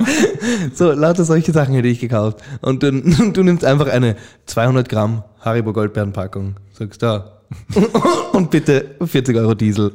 So, 0.74 0.92
lauter 0.92 1.24
solche 1.24 1.52
Sachen 1.52 1.74
hätte 1.74 1.88
ich 1.88 2.00
gekauft. 2.00 2.38
Und 2.62 2.82
du, 2.82 2.92
du 3.32 3.42
nimmst 3.42 3.62
einfach 3.64 3.88
eine 3.88 4.16
200 4.46 4.88
Gramm 4.88 5.22
Haribo 5.40 5.74
Goldbeerenpackung. 5.74 6.56
Sagst 6.72 7.02
da. 7.02 7.42
Und 8.32 8.50
bitte 8.50 8.96
40 9.04 9.36
Euro 9.36 9.54
Diesel. 9.54 9.92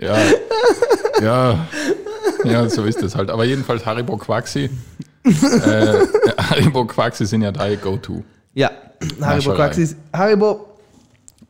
Ja, 0.00 0.16
ja, 1.20 1.68
ja, 2.44 2.68
so 2.70 2.84
ist 2.84 3.02
es 3.02 3.16
halt. 3.16 3.30
Aber 3.30 3.44
jedenfalls 3.44 3.84
Haribo 3.84 4.16
Quaxi. 4.16 4.70
äh, 5.24 5.30
Haribo 6.38 6.84
Quaxi 6.86 7.26
sind 7.26 7.42
ja 7.42 7.50
deine 7.50 7.76
Go-To. 7.76 8.22
Ja, 8.54 8.70
Haribo. 9.20 9.54
Quaxis. 9.54 9.96
Haribo, 10.12 10.73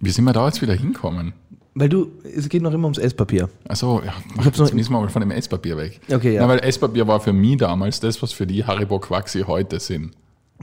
Wie 0.00 0.10
sind 0.10 0.24
wir 0.24 0.32
da 0.32 0.46
jetzt 0.46 0.60
wieder 0.62 0.74
hinkommen? 0.74 1.32
weil 1.74 1.88
du, 1.88 2.12
es 2.22 2.48
geht 2.48 2.62
noch 2.62 2.72
immer 2.72 2.84
ums 2.84 2.98
Esspapier. 2.98 3.48
Achso, 3.68 4.00
ja, 4.04 4.14
hab's 4.44 4.58
noch- 4.58 4.72
wir 4.72 4.90
mal 4.90 5.08
von 5.08 5.20
dem 5.20 5.32
Esspapier 5.32 5.76
weg. 5.76 6.00
Okay, 6.10 6.34
ja. 6.34 6.42
Na, 6.42 6.48
weil 6.48 6.60
Esspapier 6.60 7.06
war 7.06 7.20
für 7.20 7.32
mich 7.32 7.56
damals 7.56 8.00
das, 8.00 8.22
was 8.22 8.32
für 8.32 8.46
die 8.46 8.64
Haribo 8.64 9.00
Quaxi 9.00 9.40
heute 9.40 9.80
sind. 9.80 10.12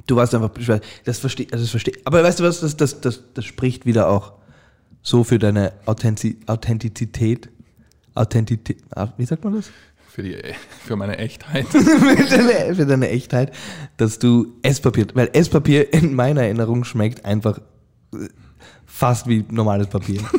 Du 0.08 0.16
warst 0.16 0.34
einfach 0.34 0.50
beschwert. 0.50 0.86
Das 1.04 1.20
verstehe 1.20 1.48
also 1.52 1.64
das 1.64 1.70
versteh. 1.72 1.92
Aber 2.06 2.24
weißt 2.24 2.40
du 2.40 2.44
was, 2.46 2.62
das, 2.62 2.78
das, 2.78 3.02
das, 3.02 3.22
das 3.34 3.46
spricht 3.46 3.86
wieder 3.86 4.10
auch 4.10 4.34
so 5.02 5.24
für 5.26 5.38
deine 5.38 5.74
Authentiz 5.86 6.38
Authentizität. 6.48 7.50
Authentität, 8.16 8.78
ah, 8.96 9.10
wie 9.18 9.26
sagt 9.26 9.44
man 9.44 9.56
das? 9.56 9.70
Für, 10.08 10.24
die, 10.24 10.38
für 10.84 10.96
meine 10.96 11.18
Echtheit. 11.18 11.66
für, 11.68 11.80
deine, 11.84 12.76
für 12.76 12.86
deine 12.86 13.10
Echtheit, 13.10 13.54
dass 13.98 14.20
du 14.20 14.54
Esspapier, 14.62 15.08
weil 15.14 15.30
Esspapier 15.34 15.94
in 15.94 16.14
meiner 16.16 16.44
Erinnerung 16.44 16.84
schmeckt 16.86 17.26
einfach 17.26 17.60
äh, 18.14 18.28
fast 18.92 19.28
wie 19.28 19.46
normales 19.50 19.88
Papier. 19.88 20.22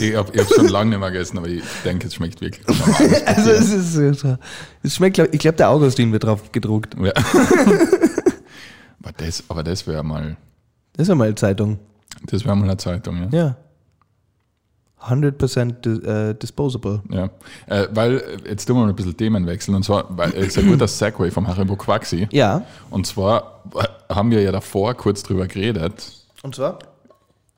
Ich 0.00 0.14
habe 0.14 0.38
hab 0.38 0.54
schon 0.54 0.68
lange 0.68 0.90
nicht 0.90 1.00
mehr 1.00 1.10
gegessen, 1.10 1.38
aber 1.38 1.48
ich 1.48 1.62
denke, 1.84 2.06
es 2.06 2.14
schmeckt 2.14 2.40
wirklich. 2.40 2.64
Also 3.26 3.50
es 3.50 3.72
ist 3.72 4.20
so-. 4.20 4.38
Es 4.82 4.94
schmeckt, 4.94 5.18
ich 5.18 5.40
glaube, 5.40 5.56
der 5.56 5.70
Augustin 5.70 6.12
wird 6.12 6.24
drauf 6.24 6.52
gedruckt. 6.52 6.94
Ja. 7.00 7.12
aber 9.02 9.12
das, 9.16 9.42
aber 9.48 9.62
das 9.64 9.86
wäre 9.86 10.04
mal, 10.04 10.36
Das 10.96 11.08
ja 11.08 11.14
mal 11.16 11.34
Zeitung. 11.34 11.78
das 12.26 12.44
wäre 12.44 12.56
mal 12.56 12.64
eine 12.64 12.76
Zeitung, 12.76 13.28
ja. 13.32 13.38
Ja. 13.38 13.56
100% 15.08 15.72
di 15.80 16.06
äh, 16.06 16.34
disposable. 16.34 17.02
Ja, 17.10 17.30
äh, 17.66 17.88
weil 17.92 18.18
äh, 18.18 18.50
jetzt 18.50 18.66
tun 18.66 18.76
wir 18.76 18.82
mal 18.82 18.88
ein 18.90 18.96
bisschen 18.96 19.16
Themen 19.16 19.46
wechseln 19.46 19.74
und 19.74 19.84
zwar, 19.84 20.04
weil 20.16 20.30
es 20.34 20.48
ist 20.48 20.58
ein 20.58 20.66
guter 20.68 20.88
Segway 20.88 21.30
vom 21.30 21.46
Haribo 21.46 21.76
Quaxi. 21.76 22.28
Ja. 22.32 22.62
Und 22.90 23.06
zwar 23.06 23.62
äh, 23.74 24.14
haben 24.14 24.30
wir 24.30 24.42
ja 24.42 24.52
davor 24.52 24.94
kurz 24.94 25.22
drüber 25.22 25.46
geredet, 25.46 26.12
Und 26.42 26.54
zwar? 26.54 26.78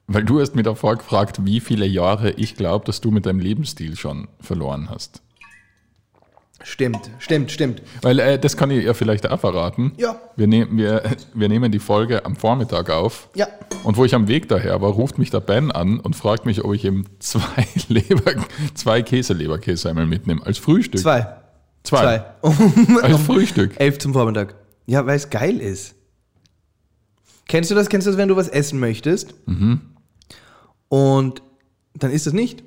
weil 0.06 0.24
du 0.24 0.40
hast 0.40 0.54
mir 0.54 0.62
davor 0.62 0.96
gefragt, 0.96 1.44
wie 1.44 1.60
viele 1.60 1.86
Jahre 1.86 2.30
ich 2.32 2.54
glaube, 2.54 2.84
dass 2.86 3.00
du 3.00 3.10
mit 3.10 3.26
deinem 3.26 3.40
Lebensstil 3.40 3.96
schon 3.96 4.28
verloren 4.40 4.88
hast. 4.90 5.20
Stimmt, 6.68 7.10
stimmt, 7.18 7.50
stimmt. 7.50 7.82
Weil 8.02 8.18
äh, 8.18 8.38
das 8.38 8.54
kann 8.58 8.70
ich 8.70 8.84
ja 8.84 8.92
vielleicht 8.92 9.28
auch 9.30 9.40
verraten. 9.40 9.92
Ja. 9.96 10.20
Wir, 10.36 10.46
nehm, 10.46 10.76
wir, 10.76 11.02
wir 11.32 11.48
nehmen 11.48 11.72
die 11.72 11.78
Folge 11.78 12.26
am 12.26 12.36
Vormittag 12.36 12.90
auf. 12.90 13.30
Ja. 13.34 13.48
Und 13.84 13.96
wo 13.96 14.04
ich 14.04 14.14
am 14.14 14.28
Weg 14.28 14.50
daher 14.50 14.82
war, 14.82 14.90
ruft 14.90 15.16
mich 15.16 15.30
der 15.30 15.40
Ben 15.40 15.72
an 15.72 15.98
und 15.98 16.14
fragt 16.14 16.44
mich, 16.44 16.62
ob 16.62 16.74
ich 16.74 16.84
ihm 16.84 17.06
zwei, 17.20 17.66
Leber, 17.88 18.34
zwei 18.74 19.00
Käseleberkäse 19.00 19.88
einmal 19.88 20.04
mitnehme. 20.04 20.44
Als 20.44 20.58
Frühstück. 20.58 21.00
Zwei. 21.00 21.26
Zwei. 21.84 22.22
Zwei. 22.42 23.00
Als 23.02 23.18
Frühstück. 23.22 23.72
Elf 23.80 23.98
zum 23.98 24.12
Vormittag. 24.12 24.54
Ja, 24.84 25.06
weil 25.06 25.16
es 25.16 25.30
geil 25.30 25.60
ist. 25.62 25.94
Kennst 27.46 27.70
du 27.70 27.74
das? 27.74 27.88
Kennst 27.88 28.06
du 28.06 28.10
das, 28.10 28.18
wenn 28.18 28.28
du 28.28 28.36
was 28.36 28.48
essen 28.48 28.78
möchtest? 28.78 29.34
Und 30.88 31.42
dann 31.94 32.10
ist 32.10 32.26
das 32.26 32.34
nicht. 32.34 32.62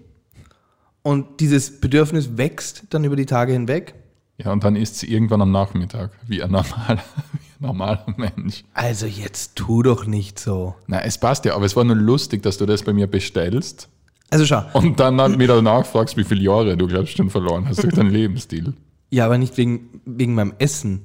Und 1.04 1.40
dieses 1.40 1.80
Bedürfnis 1.80 2.38
wächst 2.38 2.84
dann 2.92 3.04
über 3.04 3.16
die 3.16 3.26
Tage 3.26 3.54
hinweg. 3.54 3.96
Ja, 4.38 4.52
und 4.52 4.64
dann 4.64 4.76
isst 4.76 4.98
sie 4.98 5.12
irgendwann 5.12 5.42
am 5.42 5.52
Nachmittag, 5.52 6.12
wie 6.28 6.42
ein 6.44 6.52
normaler, 6.52 7.02
wie 7.34 7.66
ein 7.66 7.68
normaler 7.68 8.06
Mensch. 8.18 8.64
Also 8.74 9.06
jetzt 9.06 9.56
tu 9.56 9.84
doch 9.84 10.06
nicht 10.06 10.40
so. 10.40 10.76
Na, 10.88 11.02
es 11.02 11.18
passt 11.18 11.46
ja, 11.46 11.56
aber 11.56 11.66
es 11.66 11.76
war 11.76 11.84
nur 11.84 11.96
lustig, 11.96 12.42
dass 12.44 12.58
du 12.58 12.66
das 12.66 12.84
bei 12.84 12.94
mir 12.94 13.08
bestellst 13.08 13.88
Also 14.30 14.46
schau. 14.46 14.64
und 14.74 15.00
dann 15.00 15.20
halt 15.22 15.38
wieder 15.40 15.62
nachfragst, 15.62 16.18
wie 16.18 16.24
viele 16.24 16.42
Jahre 16.42 16.76
du 16.78 16.88
glaubst 16.88 17.18
schon 17.18 17.30
verloren 17.30 17.68
hast 17.68 17.84
durch 17.84 17.94
deinen 17.94 18.10
Lebensstil. 18.12 18.74
Ja, 19.12 19.26
aber 19.26 19.38
nicht 19.38 19.58
wegen, 19.58 20.02
wegen 20.06 20.34
meinem 20.36 20.54
Essen, 20.58 21.04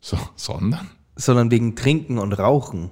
So, 0.00 0.16
sondern? 0.36 0.88
sondern 1.16 1.50
wegen 1.50 1.74
Trinken 1.76 2.18
und 2.18 2.32
Rauchen. 2.32 2.90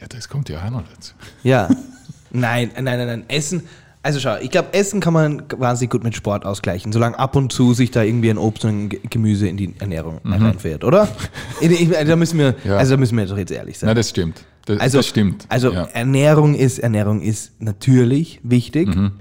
Ja, 0.00 0.06
das 0.08 0.28
kommt 0.28 0.48
ja 0.48 0.64
auch 0.64 0.70
noch 0.70 0.82
dazu. 0.94 1.14
Ja. 1.42 1.68
nein, 2.30 2.70
nein, 2.74 2.84
nein, 2.84 3.06
nein. 3.06 3.24
Essen. 3.28 3.62
Also 4.02 4.18
schau, 4.18 4.36
ich 4.40 4.50
glaube, 4.50 4.72
Essen 4.72 5.00
kann 5.00 5.12
man 5.12 5.42
wahnsinnig 5.58 5.90
gut 5.90 6.02
mit 6.04 6.14
Sport 6.16 6.46
ausgleichen, 6.46 6.90
solange 6.90 7.18
ab 7.18 7.36
und 7.36 7.52
zu 7.52 7.74
sich 7.74 7.90
da 7.90 8.02
irgendwie 8.02 8.30
ein 8.30 8.38
Obst 8.38 8.64
und 8.64 8.70
ein 8.70 8.88
Ge- 8.88 9.00
Gemüse 9.10 9.46
in 9.46 9.58
die 9.58 9.74
Ernährung 9.78 10.20
reinfährt, 10.24 10.84
oder? 10.84 11.06
Ich, 11.60 11.70
ich, 11.70 11.90
da 11.90 12.16
müssen 12.16 12.38
wir, 12.38 12.54
Ja. 12.64 12.78
also 12.78 12.94
da 12.94 12.96
müssen 12.96 13.18
wir 13.18 13.26
doch 13.26 13.36
jetzt 13.36 13.50
ehrlich 13.52 13.78
sein. 13.78 13.88
Na, 13.88 13.94
das 13.94 14.08
stimmt. 14.08 14.42
Das, 14.64 14.80
also, 14.80 14.98
das 14.98 15.06
stimmt. 15.06 15.44
Also 15.50 15.72
ja. 15.72 15.84
Ernährung 15.92 16.54
ist 16.54 16.78
Ernährung 16.78 17.20
ist 17.20 17.60
natürlich 17.60 18.40
wichtig, 18.42 18.88
Mhm. 18.94 19.12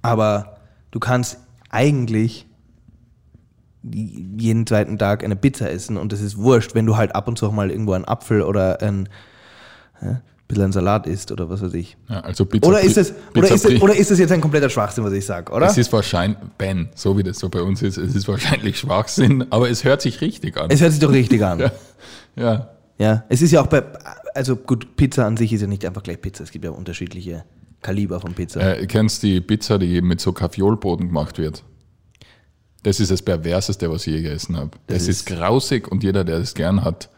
aber 0.00 0.56
du 0.90 0.98
kannst 1.00 1.38
eigentlich 1.70 2.46
jeden 3.82 4.66
zweiten 4.66 4.96
Tag 4.96 5.22
eine 5.24 5.36
Pizza 5.36 5.70
essen 5.70 5.98
und 5.98 6.10
das 6.12 6.22
ist 6.22 6.38
wurscht, 6.38 6.74
wenn 6.74 6.86
du 6.86 6.96
halt 6.96 7.14
ab 7.14 7.28
und 7.28 7.36
zu 7.36 7.46
auch 7.46 7.52
mal 7.52 7.70
irgendwo 7.70 7.92
einen 7.92 8.06
Apfel 8.06 8.40
oder 8.40 8.80
ein 8.80 9.10
bisschen 10.54 10.68
ein 10.70 10.72
Salat 10.72 11.06
isst 11.06 11.30
oder 11.32 11.48
was 11.50 11.62
weiß 11.62 11.74
ich. 11.74 11.96
ja, 12.08 12.20
also 12.20 12.44
Pizza 12.46 12.66
Oder 12.68 12.80
ist, 12.80 12.96
es, 12.96 13.12
oder, 13.36 13.50
ist 13.50 13.64
es, 13.64 13.82
oder 13.82 13.94
ist 13.96 14.10
es 14.10 14.18
jetzt 14.18 14.32
ein 14.32 14.40
kompletter 14.40 14.70
Schwachsinn, 14.70 15.04
was 15.04 15.12
ich 15.12 15.26
sage, 15.26 15.52
oder? 15.52 15.66
Es 15.66 15.76
ist 15.78 15.92
wahrscheinlich, 15.92 16.38
Ben, 16.58 16.88
so 16.94 17.16
wie 17.18 17.22
das 17.22 17.38
so 17.38 17.48
bei 17.48 17.60
uns 17.62 17.82
ist, 17.82 17.96
es 17.98 18.14
ist 18.14 18.26
wahrscheinlich 18.28 18.78
Schwachsinn, 18.78 19.46
aber 19.50 19.68
es 19.70 19.84
hört 19.84 20.00
sich 20.02 20.20
richtig 20.20 20.56
an. 20.56 20.70
Es 20.70 20.80
hört 20.80 20.92
sich 20.92 21.00
doch 21.00 21.12
richtig 21.12 21.42
an. 21.44 21.58
ja. 21.60 21.70
ja. 22.36 22.70
Ja, 22.96 23.24
es 23.28 23.42
ist 23.42 23.50
ja 23.50 23.60
auch 23.60 23.66
bei, 23.66 23.82
also 24.34 24.54
gut, 24.54 24.94
Pizza 24.96 25.26
an 25.26 25.36
sich 25.36 25.52
ist 25.52 25.60
ja 25.62 25.66
nicht 25.66 25.84
einfach 25.84 26.02
gleich 26.04 26.20
Pizza. 26.20 26.44
Es 26.44 26.52
gibt 26.52 26.64
ja 26.64 26.70
unterschiedliche 26.70 27.44
Kaliber 27.82 28.20
von 28.20 28.34
Pizza. 28.34 28.60
Äh, 28.78 28.86
kennst 28.86 29.24
die 29.24 29.40
Pizza, 29.40 29.78
die 29.80 30.00
mit 30.00 30.20
so 30.20 30.32
Kaffeolboden 30.32 31.08
gemacht 31.08 31.38
wird? 31.38 31.64
Das 32.84 33.00
ist 33.00 33.10
das 33.10 33.22
Perverseste, 33.22 33.90
was 33.90 34.06
ich 34.06 34.12
je 34.14 34.22
gegessen 34.22 34.56
habe. 34.56 34.70
Das, 34.86 34.98
Das 34.98 35.02
ist, 35.08 35.08
ist- 35.08 35.26
grausig 35.26 35.90
und 35.90 36.02
jeder, 36.04 36.22
der 36.22 36.38
das 36.38 36.54
gern 36.54 36.84
hat, 36.84 37.08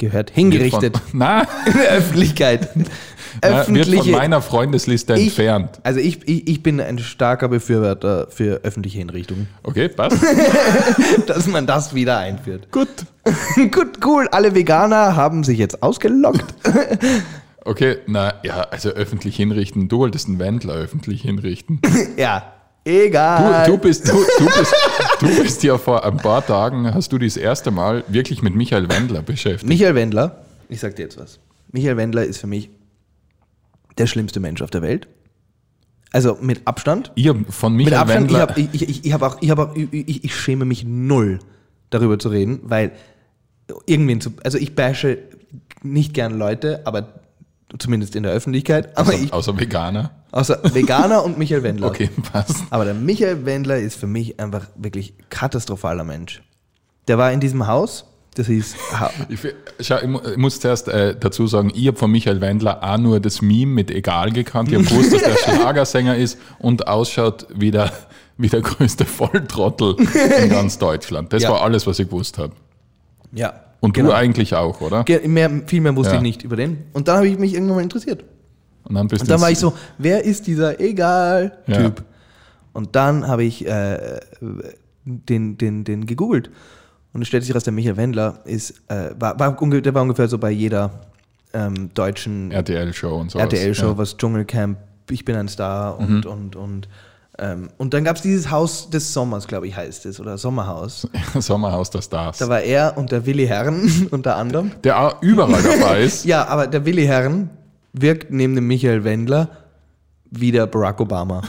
Gehört 0.00 0.30
hingerichtet. 0.30 0.96
Von, 0.96 1.18
nein, 1.18 1.46
In 1.66 1.72
der 1.74 1.90
Öffentlichkeit. 1.90 2.74
nein, 2.76 2.86
wird 3.42 3.64
von 3.66 3.76
Öffentliche. 3.76 4.10
meiner 4.12 4.40
Freundesliste 4.42 5.12
Ich- 5.14 5.26
entfernt. 5.28 5.78
Also 5.82 6.00
ich, 6.00 6.26
ich, 6.26 6.48
ich 6.48 6.62
bin 6.62 6.80
ein 6.80 6.98
starker 6.98 7.48
Befürworter 7.48 8.26
für 8.30 8.62
öffentliche 8.64 8.98
Hinrichtungen. 8.98 9.48
Okay, 9.62 9.88
passt. 9.88 10.16
Dass 11.26 11.46
man 11.46 11.66
das 11.66 11.94
wieder 11.94 12.18
einführt. 12.18 12.72
Gut. 12.72 12.88
Gut, 13.70 14.04
cool. 14.04 14.26
Alle 14.32 14.54
Veganer 14.54 15.14
haben 15.16 15.44
sich 15.44 15.58
jetzt 15.58 15.82
ausgelockt. 15.82 16.44
Okay, 17.64 17.98
na 18.06 18.32
ja, 18.42 18.62
also 18.70 18.88
öffentlich 18.88 19.36
hinrichten. 19.36 19.88
Du 19.88 19.98
wolltest 19.98 20.28
einen 20.28 20.38
Wendler 20.38 20.74
öffentlich 20.74 21.22
hinrichten. 21.22 21.80
ja, 22.16 22.42
egal. 22.84 23.66
du, 23.66 23.78
bist, 23.78 24.08
du, 24.08 24.12
du, 24.38 24.44
bist, 24.46 24.74
du 25.20 25.42
bist 25.42 25.62
ja 25.62 25.78
vor 25.78 26.04
ein 26.04 26.16
paar 26.16 26.44
Tagen, 26.46 26.92
hast 26.92 27.12
du 27.12 27.18
das 27.18 27.36
erste 27.36 27.70
Mal 27.70 28.04
wirklich 28.08 28.42
mit 28.42 28.54
Michael 28.54 28.88
Wendler 28.88 29.22
beschäftigt. 29.22 29.68
Michael 29.68 29.94
Wendler, 29.94 30.44
ich 30.68 30.80
sag 30.80 30.96
dir 30.96 31.02
jetzt 31.02 31.18
was. 31.18 31.38
Michael 31.72 31.96
Wendler 31.96 32.24
ist 32.24 32.38
für 32.38 32.46
mich 32.46 32.70
der 33.98 34.06
schlimmste 34.06 34.40
Mensch 34.40 34.62
auf 34.62 34.70
der 34.70 34.82
Welt. 34.82 35.08
Also 36.12 36.38
mit 36.40 36.66
Abstand. 36.66 37.12
Ihr 37.14 37.36
von 37.48 37.74
Mit 37.74 37.86
Michael 37.86 38.02
Abstand, 38.02 38.30
ich, 38.30 38.36
Wendler. 38.36 38.48
hab, 38.48 38.58
ich, 38.58 38.68
ich, 38.72 38.88
ich, 38.88 39.04
ich, 39.04 39.12
hab 39.12 39.22
auch, 39.22 39.36
ich, 39.40 39.50
hab 39.50 39.58
auch, 39.58 39.76
ich, 39.76 40.24
ich 40.24 40.34
schäme 40.34 40.64
mich 40.64 40.84
null, 40.84 41.38
darüber 41.90 42.18
zu 42.18 42.30
reden, 42.30 42.60
weil 42.64 42.92
irgendwen 43.86 44.20
zu. 44.20 44.30
Also 44.42 44.58
ich 44.58 44.74
bashe 44.74 45.18
nicht 45.82 46.14
gern 46.14 46.36
Leute, 46.36 46.82
aber 46.84 47.20
zumindest 47.78 48.16
in 48.16 48.22
der 48.22 48.32
Öffentlichkeit. 48.32 48.96
Aber 48.96 49.10
außer, 49.12 49.22
ich, 49.22 49.32
außer 49.32 49.58
Veganer. 49.58 50.10
außer 50.32 50.60
Veganer 50.74 51.24
und 51.24 51.38
Michael 51.38 51.62
Wendler. 51.62 51.86
Okay, 51.90 52.10
passt. 52.32 52.56
Aber 52.70 52.84
der 52.84 52.94
Michael 52.94 53.44
Wendler 53.46 53.78
ist 53.78 53.96
für 53.98 54.06
mich 54.06 54.38
einfach 54.40 54.66
wirklich 54.76 55.14
katastrophaler 55.28 56.04
Mensch. 56.04 56.42
Der 57.08 57.18
war 57.18 57.32
in 57.32 57.40
diesem 57.40 57.66
Haus, 57.66 58.04
das 58.34 58.46
hieß. 58.46 58.74
Ich, 59.28 59.40
schau, 59.86 59.96
ich 59.98 60.36
muss 60.36 60.60
zuerst 60.60 60.88
äh, 60.88 61.16
dazu 61.18 61.46
sagen, 61.46 61.72
ich 61.74 61.86
habe 61.86 61.96
von 61.96 62.10
Michael 62.10 62.40
Wendler 62.40 62.82
auch 62.82 62.98
nur 62.98 63.20
das 63.20 63.40
Meme 63.42 63.72
mit 63.72 63.90
Egal 63.90 64.30
gekannt. 64.32 64.70
Ich 64.70 64.74
habe 64.76 64.84
gewusst, 64.88 65.12
dass 65.12 65.22
der 65.22 65.36
Schlagersänger 65.36 66.16
ist 66.16 66.38
und 66.58 66.86
ausschaut 66.88 67.46
wie 67.54 67.70
der, 67.70 67.92
wie 68.36 68.48
der 68.48 68.60
größte 68.60 69.04
Volltrottel 69.06 69.96
in 70.42 70.50
ganz 70.50 70.78
Deutschland. 70.78 71.32
Das 71.32 71.42
Ja. 71.42 71.50
war 71.50 71.62
alles, 71.62 71.86
was 71.86 71.98
ich 71.98 72.06
gewusst 72.08 72.38
habe. 72.38 72.52
ja. 73.32 73.52
Und 73.80 73.94
genau. 73.94 74.10
du 74.10 74.14
eigentlich 74.14 74.54
auch, 74.54 74.80
oder? 74.80 75.04
Ge- 75.04 75.26
Mehr, 75.26 75.50
viel 75.66 75.80
mehr 75.80 75.96
wusste 75.96 76.12
Ja. 76.12 76.16
ich 76.18 76.22
nicht 76.22 76.42
über 76.42 76.56
den. 76.56 76.84
Und 76.92 77.08
dann 77.08 77.16
habe 77.16 77.28
ich 77.28 77.38
mich 77.38 77.54
irgendwann 77.54 77.76
mal 77.76 77.82
interessiert. 77.82 78.24
Und 78.84 78.94
dann 78.94 79.08
bist 79.08 79.22
Und 79.22 79.30
dann 79.30 79.40
war 79.40 79.50
ich 79.50 79.58
so, 79.58 79.72
wer 79.98 80.24
ist 80.24 80.46
dieser 80.46 80.78
Egal-Typ? 80.80 81.98
Ja. 81.98 82.04
Und 82.72 82.94
dann 82.94 83.26
habe 83.26 83.44
ich 83.44 83.66
äh, 83.66 84.20
den, 85.04 85.56
den, 85.58 85.84
den 85.84 86.06
gegoogelt. 86.06 86.50
Und 87.12 87.22
es 87.22 87.28
stellt 87.28 87.42
sich 87.44 87.54
raus, 87.54 87.64
der 87.64 87.72
Michael 87.72 87.96
Wendler 87.96 88.40
ist, 88.44 88.82
äh, 88.88 89.10
war, 89.18 89.38
war, 89.38 89.56
der 89.80 89.94
war 89.94 90.02
ungefähr 90.02 90.28
so 90.28 90.38
bei 90.38 90.50
jeder 90.50 90.90
ähm, 91.52 91.90
deutschen 91.94 92.52
RTL-Show 92.52 93.16
und 93.16 93.30
so. 93.32 93.38
RTL-Show, 93.38 93.96
was 93.96 94.16
Dschungelcamp, 94.16 94.78
Ich 95.10 95.24
bin 95.24 95.34
ein 95.36 95.48
Star 95.48 95.98
und, 95.98 96.24
und, 96.26 96.54
und, 96.54 96.88
ähm, 97.40 97.70
und 97.78 97.94
dann 97.94 98.04
gab 98.04 98.16
es 98.16 98.22
dieses 98.22 98.50
Haus 98.50 98.90
des 98.90 99.14
Sommers, 99.14 99.46
glaube 99.46 99.66
ich, 99.66 99.74
heißt 99.74 100.04
es, 100.04 100.20
oder 100.20 100.36
Sommerhaus. 100.36 101.08
Sommerhaus 101.38 101.88
der 101.88 102.02
Stars. 102.02 102.36
Da 102.38 102.48
war 102.50 102.60
er 102.60 102.98
und 102.98 103.10
der 103.12 103.24
Willi 103.24 103.46
Herren 103.46 104.08
unter 104.10 104.36
anderem. 104.36 104.72
der 104.84 105.00
auch 105.00 105.22
überall 105.22 105.62
dabei 105.62 106.00
ist. 106.04 106.26
Ja, 106.26 106.46
aber 106.46 106.66
der 106.66 106.84
Willi 106.84 107.06
Herren 107.06 107.48
wirkt 107.94 108.30
neben 108.30 108.54
dem 108.54 108.66
Michael 108.66 109.04
Wendler 109.04 109.48
wie 110.30 110.52
der 110.52 110.66
Barack 110.66 111.00
Obama. 111.00 111.42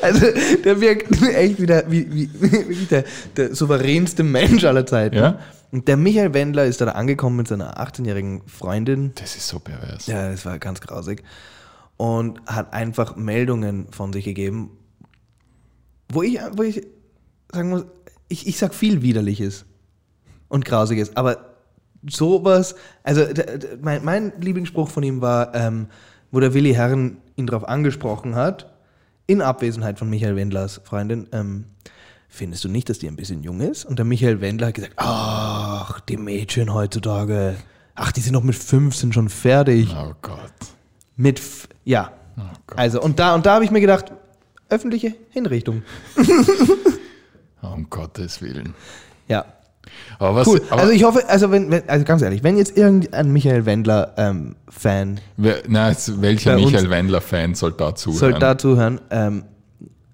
also 0.00 0.26
der 0.64 0.80
wirkt 0.80 1.20
echt 1.34 1.60
wieder 1.60 1.82
wie, 1.90 2.06
wie, 2.10 2.30
wie 2.68 2.84
der, 2.86 3.04
der 3.36 3.54
souveränste 3.54 4.22
Mensch 4.22 4.64
aller 4.64 4.86
Zeiten. 4.86 5.16
Ja. 5.16 5.38
Und 5.70 5.88
der 5.88 5.96
Michael 5.98 6.32
Wendler 6.32 6.64
ist 6.64 6.80
da 6.80 6.86
angekommen 6.86 7.36
mit 7.36 7.48
seiner 7.48 7.78
18-jährigen 7.78 8.42
Freundin. 8.46 9.12
Das 9.16 9.36
ist 9.36 9.48
so 9.48 9.58
pervers. 9.58 10.06
Ja, 10.06 10.30
das 10.30 10.46
war 10.46 10.58
ganz 10.58 10.80
grausig. 10.80 11.22
Und 11.98 12.40
hat 12.46 12.72
einfach 12.72 13.16
Meldungen 13.16 13.88
von 13.90 14.12
sich 14.12 14.24
gegeben, 14.24 14.70
wo 16.10 16.22
ich, 16.22 16.38
wo 16.56 16.62
ich 16.62 16.86
sagen 17.52 17.68
muss, 17.68 17.84
ich, 18.28 18.46
ich 18.46 18.56
sag 18.56 18.74
viel 18.74 19.02
Widerliches 19.02 19.66
und 20.48 20.64
Grausiges, 20.64 21.16
aber 21.16 21.56
sowas, 22.08 22.74
also 23.02 23.24
mein, 23.82 24.04
mein 24.04 24.32
Lieblingsspruch 24.40 24.88
von 24.88 25.02
ihm 25.02 25.20
war, 25.20 25.54
ähm, 25.54 25.88
wo 26.30 26.40
der 26.40 26.54
Willi 26.54 26.72
Herren 26.72 27.18
ihn 27.36 27.46
darauf 27.46 27.68
angesprochen 27.68 28.34
hat, 28.34 28.72
in 29.26 29.42
Abwesenheit 29.42 29.98
von 29.98 30.08
Michael 30.08 30.36
Wendlers 30.36 30.80
Freundin, 30.84 31.28
ähm, 31.32 31.64
findest 32.28 32.64
du 32.64 32.68
nicht, 32.68 32.88
dass 32.88 32.98
die 32.98 33.08
ein 33.08 33.16
bisschen 33.16 33.42
jung 33.42 33.60
ist? 33.60 33.84
Und 33.84 33.98
der 33.98 34.04
Michael 34.04 34.40
Wendler 34.40 34.68
hat 34.68 34.74
gesagt, 34.74 34.94
ach, 34.96 36.00
die 36.00 36.16
Mädchen 36.16 36.72
heutzutage, 36.72 37.56
ach, 37.94 38.12
die 38.12 38.20
sind 38.20 38.32
noch 38.32 38.42
mit 38.42 38.54
15 38.54 39.12
schon 39.12 39.28
fertig. 39.28 39.94
Oh 39.94 40.14
Gott. 40.22 40.52
Mit, 41.16 41.38
F 41.38 41.68
ja. 41.88 42.12
Oh. 42.36 42.42
Also, 42.76 43.00
und 43.00 43.18
da, 43.18 43.34
und 43.34 43.46
da 43.46 43.54
habe 43.54 43.64
ich 43.64 43.70
mir 43.70 43.80
gedacht, 43.80 44.12
öffentliche 44.68 45.14
Hinrichtung. 45.30 45.82
Um 47.60 47.90
Gottes 47.90 48.40
Willen. 48.40 48.72
Ja. 49.26 49.44
Aber 50.20 50.36
was, 50.36 50.46
Cool. 50.46 50.62
aber 50.70 50.82
also 50.82 50.92
ich 50.92 51.02
hoffe, 51.02 51.28
also 51.28 51.50
wenn, 51.50 51.70
wenn, 51.72 51.88
also 51.88 52.04
ganz 52.04 52.22
ehrlich, 52.22 52.44
wenn 52.44 52.56
jetzt 52.56 52.76
irgendein 52.76 53.32
Michael 53.32 53.66
Wendler 53.66 54.14
ähm, 54.16 54.54
Fan 54.68 55.20
wer, 55.36 55.62
na, 55.66 55.92
welcher 56.20 56.54
Michael 56.54 56.88
Wendler-Fan 56.88 57.56
soll 57.56 57.72
da 57.72 57.96
zuhören? 57.96 58.18
soll 58.18 58.34
da 58.34 58.56
zuhören, 58.56 59.00
ähm, 59.10 59.44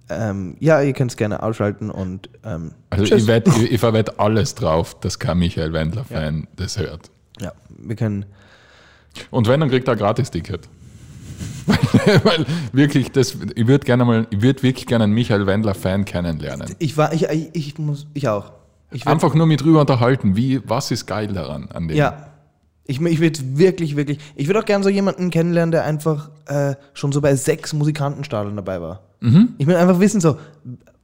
ähm, 0.08 0.56
ja, 0.58 0.80
ihr 0.80 0.94
könnt 0.94 1.10
es 1.10 1.18
gerne 1.18 1.42
ausschalten 1.42 1.90
und 1.90 2.30
ähm, 2.44 2.70
also 2.88 3.04
tschüss. 3.04 3.22
ich, 3.22 3.26
wett, 3.26 3.46
ich, 3.46 3.72
ich 3.72 3.80
verwette 3.80 4.18
alles 4.18 4.54
drauf, 4.54 4.98
dass 5.00 5.18
kein 5.18 5.38
Michael 5.38 5.74
Wendler-Fan 5.74 6.46
das 6.56 6.78
hört. 6.78 7.10
ja, 7.40 7.52
wir 7.68 7.96
können. 7.96 8.24
Und 9.30 9.48
wenn, 9.48 9.60
dann 9.60 9.68
kriegt 9.68 9.86
er 9.86 9.92
ein 9.92 9.98
Gratis-Ticket. 9.98 10.68
Weil, 12.24 12.44
wirklich, 12.72 13.10
das, 13.12 13.36
ich 13.54 13.66
würde 13.66 13.84
gerne 13.84 14.04
mal, 14.04 14.26
ich 14.30 14.42
würde 14.42 14.62
wirklich 14.62 14.86
gerne 14.86 15.04
einen 15.04 15.14
Michael 15.14 15.46
Wendler-Fan 15.46 16.04
kennenlernen. 16.04 16.74
Ich 16.78 16.96
war, 16.96 17.12
ich, 17.12 17.24
ich, 17.28 17.48
ich 17.52 17.78
muss, 17.78 18.06
ich 18.14 18.28
auch. 18.28 18.52
Ich 18.92 19.06
Einfach 19.06 19.34
nur 19.34 19.46
mit 19.46 19.60
drüber 19.62 19.80
unterhalten, 19.80 20.36
wie, 20.36 20.60
was 20.68 20.90
ist 20.90 21.06
geil 21.06 21.28
daran 21.28 21.68
an 21.72 21.88
dem? 21.88 21.96
Ja. 21.96 22.28
Ich, 22.86 23.00
ich 23.00 23.20
würde 23.20 23.40
wirklich, 23.56 23.96
wirklich. 23.96 24.18
Ich 24.36 24.46
würde 24.46 24.60
auch 24.60 24.64
gerne 24.64 24.84
so 24.84 24.90
jemanden 24.90 25.30
kennenlernen, 25.30 25.72
der 25.72 25.84
einfach 25.84 26.30
äh, 26.46 26.74
schon 26.92 27.12
so 27.12 27.20
bei 27.20 27.34
sechs 27.34 27.72
Musikantenstadeln 27.72 28.54
dabei 28.56 28.80
war. 28.80 29.00
Mhm. 29.20 29.54
Ich 29.56 29.66
will 29.66 29.74
einfach 29.74 29.98
wissen, 30.00 30.20
so, 30.20 30.36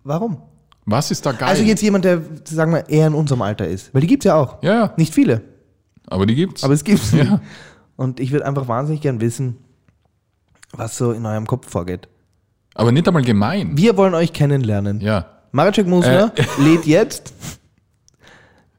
warum? 0.04 0.42
Was 0.84 1.10
ist 1.10 1.24
da 1.24 1.32
geil? 1.32 1.48
Also 1.48 1.62
jetzt 1.62 1.82
jemand, 1.82 2.04
der, 2.04 2.20
sagen 2.44 2.72
wir, 2.72 2.88
eher 2.88 3.06
in 3.06 3.14
unserem 3.14 3.42
Alter 3.42 3.66
ist. 3.66 3.94
Weil 3.94 4.02
die 4.02 4.06
gibt 4.06 4.24
es 4.24 4.28
ja 4.28 4.34
auch. 4.34 4.62
ja, 4.62 4.74
ja, 4.74 4.94
Nicht 4.96 5.14
viele, 5.14 5.40
aber 6.06 6.26
die 6.26 6.34
gibt's. 6.34 6.64
aber 6.64 6.74
es 6.74 6.84
gibt 6.84 7.00
Ja. 7.12 7.40
Und 7.96 8.18
ich 8.18 8.32
würde 8.32 8.46
einfach 8.46 8.66
wahnsinnig 8.68 9.00
gern 9.02 9.20
wissen, 9.20 9.56
was 10.72 10.96
so 10.96 11.12
in 11.12 11.24
eurem 11.26 11.46
Kopf 11.46 11.70
vorgeht. 11.70 12.08
aber 12.74 12.92
nicht 12.92 13.06
einmal 13.06 13.22
gemein. 13.24 13.76
Wir 13.76 13.96
wollen 13.96 14.14
euch 14.14 14.32
kennenlernen. 14.32 15.00
Ja. 15.00 15.26
Maracek 15.52 15.86
Musner 15.86 16.32
Äh. 16.36 16.42
lädt 16.62 16.86
jetzt. 16.86 17.32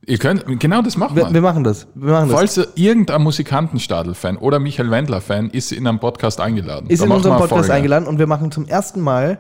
Ihr 0.07 0.17
könnt, 0.17 0.43
genau 0.59 0.81
das 0.81 0.97
machen 0.97 1.15
wir. 1.15 1.27
Wir, 1.27 1.33
wir 1.35 1.41
machen 1.41 1.63
das. 1.63 1.85
Wir 1.93 2.11
machen 2.13 2.29
das. 2.29 2.37
Falls 2.37 2.69
irgendein 2.75 3.21
Musikantenstadel-Fan 3.21 4.37
oder 4.37 4.59
Michael 4.59 4.89
Wendler-Fan 4.89 5.49
ist 5.51 5.71
in 5.71 5.85
einem 5.85 5.99
Podcast 5.99 6.39
eingeladen. 6.39 6.89
Ist 6.89 7.01
Da 7.01 7.05
in 7.05 7.11
unserem 7.11 7.37
Podcast 7.37 7.59
Folge. 7.67 7.73
eingeladen 7.73 8.07
und 8.07 8.17
wir 8.17 8.25
machen 8.27 8.51
zum 8.51 8.65
ersten 8.67 8.99
Mal 9.01 9.37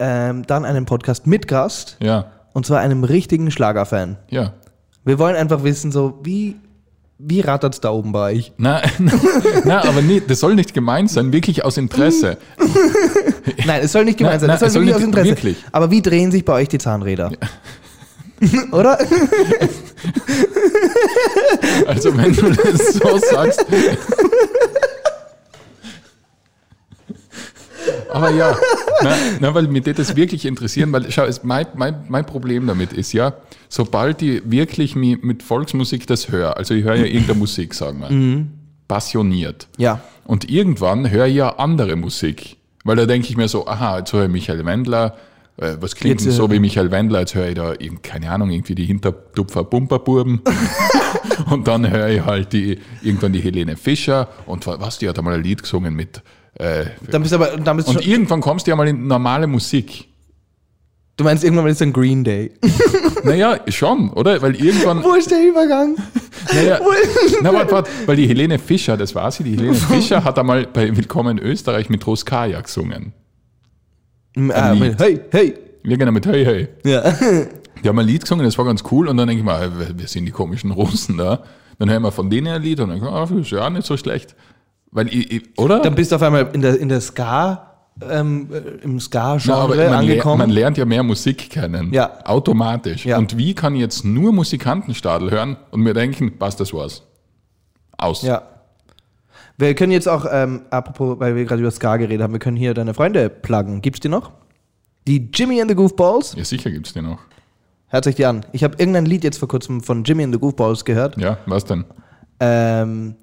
ähm, 0.00 0.44
dann 0.46 0.64
einen 0.64 0.86
Podcast 0.86 1.26
mit 1.26 1.46
Gast. 1.46 1.98
Ja, 2.02 2.26
Und 2.52 2.66
zwar 2.66 2.80
einem 2.80 3.04
richtigen 3.04 3.50
Schlagerfan. 3.50 4.16
ja. 4.28 4.54
Wir 5.02 5.18
wollen 5.18 5.34
einfach 5.34 5.62
wissen, 5.64 5.92
so, 5.92 6.18
wie, 6.24 6.56
wie 7.22 7.40
rattert 7.40 7.74
es 7.74 7.80
da 7.80 7.90
oben 7.90 8.12
bei 8.12 8.32
euch? 8.32 8.52
Na, 8.56 8.80
na, 9.64 9.84
aber 9.84 10.00
nie, 10.02 10.22
das 10.26 10.40
soll 10.40 10.54
nicht 10.54 10.72
gemein 10.74 11.06
sein, 11.08 11.32
wirklich 11.32 11.64
aus 11.64 11.76
Interesse. 11.76 12.38
Nein, 13.66 13.80
es 13.82 13.92
soll 13.92 14.04
nicht 14.04 14.18
gemeint 14.18 14.40
Nein, 14.42 14.48
sein, 14.48 14.50
es 14.56 14.60
nein, 14.62 14.70
soll, 14.70 14.82
wirklich 14.82 14.94
aus 14.94 15.00
nicht- 15.00 15.08
Interesse. 15.08 15.28
wirklich. 15.30 15.56
Aber 15.72 15.90
wie 15.90 16.02
drehen 16.02 16.30
sich 16.32 16.44
bei 16.44 16.54
euch 16.54 16.68
die 16.68 16.78
Zahnräder? 16.78 17.30
Oder? 18.72 18.98
Also 21.86 22.16
wenn 22.16 22.32
du 22.34 22.50
das 22.50 22.94
so 22.94 23.18
sagst. 23.18 23.64
Aber 28.12 28.30
ja, 28.30 28.56
na, 29.02 29.14
na, 29.40 29.54
weil 29.54 29.68
mich 29.68 29.84
das 29.84 30.16
wirklich 30.16 30.44
interessieren, 30.46 30.92
weil 30.92 31.10
schau, 31.10 31.24
es, 31.24 31.42
mein, 31.44 31.66
mein, 31.74 32.04
mein 32.08 32.26
Problem 32.26 32.66
damit 32.66 32.92
ist 32.92 33.12
ja, 33.12 33.34
sobald 33.68 34.20
ich 34.22 34.42
wirklich 34.44 34.94
mi- 34.94 35.18
mit 35.20 35.42
Volksmusik 35.42 36.06
das 36.06 36.30
höre, 36.30 36.56
also 36.56 36.74
ich 36.74 36.84
höre 36.84 36.96
ja 36.96 37.04
irgendeine 37.04 37.38
Musik, 37.38 37.74
sagen 37.74 38.00
wir, 38.00 38.46
passioniert. 38.88 39.68
Ja. 39.78 40.00
Und 40.24 40.50
irgendwann 40.50 41.10
höre 41.10 41.26
ich 41.26 41.36
ja 41.36 41.50
andere 41.56 41.96
Musik. 41.96 42.56
Weil 42.84 42.96
da 42.96 43.06
denke 43.06 43.28
ich 43.28 43.36
mir 43.36 43.46
so, 43.48 43.66
aha, 43.66 43.98
jetzt 43.98 44.12
höre 44.12 44.24
ich 44.24 44.30
Michael 44.30 44.64
Wendler. 44.64 45.16
Äh, 45.58 45.76
was 45.80 45.94
klingt 45.94 46.14
Jetzt, 46.20 46.24
denn 46.26 46.32
so 46.32 46.46
äh, 46.46 46.52
wie 46.52 46.58
Michael 46.60 46.90
Wendler? 46.90 47.20
Jetzt 47.20 47.34
höre 47.34 47.48
ich 47.48 47.54
da, 47.54 47.72
irgend- 47.72 48.02
keine 48.02 48.30
Ahnung, 48.30 48.50
irgendwie 48.50 48.74
die 48.74 48.86
Hintertupfer 48.86 49.64
Bumperburben. 49.64 50.40
und 51.50 51.68
dann 51.68 51.88
höre 51.90 52.08
ich 52.08 52.24
halt 52.24 52.52
die, 52.52 52.78
irgendwann 53.02 53.32
die 53.32 53.40
Helene 53.40 53.76
Fischer. 53.76 54.28
Und 54.46 54.66
was, 54.66 54.98
die 54.98 55.08
hat 55.08 55.18
einmal 55.18 55.34
ein 55.34 55.42
Lied 55.42 55.62
gesungen 55.62 55.94
mit. 55.94 56.22
Äh, 56.60 56.86
Dann 57.10 57.22
bist 57.22 57.32
du 57.32 57.36
aber, 57.36 57.56
dann 57.56 57.76
bist 57.76 57.88
du 57.88 57.92
und 57.92 58.06
irgendwann 58.06 58.42
kommst 58.42 58.66
du 58.66 58.70
ja 58.70 58.76
mal 58.76 58.86
in 58.86 59.06
normale 59.06 59.46
Musik. 59.46 60.08
Du 61.16 61.24
meinst, 61.24 61.42
irgendwann 61.42 61.64
mal 61.64 61.70
ist 61.70 61.80
dann 61.80 61.92
Green 61.92 62.22
Day. 62.24 62.52
Naja, 63.22 63.58
schon, 63.68 64.08
oder? 64.14 64.40
Weil 64.40 64.54
irgendwann. 64.56 65.04
Wo 65.04 65.12
ist 65.12 65.30
der 65.30 65.46
Übergang? 65.46 65.94
Naja, 66.54 66.80
na, 67.42 67.52
warte, 67.52 67.72
warte, 67.72 67.90
weil 68.06 68.16
die 68.16 68.26
Helene 68.26 68.58
Fischer, 68.58 68.96
das 68.96 69.14
war 69.14 69.30
sie, 69.30 69.44
die 69.44 69.50
Helene 69.58 69.74
Fischer 69.74 70.24
hat 70.24 70.38
einmal 70.38 70.66
bei 70.66 70.96
Willkommen 70.96 71.36
in 71.36 71.44
Österreich 71.44 71.90
mit 71.90 72.06
Roskaya 72.06 72.58
gesungen. 72.62 73.12
Ah, 74.54 74.72
Lied. 74.72 74.98
hey, 74.98 75.20
hey. 75.32 75.54
Wir 75.82 75.98
gehen 75.98 76.12
mit 76.14 76.24
Hey 76.24 76.44
Hey. 76.46 76.68
Ja. 76.84 77.12
Die 77.84 77.88
haben 77.88 77.98
ein 77.98 78.06
Lied 78.06 78.22
gesungen, 78.22 78.46
das 78.46 78.56
war 78.56 78.64
ganz 78.64 78.82
cool 78.90 79.06
und 79.08 79.18
dann 79.18 79.28
denke 79.28 79.40
ich 79.40 79.44
mal, 79.44 79.70
wir 79.98 80.08
sind 80.08 80.24
die 80.24 80.32
komischen 80.32 80.70
Russen 80.70 81.18
da. 81.18 81.42
Dann 81.78 81.90
hören 81.90 82.02
wir 82.02 82.12
von 82.12 82.30
denen 82.30 82.46
ein 82.48 82.62
Lied 82.62 82.80
und 82.80 82.88
dann 82.88 82.98
denke 83.00 83.08
ich, 83.08 83.14
ah, 83.14 83.26
das 83.26 83.30
ist 83.38 83.50
ja 83.50 83.68
nicht 83.68 83.86
so 83.86 83.98
schlecht. 83.98 84.34
Weil 84.92 85.08
oder? 85.56 85.80
Dann 85.80 85.94
bist 85.94 86.10
du 86.10 86.16
auf 86.16 86.22
einmal 86.22 86.50
in 86.52 86.62
der, 86.62 86.78
in 86.78 86.88
der 86.88 87.00
Ska, 87.00 87.70
ähm, 88.08 88.48
äh, 88.52 88.84
im 88.84 88.98
Ska-Genre 88.98 89.96
angekommen. 89.96 90.38
man 90.38 90.50
lernt 90.50 90.78
ja 90.78 90.84
mehr 90.84 91.02
Musik 91.02 91.50
kennen. 91.50 91.92
Ja. 91.92 92.24
Automatisch. 92.24 93.06
Ja. 93.06 93.18
Und 93.18 93.36
wie 93.36 93.54
kann 93.54 93.74
ich 93.74 93.80
jetzt 93.80 94.04
nur 94.04 94.32
Musikantenstadel 94.32 95.30
hören 95.30 95.56
und 95.70 95.80
mir 95.82 95.94
denken, 95.94 96.38
passt, 96.38 96.60
das 96.60 96.72
war's. 96.72 97.02
Aus. 97.96 98.22
ja. 98.22 98.42
Wir 99.58 99.74
können 99.74 99.92
jetzt 99.92 100.08
auch, 100.08 100.24
ähm, 100.30 100.62
apropos, 100.70 101.20
weil 101.20 101.36
wir 101.36 101.44
gerade 101.44 101.60
über 101.60 101.70
Ska 101.70 101.98
geredet 101.98 102.22
haben, 102.22 102.32
wir 102.32 102.38
können 102.38 102.56
hier 102.56 102.72
deine 102.72 102.94
Freunde 102.94 103.28
pluggen. 103.28 103.82
Gibt's 103.82 104.00
die 104.00 104.08
noch? 104.08 104.32
Die 105.06 105.28
Jimmy 105.34 105.60
and 105.60 105.70
the 105.70 105.74
Goofballs? 105.74 106.34
Ja, 106.34 106.44
sicher 106.44 106.70
gibt's 106.70 106.94
die 106.94 107.02
noch. 107.02 107.18
Hört 107.88 108.06
euch 108.06 108.14
die 108.14 108.24
an. 108.24 108.46
Ich 108.52 108.64
habe 108.64 108.76
irgendein 108.78 109.04
Lied 109.04 109.22
jetzt 109.22 109.36
vor 109.36 109.48
kurzem 109.48 109.82
von 109.82 110.04
Jimmy 110.04 110.24
and 110.24 110.32
the 110.32 110.40
Goofballs 110.40 110.86
gehört. 110.86 111.18
Ja, 111.18 111.36
was 111.44 111.66
denn? 111.66 111.84
Ähm, 112.38 113.16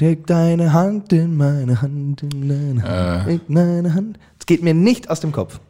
Leg 0.00 0.26
deine 0.26 0.72
Hand 0.72 1.12
in 1.12 1.36
meine 1.36 1.82
Hand, 1.82 2.22
in 2.22 2.48
deine 2.48 2.82
Hand, 2.82 3.26
Äh. 3.26 3.30
leg 3.32 3.40
deine 3.48 3.94
Hand. 3.94 4.18
Es 4.38 4.46
geht 4.46 4.62
mir 4.62 4.74
nicht 4.74 5.10
aus 5.10 5.20
dem 5.20 5.32
Kopf. 5.32 5.60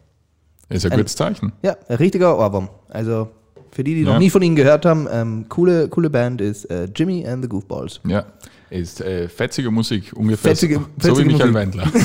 Ist 0.68 0.84
ein 0.84 0.96
gutes 0.96 1.16
Zeichen. 1.16 1.52
Ja, 1.62 1.76
ein 1.88 1.96
richtiger 1.96 2.38
Ohrwurm. 2.38 2.68
Also 2.90 3.28
für 3.70 3.84
die, 3.84 3.94
die 3.94 4.02
noch 4.02 4.14
Ja. 4.14 4.18
nie 4.18 4.28
von 4.30 4.42
ihnen 4.42 4.54
gehört 4.56 4.84
haben, 4.84 5.06
ähm, 5.10 5.46
coole, 5.48 5.88
coole 5.88 6.10
Band 6.10 6.40
ist 6.42 6.66
äh, 6.70 6.88
Jimmy 6.94 7.26
and 7.26 7.42
the 7.42 7.48
Goofballs. 7.48 8.00
Ja. 8.06 8.24
Ist 8.70 9.00
äh, 9.00 9.28
fetzige 9.28 9.70
Musik, 9.70 10.12
ungefähr 10.14 10.50
Fetzige- 10.54 10.74
so, 11.00 11.14
so 11.14 11.18
wie 11.24 11.24
fetzige 11.24 11.46
Michael 11.46 11.66
Musik. 11.66 11.82
Wendler. 11.82 11.86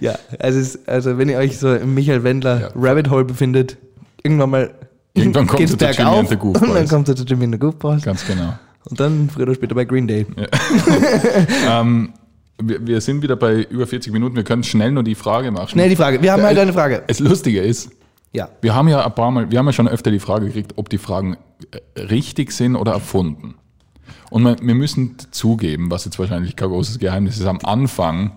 Ja, 0.00 0.14
also, 0.38 0.58
es, 0.58 0.78
also 0.88 1.18
wenn 1.18 1.28
ihr 1.28 1.36
euch 1.36 1.58
so 1.58 1.74
im 1.74 1.92
Michael 1.94 2.24
Wendler 2.24 2.60
Ja. 2.60 2.68
Rabbit 2.74 3.10
Hole 3.10 3.24
befindet, 3.24 3.76
irgendwann 4.22 4.50
mal 4.50 4.70
Irgendwann 5.14 5.46
kommt 5.46 5.60
ihr 5.60 5.66
zu 5.68 5.76
Jimmy 5.76 6.08
and 6.18 6.28
the 6.30 6.36
Goofballs. 6.36 6.68
und 6.70 6.74
dann 6.74 6.88
kommt 6.88 7.08
ihr 7.08 7.16
zu 7.16 7.24
Jimmy 7.24 7.44
and 7.44 7.54
the 7.54 7.58
Goofballs 7.58 8.02
Ganz 8.02 8.26
genau. 8.26 8.54
Und 8.88 8.98
dann 9.00 9.30
früher 9.30 9.44
oder 9.44 9.54
später 9.54 9.74
bei 9.74 9.84
Green 9.84 10.06
Day. 10.06 10.26
Ähm, 11.68 12.12
wir, 12.60 12.86
wir 12.86 13.00
sind 13.00 13.22
wieder 13.22 13.36
bei 13.36 13.62
über 13.62 13.86
40 13.86 14.12
Minuten. 14.12 14.36
Wir 14.36 14.44
können 14.44 14.62
schnell 14.62 14.92
nur 14.92 15.02
die 15.02 15.14
Frage 15.14 15.50
machen. 15.50 15.68
Schnell 15.68 15.88
die 15.88 15.96
Frage. 15.96 16.22
Wir 16.22 16.32
haben 16.32 16.42
halt 16.42 16.58
eine 16.58 16.72
Frage. 16.72 17.02
Das 17.06 17.18
Lustige 17.18 17.60
ist, 17.60 17.90
Ja. 18.32 18.48
wir 18.60 18.74
haben 18.74 18.88
ja 18.88 19.04
ein 19.04 19.14
paar 19.14 19.30
Mal, 19.30 19.50
wir 19.50 19.58
haben 19.58 19.66
ja 19.66 19.72
schon 19.72 19.88
öfter 19.88 20.10
die 20.10 20.20
Frage 20.20 20.46
gekriegt, 20.46 20.74
ob 20.76 20.88
die 20.88 20.98
Fragen 20.98 21.36
äh, 21.96 22.00
richtig 22.00 22.52
sind 22.52 22.76
oder 22.76 22.92
erfunden. 22.92 23.54
Und 24.30 24.44
wir 24.44 24.74
müssen 24.74 25.16
zugeben, 25.30 25.90
was 25.90 26.04
jetzt 26.04 26.18
wahrscheinlich 26.18 26.56
kein 26.56 26.68
großes 26.68 26.98
Geheimnis 26.98 27.38
ist, 27.38 27.46
am 27.46 27.58
Anfang 27.64 28.32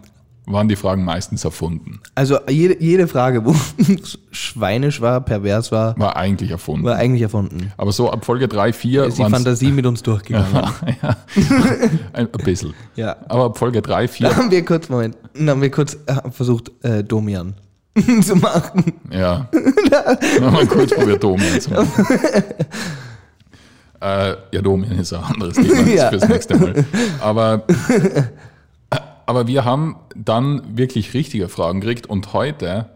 waren 0.48 0.68
die 0.70 0.76
Fragen 0.76 1.04
meistens 1.04 1.44
erfunden. 1.44 2.00
Also 2.14 2.38
jede, 2.50 2.82
jede 2.84 3.08
Frage, 3.08 3.44
wo 3.46 3.56
schweinisch 4.32 5.02
war, 5.02 5.22
pervers 5.22 5.72
war, 5.72 5.98
War 5.98 6.16
eigentlich 6.16 6.52
erfunden. 6.52 6.86
war 6.86 6.96
eigentlich 6.98 7.22
erfunden. 7.24 7.72
Aber 7.78 7.92
so 7.92 8.12
ab 8.12 8.24
Folge 8.26 8.48
3, 8.48 8.72
4 8.74 9.06
Ist 9.06 9.18
die 9.18 9.24
Fantasie 9.24 9.72
mit 9.72 9.86
uns 9.86 10.04
durchgegangen. 10.04 10.48
ja, 11.02 11.18
ein, 12.14 12.28
ein 12.32 12.44
bisschen. 12.44 12.74
Ja. 12.96 13.16
Aber 13.28 13.46
ab 13.46 13.58
Folge 13.58 13.82
3, 13.82 14.08
4, 14.08 14.30
Da 14.30 14.36
haben 14.36 14.52
wir 14.52 14.64
kurz, 14.66 14.90
Moment, 14.90 15.18
da 15.34 15.52
haben 15.52 15.62
wir 15.62 15.72
kurz 15.72 15.98
äh, 16.06 16.30
versucht, 16.32 16.72
äh, 16.84 17.04
Domian 17.04 17.56
zu 18.22 18.36
machen. 18.36 18.94
ja. 19.10 19.50
Nochmal 20.42 20.68
kurz 20.68 20.94
probiert, 20.94 21.24
Domian 21.24 21.60
zu 21.62 21.72
machen. 21.72 22.06
äh, 24.02 24.36
ja, 24.52 24.62
Domian 24.62 25.00
ist 25.00 25.14
ein 25.14 25.24
anderes 25.24 25.56
Thema 25.56 25.82
das 25.84 25.94
Ja. 25.94 26.10
fürs 26.10 26.28
nächste 26.28 26.58
Mal. 26.58 26.86
Aber, 27.22 27.64
aber 29.26 29.48
wir 29.48 29.66
haben 29.66 29.98
dann 30.16 30.78
wirklich 30.78 31.14
richtige 31.14 31.50
Fragen 31.50 31.82
gekriegt 31.82 32.08
und 32.08 32.34
heute 32.34 32.90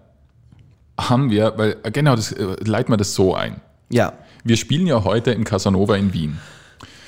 haben 0.99 1.31
wir, 1.31 1.53
weil 1.57 1.77
genau, 1.93 2.15
das 2.15 2.31
äh, 2.31 2.55
leiten 2.63 2.91
wir 2.91 2.97
das 2.97 3.15
so 3.15 3.35
ein. 3.35 3.61
Ja. 3.89 4.13
Wir 4.43 4.57
spielen 4.57 4.85
ja 4.87 5.03
heute 5.03 5.31
im 5.31 5.43
Casanova 5.43 5.95
in 5.95 6.13
Wien. 6.13 6.39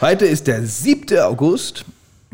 Heute 0.01 0.26
ist 0.26 0.47
der 0.47 0.65
7. 0.65 1.19
August. 1.19 1.86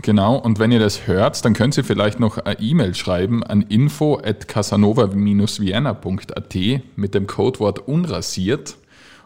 Genau, 0.02 0.38
und 0.38 0.60
wenn 0.60 0.72
ihr 0.72 0.80
das 0.80 1.08
hört, 1.08 1.44
dann 1.44 1.54
könnt 1.54 1.76
ihr 1.76 1.84
vielleicht 1.84 2.20
noch 2.20 2.38
eine 2.38 2.60
E-Mail 2.60 2.94
schreiben 2.94 3.44
an 3.44 3.64
info 3.64 4.22
at 4.24 4.48
casanova-vienna.at 4.48 6.56
mit 6.96 7.16
dem 7.16 7.28
Codewort 7.28 7.80
unrasiert. 7.88 8.78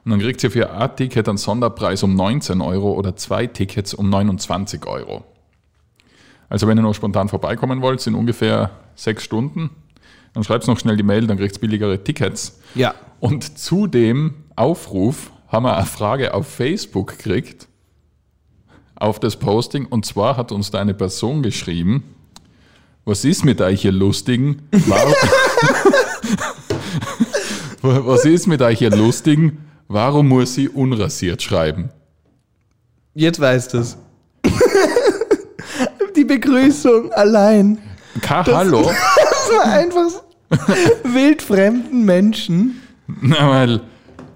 Und 0.03 0.12
dann 0.12 0.22
kriegt 0.22 0.41
ihr 0.43 0.51
für 0.51 0.72
ein 0.72 0.95
Ticket 0.95 1.28
einen 1.28 1.38
Sonderpreis 1.38 2.03
um 2.03 2.16
19 2.16 2.62
Euro 2.62 2.93
oder 2.93 3.18
zwei 3.18 3.47
Tickets 3.47 3.93
um 3.93 4.09
29 4.09 4.88
Euro. 4.88 5.26
Also 6.52 6.68
wenn 6.68 6.78
ihr 6.78 6.82
noch 6.82 6.93
spontan 6.93 7.30
vorbeikommen 7.30 7.82
wollt, 7.82 8.02
sind 8.02 8.14
ungefähr 8.14 8.72
sechs 8.93 9.24
Stunden. 9.24 9.70
Dann 10.34 10.43
schreibt 10.43 10.68
noch 10.68 10.78
schnell 10.78 10.97
die 10.97 11.04
Mail, 11.04 11.26
dann 11.26 11.38
kriegt 11.38 11.56
ihr 11.56 11.62
billigere 11.62 12.04
Tickets. 12.04 12.60
Ja. 12.76 12.93
Und 13.22 13.58
zu 13.58 13.88
dem 13.88 14.34
Aufruf 14.58 15.32
haben 15.47 15.64
wir 15.64 15.78
eine 15.78 15.86
Frage 15.86 16.34
auf 16.34 16.47
Facebook 16.47 17.18
gekriegt, 17.18 17.70
auf 18.95 19.22
das 19.22 19.38
Posting. 19.38 19.86
Und 19.86 20.06
zwar 20.06 20.36
hat 20.36 20.52
uns 20.52 20.72
da 20.72 20.82
eine 20.82 20.93
Person 20.93 21.41
geschrieben, 21.41 22.04
was 23.06 23.24
ist 23.24 23.45
mit 23.45 23.62
euch 23.62 23.84
hier 23.84 23.93
Lustigen? 23.93 24.64
Warum, 24.72 25.14
was 28.08 28.26
ist 28.26 28.47
mit 28.47 28.62
euch 28.62 28.80
hier 28.80 28.91
Lustigen? 28.91 29.70
Warum 29.88 30.28
muss 30.28 30.56
sie 30.56 30.68
unrasiert 30.68 31.41
schreiben? 31.41 31.91
Jetzt 33.14 33.39
weißt 33.39 33.74
du 33.74 33.78
es. 33.78 33.97
Begrüßung 36.36 37.11
allein. 37.11 37.77
Kein 38.21 38.45
Hallo? 38.45 38.89
Das 39.17 39.57
war 39.57 39.73
einfach 39.73 40.21
wildfremden 41.03 42.05
Menschen. 42.05 42.82
Na, 43.07 43.49
weil 43.49 43.82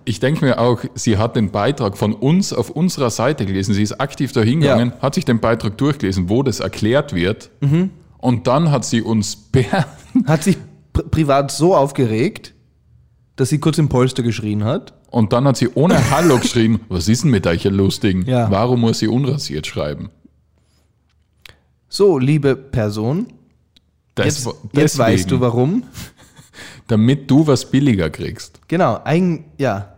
ich 0.03 0.19
denke 0.19 0.43
mir 0.43 0.59
auch, 0.59 0.81
sie 0.95 1.17
hat 1.17 1.37
den 1.37 1.51
Beitrag 1.51 1.97
von 1.97 2.13
uns 2.13 2.51
auf 2.51 2.69
unserer 2.69 3.09
Seite 3.09 3.45
gelesen. 3.45 3.73
Sie 3.73 3.81
ist 3.83 3.93
aktiv 4.01 4.33
da 4.33 4.41
hingegangen, 4.41 4.91
hat 5.01 5.15
sich 5.15 5.23
den 5.23 5.39
Beitrag 5.39 5.77
durchgelesen, 5.77 6.27
wo 6.29 6.43
das 6.43 6.59
erklärt 6.59 7.13
wird. 7.13 7.49
Und 8.17 8.47
dann 8.47 8.71
hat 8.71 8.83
sie 8.83 9.01
uns 9.01 9.35
per 9.37 9.85
Hat 10.27 10.43
sich 10.43 10.57
pri 10.91 11.03
privat 11.03 11.51
so 11.51 11.75
aufgeregt, 11.75 12.53
dass 13.37 13.49
sie 13.49 13.59
kurz 13.59 13.77
im 13.77 13.87
Polster 13.89 14.21
geschrien 14.23 14.63
hat. 14.65 14.93
und 15.11 15.31
dann 15.33 15.45
hat 15.47 15.55
sie 15.57 15.69
ohne 15.75 16.11
Hallo 16.11 16.39
geschrieben, 16.39 16.81
was 16.89 17.07
ist 17.07 17.23
denn 17.23 17.31
mit 17.31 17.47
euch 17.47 17.61
hier 17.61 17.71
Lustigen? 17.71 18.25
Ja. 18.25 18.49
Warum 18.51 18.81
muss 18.81 18.99
sie 18.99 19.07
unrasiert 19.07 19.65
schreiben? 19.67 20.09
So, 21.89 22.17
liebe 22.17 22.55
Person, 22.55 23.27
Das, 24.15 24.25
jetzt, 24.45 24.49
jetzt 24.73 24.97
weißt 24.97 25.31
du 25.31 25.39
warum. 25.39 25.83
Damit 26.87 27.29
du 27.31 27.45
was 27.47 27.69
billiger 27.69 28.09
kriegst. 28.09 28.59
Genau, 28.67 28.99
ein, 29.03 29.45
ja, 29.57 29.91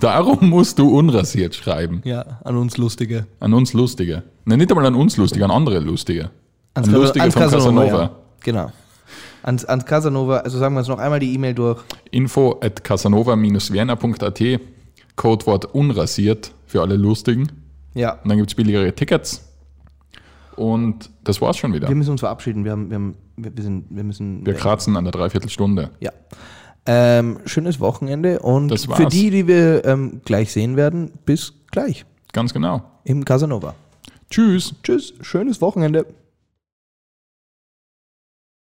Darum 0.00 0.48
musst 0.50 0.78
du 0.78 0.96
unrasiert 0.96 1.54
schreiben. 1.54 2.00
ja, 2.04 2.38
an 2.44 2.56
uns 2.56 2.76
Lustige. 2.76 3.26
An 3.40 3.52
uns 3.54 3.72
Lustige. 3.72 4.22
Nein, 4.44 4.58
nicht 4.58 4.70
einmal 4.70 4.86
an 4.86 4.94
uns 4.94 5.16
Lustige, 5.16 5.44
an 5.44 5.50
andere 5.50 5.80
Lustige. 5.80 6.30
Ans 6.74 6.88
an 6.88 6.94
Cas- 6.94 7.00
Lustige 7.02 7.22
ans 7.22 7.34
von 7.34 7.42
Casanova. 7.42 8.02
Ja. 8.02 8.10
Genau. 8.40 8.72
Ans, 9.42 9.64
ans 9.64 9.84
Casanova, 9.84 10.38
also 10.38 10.58
sagen 10.58 10.74
wir 10.74 10.80
jetzt 10.80 10.88
noch 10.88 10.98
einmal 10.98 11.18
die 11.20 11.34
E-Mail 11.34 11.54
durch. 11.54 11.82
Info 12.12 12.58
at 12.62 12.82
casanova-vienna.at 12.84 14.60
Codewort 15.16 15.64
unrasiert 15.74 16.52
für 16.66 16.80
alle 16.82 16.96
Lustigen. 16.96 17.48
Ja. 17.94 18.12
Und 18.22 18.28
dann 18.28 18.38
gibt 18.38 18.50
es 18.50 18.54
billigere 18.54 18.94
Tickets. 18.94 19.42
Und 20.56 21.10
das 21.24 21.40
war's 21.40 21.56
schon 21.56 21.72
wieder. 21.72 21.88
Wir 21.88 21.96
müssen 21.96 22.10
uns 22.10 22.20
verabschieden. 22.20 22.64
Wir, 22.64 22.72
haben, 22.72 22.90
wir, 22.90 22.96
haben, 22.96 23.16
wir, 23.36 23.62
sind, 23.62 23.86
wir 23.90 24.04
müssen. 24.04 24.44
Wir 24.46 24.54
kratzen 24.54 24.96
an 24.96 25.04
der 25.04 25.12
Dreiviertelstunde. 25.12 25.90
Ja. 26.00 26.12
Ähm, 26.86 27.38
schönes 27.46 27.80
Wochenende 27.80 28.40
und 28.40 28.78
für 28.78 29.06
die, 29.06 29.30
die 29.30 29.46
wir 29.46 29.86
ähm, 29.86 30.20
gleich 30.24 30.52
sehen 30.52 30.76
werden, 30.76 31.12
bis 31.24 31.54
gleich 31.70 32.04
Ganz 32.32 32.52
genau. 32.52 32.82
im 33.04 33.24
Casanova. 33.24 33.74
Tschüss. 34.28 34.74
Tschüss, 34.82 35.14
schönes 35.22 35.62
Wochenende. 35.62 36.06